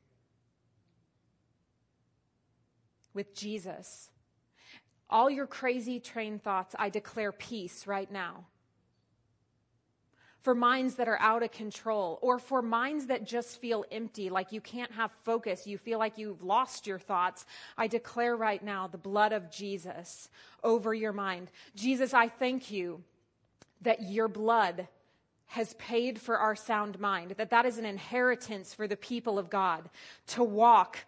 with 3.14 3.36
Jesus. 3.36 4.10
All 5.12 5.30
your 5.30 5.46
crazy 5.46 6.00
train 6.00 6.40
thoughts, 6.40 6.74
I 6.80 6.90
declare 6.90 7.32
peace 7.32 7.86
right 7.86 8.12
now. 8.12 8.46
For 10.42 10.56
minds 10.56 10.96
that 10.96 11.08
are 11.08 11.20
out 11.20 11.44
of 11.44 11.52
control, 11.52 12.18
or 12.22 12.40
for 12.40 12.64
minds 12.64 13.08
that 13.08 13.26
just 13.26 13.62
feel 13.62 13.86
empty, 13.92 14.30
like 14.30 14.52
you 14.52 14.60
can't 14.60 14.92
have 14.94 15.12
focus, 15.24 15.68
you 15.68 15.78
feel 15.78 16.00
like 16.00 16.18
you've 16.18 16.42
lost 16.42 16.88
your 16.88 16.98
thoughts, 16.98 17.46
I 17.78 17.86
declare 17.86 18.36
right 18.36 18.64
now 18.64 18.88
the 18.88 18.98
blood 18.98 19.34
of 19.34 19.52
Jesus 19.52 20.30
over 20.64 20.94
your 20.96 21.14
mind. 21.14 21.52
Jesus, 21.76 22.14
I 22.14 22.28
thank 22.28 22.72
you 22.72 23.04
that 23.82 24.02
your 24.04 24.28
blood 24.28 24.88
has 25.48 25.74
paid 25.74 26.20
for 26.20 26.38
our 26.38 26.56
sound 26.56 26.98
mind, 27.00 27.32
that 27.32 27.50
that 27.50 27.66
is 27.66 27.78
an 27.78 27.86
inheritance 27.86 28.74
for 28.74 28.88
the 28.88 28.96
people 28.96 29.38
of 29.38 29.50
God 29.50 29.90
to 30.26 30.44
walk 30.44 31.00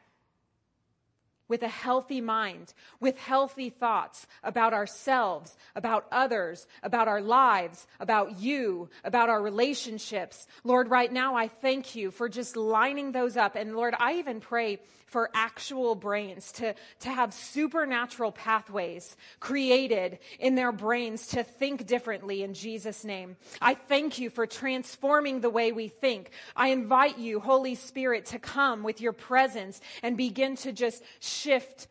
with 1.54 1.62
a 1.62 1.68
healthy 1.68 2.20
mind, 2.20 2.74
with 3.00 3.16
healthy 3.20 3.70
thoughts 3.70 4.26
about 4.44 4.74
ourselves, 4.74 5.56
about 5.76 6.08
others, 6.12 6.66
about 6.82 7.08
our 7.08 7.22
lives, 7.22 7.86
about 8.00 8.40
you, 8.40 8.90
about 9.04 9.30
our 9.30 9.40
relationships. 9.40 10.48
Lord, 10.64 10.90
right 10.90 11.14
now 11.14 11.36
I 11.36 11.48
thank 11.48 11.94
you 11.94 12.10
for 12.10 12.28
just 12.28 12.58
lining 12.58 13.12
those 13.12 13.38
up. 13.38 13.56
And 13.56 13.76
Lord, 13.76 13.94
I 14.00 14.14
even 14.14 14.40
pray 14.40 14.80
for 15.14 15.30
actual 15.36 15.94
brains 15.94 16.52
to, 16.54 16.74
to 17.00 17.10
have 17.10 17.36
supernatural 17.36 18.32
pathways 18.32 19.16
created 19.40 20.18
in 20.40 20.56
their 20.56 20.72
brains 20.72 21.28
to 21.28 21.44
think 21.44 21.86
differently 21.86 22.42
in 22.42 22.56
Jesus' 22.56 23.06
name. 23.06 23.38
I 23.62 23.76
thank 23.76 24.18
you 24.18 24.32
for 24.32 24.48
transforming 24.48 25.42
the 25.42 25.52
way 25.52 25.72
we 25.72 25.88
think. 25.88 26.32
I 26.56 26.70
invite 26.70 27.20
you, 27.20 27.40
Holy 27.40 27.76
Spirit, 27.76 28.26
to 28.28 28.40
come 28.40 28.82
with 28.82 29.02
your 29.02 29.14
presence 29.14 29.80
and 30.02 30.18
begin 30.18 30.56
to 30.58 30.72
just 30.72 31.04
shift 31.20 31.90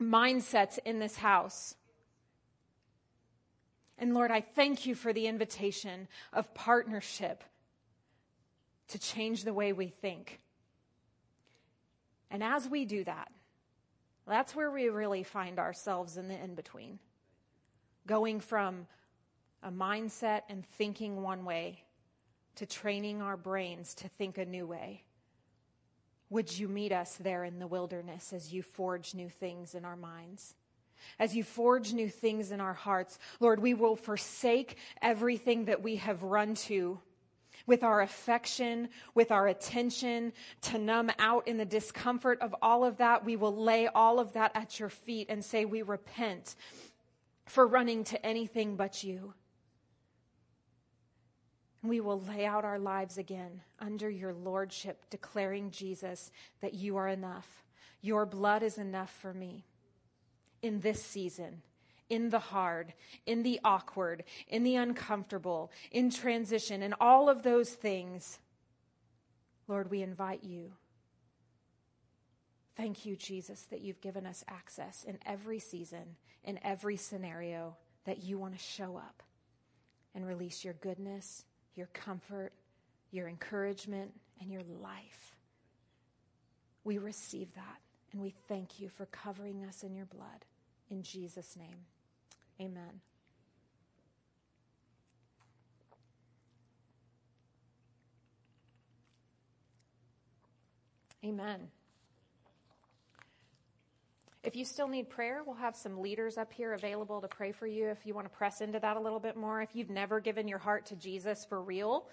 mindsets 0.00 0.78
in 0.82 0.98
this 0.98 1.16
house. 1.16 1.74
And 3.98 4.14
Lord, 4.14 4.30
I 4.30 4.40
thank 4.40 4.86
you 4.86 4.94
for 4.94 5.12
the 5.12 5.26
invitation 5.26 6.08
of 6.32 6.54
partnership 6.54 7.44
to 8.88 8.98
change 8.98 9.44
the 9.44 9.52
way 9.52 9.74
we 9.74 9.88
think. 9.88 10.40
And 12.30 12.42
as 12.42 12.68
we 12.68 12.84
do 12.84 13.04
that, 13.04 13.30
that's 14.26 14.54
where 14.54 14.70
we 14.70 14.88
really 14.88 15.22
find 15.22 15.58
ourselves 15.58 16.16
in 16.16 16.28
the 16.28 16.42
in 16.42 16.54
between. 16.54 16.98
Going 18.06 18.40
from 18.40 18.86
a 19.62 19.70
mindset 19.70 20.42
and 20.48 20.64
thinking 20.64 21.22
one 21.22 21.44
way 21.44 21.84
to 22.56 22.66
training 22.66 23.22
our 23.22 23.36
brains 23.36 23.94
to 23.94 24.08
think 24.08 24.38
a 24.38 24.44
new 24.44 24.66
way. 24.66 25.04
Would 26.30 26.58
you 26.58 26.66
meet 26.68 26.92
us 26.92 27.16
there 27.16 27.44
in 27.44 27.58
the 27.58 27.66
wilderness 27.66 28.32
as 28.32 28.52
you 28.52 28.62
forge 28.62 29.14
new 29.14 29.28
things 29.28 29.74
in 29.74 29.84
our 29.84 29.96
minds? 29.96 30.54
As 31.18 31.36
you 31.36 31.44
forge 31.44 31.92
new 31.92 32.08
things 32.08 32.50
in 32.50 32.60
our 32.60 32.74
hearts, 32.74 33.18
Lord, 33.38 33.60
we 33.60 33.74
will 33.74 33.96
forsake 33.96 34.76
everything 35.00 35.66
that 35.66 35.82
we 35.82 35.96
have 35.96 36.22
run 36.22 36.54
to 36.54 36.98
with 37.66 37.82
our 37.82 38.00
affection, 38.00 38.88
with 39.14 39.30
our 39.30 39.48
attention, 39.48 40.32
to 40.62 40.78
numb 40.78 41.10
out 41.18 41.46
in 41.48 41.56
the 41.56 41.64
discomfort 41.64 42.40
of 42.40 42.54
all 42.62 42.84
of 42.84 42.98
that. 42.98 43.24
We 43.24 43.36
will 43.36 43.54
lay 43.54 43.86
all 43.88 44.18
of 44.18 44.32
that 44.34 44.52
at 44.54 44.78
your 44.78 44.88
feet 44.88 45.26
and 45.28 45.44
say, 45.44 45.64
We 45.64 45.82
repent 45.82 46.54
for 47.46 47.66
running 47.66 48.04
to 48.04 48.24
anything 48.24 48.76
but 48.76 49.02
you. 49.04 49.34
We 51.82 52.00
will 52.00 52.20
lay 52.20 52.44
out 52.44 52.64
our 52.64 52.78
lives 52.78 53.18
again 53.18 53.62
under 53.78 54.10
your 54.10 54.32
lordship, 54.32 55.04
declaring, 55.10 55.70
Jesus, 55.70 56.32
that 56.60 56.74
you 56.74 56.96
are 56.96 57.08
enough. 57.08 57.64
Your 58.00 58.26
blood 58.26 58.62
is 58.62 58.78
enough 58.78 59.10
for 59.10 59.32
me 59.32 59.64
in 60.62 60.80
this 60.80 61.02
season 61.02 61.62
in 62.08 62.30
the 62.30 62.38
hard, 62.38 62.92
in 63.26 63.42
the 63.42 63.60
awkward, 63.64 64.24
in 64.48 64.62
the 64.62 64.76
uncomfortable, 64.76 65.70
in 65.90 66.10
transition, 66.10 66.82
and 66.82 66.94
all 67.00 67.28
of 67.28 67.42
those 67.42 67.70
things, 67.70 68.38
Lord, 69.68 69.90
we 69.90 70.02
invite 70.02 70.44
you. 70.44 70.72
Thank 72.76 73.06
you, 73.06 73.16
Jesus, 73.16 73.62
that 73.70 73.80
you've 73.80 74.00
given 74.00 74.26
us 74.26 74.44
access 74.48 75.02
in 75.04 75.18
every 75.24 75.58
season, 75.58 76.16
in 76.44 76.58
every 76.62 76.96
scenario, 76.96 77.76
that 78.04 78.22
you 78.22 78.38
want 78.38 78.56
to 78.56 78.62
show 78.62 78.96
up 78.96 79.22
and 80.14 80.26
release 80.26 80.64
your 80.64 80.74
goodness, 80.74 81.44
your 81.74 81.88
comfort, 81.92 82.52
your 83.10 83.28
encouragement, 83.28 84.12
and 84.40 84.52
your 84.52 84.62
life. 84.62 85.36
We 86.84 86.98
receive 86.98 87.54
that, 87.54 87.80
and 88.12 88.20
we 88.20 88.34
thank 88.46 88.78
you 88.78 88.88
for 88.88 89.06
covering 89.06 89.64
us 89.64 89.82
in 89.82 89.94
your 89.94 90.06
blood. 90.06 90.44
In 90.90 91.02
Jesus' 91.02 91.56
name. 91.56 91.86
Amen. 92.60 93.00
Amen. 101.24 101.68
If 104.44 104.54
you 104.54 104.64
still 104.64 104.86
need 104.86 105.10
prayer, 105.10 105.42
we'll 105.44 105.56
have 105.56 105.74
some 105.74 106.00
leaders 106.00 106.38
up 106.38 106.52
here 106.52 106.74
available 106.74 107.20
to 107.20 107.26
pray 107.26 107.50
for 107.50 107.66
you 107.66 107.88
if 107.88 108.06
you 108.06 108.14
want 108.14 108.30
to 108.30 108.36
press 108.36 108.60
into 108.60 108.78
that 108.78 108.96
a 108.96 109.00
little 109.00 109.18
bit 109.18 109.36
more. 109.36 109.60
If 109.60 109.70
you've 109.74 109.90
never 109.90 110.20
given 110.20 110.46
your 110.46 110.60
heart 110.60 110.86
to 110.86 110.96
Jesus 110.96 111.44
for 111.48 111.60
real, 111.60 112.06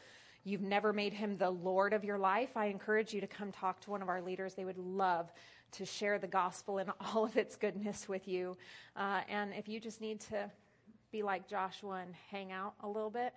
you've 0.44 0.62
never 0.62 0.94
made 0.94 1.14
him 1.14 1.38
the 1.38 1.50
Lord 1.50 1.94
of 1.94 2.04
your 2.04 2.18
life, 2.18 2.56
I 2.56 2.66
encourage 2.66 3.14
you 3.14 3.22
to 3.22 3.28
come 3.28 3.52
talk 3.52 3.80
to 3.82 3.91
one 3.91 4.02
of 4.02 4.10
our 4.10 4.22
leaders. 4.22 4.54
They 4.54 4.66
would 4.66 4.78
love 4.78 5.32
to 5.74 5.86
share 5.86 6.20
the 6.20 6.28
gospel 6.28 6.78
and 6.78 6.91
all 7.00 7.26
of 7.26 7.38
its 7.38 7.56
goodness 7.56 8.08
with 8.08 8.28
you. 8.28 8.58
Uh, 8.96 9.22
and 9.30 9.54
if 9.54 9.68
you 9.68 9.80
just 9.80 10.02
need 10.02 10.20
to 10.22 10.50
be 11.12 11.24
like 11.24 11.48
Joshua 11.48 12.02
and 12.02 12.14
hang 12.32 12.52
out 12.52 12.74
a 12.82 12.88
little 12.88 13.10
bit 13.10 13.34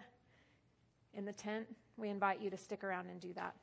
in 1.14 1.24
the 1.24 1.32
tent, 1.32 1.66
we 1.96 2.08
invite 2.08 2.40
you 2.40 2.50
to 2.50 2.56
stick 2.56 2.84
around 2.84 3.08
and 3.08 3.20
do 3.20 3.32
that. 3.34 3.54